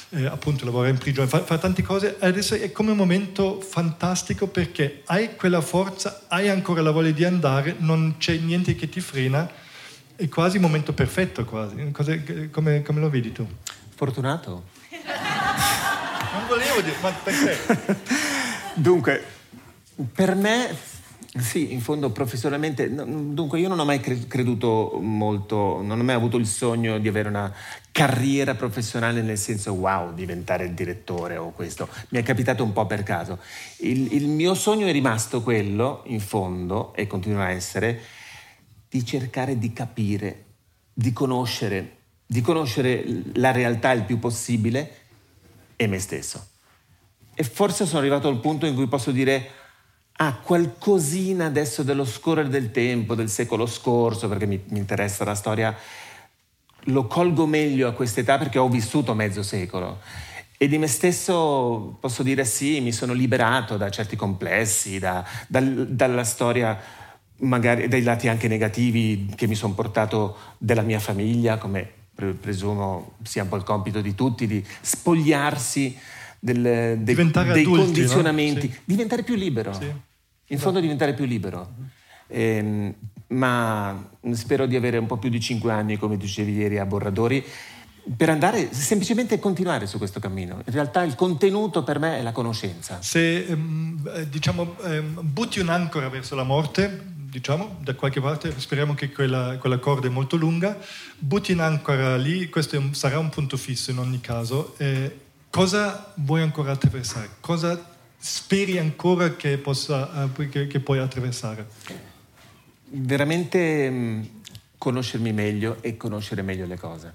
eh, 0.09 0.25
appunto 0.25 0.65
lavorare 0.65 0.91
in 0.91 0.97
prigione, 0.97 1.27
fare 1.27 1.43
fa 1.43 1.57
tante 1.57 1.83
cose, 1.83 2.15
adesso 2.19 2.55
è 2.55 2.71
come 2.71 2.91
un 2.91 2.97
momento 2.97 3.61
fantastico 3.61 4.47
perché 4.47 5.03
hai 5.05 5.35
quella 5.35 5.61
forza, 5.61 6.23
hai 6.27 6.49
ancora 6.49 6.81
la 6.81 6.91
voglia 6.91 7.11
di 7.11 7.23
andare, 7.23 7.75
non 7.77 8.15
c'è 8.17 8.35
niente 8.37 8.75
che 8.75 8.89
ti 8.89 9.01
frena, 9.01 9.49
è 10.15 10.27
quasi 10.27 10.57
un 10.57 10.63
momento 10.63 10.93
perfetto, 10.93 11.45
quasi. 11.45 11.91
Cose, 11.91 12.49
come, 12.51 12.81
come, 12.81 12.99
lo 12.99 13.09
vedi 13.09 13.31
tu? 13.31 13.47
Fortunato. 13.95 14.63
non 14.89 16.47
volevo 16.47 16.81
dire, 16.81 16.95
ma 17.01 17.11
perché? 17.11 17.57
Dunque, 18.73 19.23
per 20.13 20.35
me 20.35 20.75
sì, 21.39 21.73
in 21.73 21.81
fondo 21.81 22.11
professionalmente, 22.11 22.93
dunque 22.93 23.59
io 23.59 23.67
non 23.67 23.79
ho 23.79 23.85
mai 23.85 23.99
creduto 23.99 24.97
molto, 25.01 25.81
non 25.81 25.99
ho 25.99 26.03
mai 26.03 26.15
avuto 26.15 26.37
il 26.37 26.45
sogno 26.45 26.97
di 26.99 27.07
avere 27.07 27.29
una 27.29 27.53
carriera 27.91 28.55
professionale 28.55 29.21
nel 29.21 29.37
senso 29.37 29.73
wow, 29.73 30.13
diventare 30.13 30.65
il 30.65 30.73
direttore 30.73 31.37
o 31.37 31.51
questo, 31.51 31.89
mi 32.09 32.19
è 32.19 32.23
capitato 32.23 32.63
un 32.63 32.73
po' 32.73 32.85
per 32.85 33.03
caso. 33.03 33.39
Il, 33.77 34.13
il 34.13 34.27
mio 34.27 34.53
sogno 34.55 34.87
è 34.87 34.91
rimasto 34.91 35.41
quello, 35.41 36.03
in 36.05 36.19
fondo, 36.19 36.93
e 36.95 37.07
continua 37.07 37.45
a 37.45 37.51
essere, 37.51 38.01
di 38.89 39.05
cercare 39.05 39.57
di 39.57 39.73
capire, 39.73 40.45
di 40.93 41.13
conoscere, 41.13 41.97
di 42.25 42.41
conoscere 42.41 43.03
la 43.33 43.51
realtà 43.51 43.91
il 43.91 44.03
più 44.03 44.19
possibile 44.19 44.91
e 45.75 45.87
me 45.87 45.99
stesso. 45.99 46.47
E 47.33 47.43
forse 47.43 47.85
sono 47.85 47.99
arrivato 47.99 48.27
al 48.27 48.39
punto 48.39 48.65
in 48.65 48.75
cui 48.75 48.87
posso 48.87 49.11
dire 49.11 49.58
ah, 50.21 50.33
qualcosina 50.33 51.45
adesso 51.45 51.83
dello 51.83 52.05
scorrere 52.05 52.49
del 52.49 52.71
tempo, 52.71 53.15
del 53.15 53.29
secolo 53.29 53.65
scorso, 53.65 54.27
perché 54.27 54.45
mi, 54.45 54.61
mi 54.67 54.79
interessa 54.79 55.23
la 55.23 55.35
storia, 55.35 55.75
lo 56.83 57.07
colgo 57.07 57.45
meglio 57.45 57.87
a 57.87 57.93
quest'età 57.93 58.37
perché 58.37 58.57
ho 58.59 58.67
vissuto 58.67 59.13
mezzo 59.13 59.43
secolo. 59.43 59.99
E 60.57 60.67
di 60.67 60.77
me 60.77 60.87
stesso 60.87 61.97
posso 62.01 62.21
dire 62.21 62.43
sì, 62.43 62.81
mi 62.81 62.91
sono 62.91 63.13
liberato 63.13 63.77
da 63.77 63.89
certi 63.89 64.17
complessi, 64.17 64.99
da, 64.99 65.25
da, 65.47 65.61
dalla 65.61 66.25
storia, 66.25 66.77
magari 67.37 67.87
dai 67.87 68.01
lati 68.03 68.27
anche 68.27 68.49
negativi 68.49 69.31
che 69.35 69.47
mi 69.47 69.55
sono 69.55 69.73
portato 69.73 70.35
della 70.57 70.81
mia 70.81 70.99
famiglia, 70.99 71.57
come 71.57 71.89
pre- 72.13 72.33
presumo 72.33 73.13
sia 73.23 73.43
un 73.43 73.49
po' 73.49 73.55
il 73.55 73.63
compito 73.63 74.01
di 74.01 74.13
tutti, 74.15 74.47
di 74.47 74.61
spogliarsi 74.81 75.97
del- 76.37 76.61
dei, 76.97 77.03
Diventare 77.03 77.53
dei 77.53 77.63
adulti, 77.63 77.83
condizionamenti, 77.85 78.67
no? 78.67 78.73
Sì. 78.73 78.79
diventare 78.83 79.23
più 79.23 79.35
libero. 79.35 79.71
Sì. 79.71 80.07
In 80.49 80.59
fondo 80.59 80.79
diventare 80.79 81.13
più 81.13 81.25
libero. 81.25 81.73
Ehm, 82.27 82.93
ma 83.27 84.09
spero 84.31 84.65
di 84.65 84.75
avere 84.75 84.97
un 84.97 85.05
po' 85.05 85.17
più 85.17 85.29
di 85.29 85.39
cinque 85.39 85.71
anni, 85.71 85.97
come 85.97 86.17
dicevi 86.17 86.53
ieri 86.53 86.77
a 86.79 86.85
Borradori, 86.85 87.43
per 88.15 88.29
andare 88.29 88.73
semplicemente 88.73 89.37
continuare 89.39 89.85
su 89.85 89.97
questo 89.97 90.19
cammino. 90.19 90.61
In 90.65 90.73
realtà 90.73 91.03
il 91.03 91.15
contenuto 91.15 91.83
per 91.83 91.99
me 91.99 92.17
è 92.17 92.21
la 92.21 92.31
conoscenza. 92.31 93.01
Se 93.01 93.45
ehm, 93.45 94.11
eh, 94.15 94.29
diciamo, 94.29 94.77
ehm, 94.81 95.19
butti 95.21 95.59
un'ancora 95.59 96.09
verso 96.09 96.35
la 96.35 96.43
morte, 96.43 97.03
diciamo, 97.29 97.77
da 97.81 97.93
qualche 97.93 98.19
parte, 98.19 98.51
speriamo 98.59 98.95
che 98.95 99.11
quella, 99.11 99.57
quella 99.59 99.77
corda 99.77 100.07
è 100.07 100.09
molto 100.09 100.35
lunga, 100.35 100.77
butti 101.19 101.51
un'ancora 101.51 102.17
lì, 102.17 102.49
questo 102.49 102.81
sarà 102.91 103.19
un 103.19 103.29
punto 103.29 103.57
fisso 103.57 103.91
in 103.91 103.99
ogni 103.99 104.19
caso. 104.19 104.73
eh, 104.77 105.27
cosa 105.51 106.13
vuoi 106.15 106.41
ancora 106.41 106.71
attraversare? 106.71 107.29
Cosa 107.39 107.97
speri 108.19 108.77
ancora 108.77 109.35
che, 109.35 109.57
possa, 109.57 110.29
eh, 110.37 110.49
che, 110.49 110.67
che 110.67 110.79
puoi 110.81 110.99
attraversare? 110.99 111.67
Veramente 112.91 113.89
mh, 113.89 114.29
conoscermi 114.77 115.31
meglio 115.31 115.77
e 115.81 115.95
conoscere 115.95 116.41
meglio 116.41 116.65
le 116.65 116.77
cose. 116.77 117.13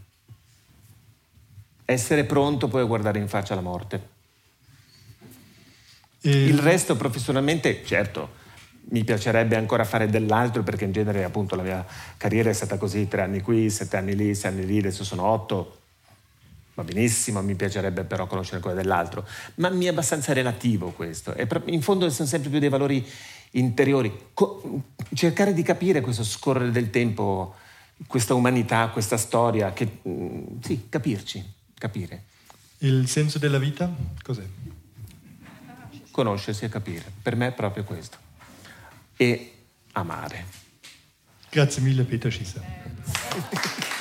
Essere 1.85 2.25
pronto 2.25 2.69
poi 2.69 2.81
a 2.81 2.87
guardare 2.87 3.19
in 3.19 3.29
faccia 3.29 3.55
la 3.55 3.61
morte. 3.61 4.09
E- 6.23 6.47
Il 6.47 6.59
resto 6.59 6.97
professionalmente, 6.97 7.85
certo, 7.85 8.43
mi 8.89 9.05
piacerebbe 9.05 9.57
ancora 9.57 9.85
fare 9.85 10.09
dell'altro 10.09 10.63
perché 10.63 10.85
in 10.85 10.93
genere 10.93 11.23
appunto 11.25 11.55
la 11.55 11.63
mia 11.63 11.87
carriera 12.17 12.49
è 12.49 12.55
stata 12.55 12.79
così, 12.79 13.07
tre 13.09 13.23
anni 13.23 13.43
qui, 13.43 13.69
sette 13.69 13.99
anni 13.99 14.17
lì, 14.17 14.35
sei 14.35 14.53
anni 14.53 14.65
lì, 14.65 14.79
adesso 14.79 15.05
sono 15.05 15.25
otto. 15.25 15.81
Va 16.75 16.83
benissimo, 16.83 17.41
mi 17.43 17.55
piacerebbe 17.55 18.05
però 18.05 18.27
conoscere 18.27 18.57
ancora 18.57 18.75
dell'altro, 18.75 19.27
ma 19.57 19.69
mi 19.71 19.85
è 19.85 19.89
abbastanza 19.89 20.33
relativo 20.33 20.91
questo. 20.91 21.35
E 21.35 21.47
in 21.67 21.83
fondo 21.83 22.11
sono 22.11 22.29
sempre 22.29 22.51
più 22.51 22.59
dei 22.59 22.69
valori 22.69 23.07
interiori. 23.53 24.31
Co- 24.35 24.83
cercare 25.15 25.53
di 25.55 25.63
capire 25.63 26.01
questo 26.01 26.25
scorrere 26.25 26.71
del 26.73 26.91
tempo, 26.91 27.55
questa 28.07 28.35
umanità, 28.35 28.89
questa 28.89 29.17
storia, 29.17 29.73
che, 29.73 30.01
mm, 30.09 30.61
sì, 30.63 30.87
capirci, 30.89 31.45
capire, 31.79 32.25
Il 32.79 33.09
senso 33.09 33.39
della 33.39 33.59
vita? 33.59 33.89
Cos'è? 34.23 34.45
conoscersi 36.15 36.65
e 36.65 36.69
capire. 36.69 37.11
Per 37.23 37.35
me 37.35 37.49
è 37.49 37.53
proprio 37.53 37.83
questo. 37.83 38.17
E 39.17 39.55
amare. 39.93 40.47
Grazie 41.51 41.83
mille 41.83 42.05
Peter 42.05 42.33
Schisser. 42.33 42.63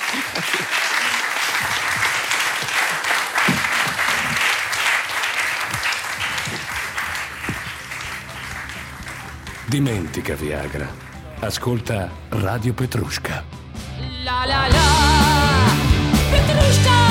Dimentica 9.74 10.36
Viagra. 10.36 10.88
Ascolta 11.40 12.08
Radio 12.28 12.72
Petrusca. 12.74 13.42
La 14.22 14.44
la 14.46 14.68
la! 14.68 15.70
Petrusca! 16.30 17.03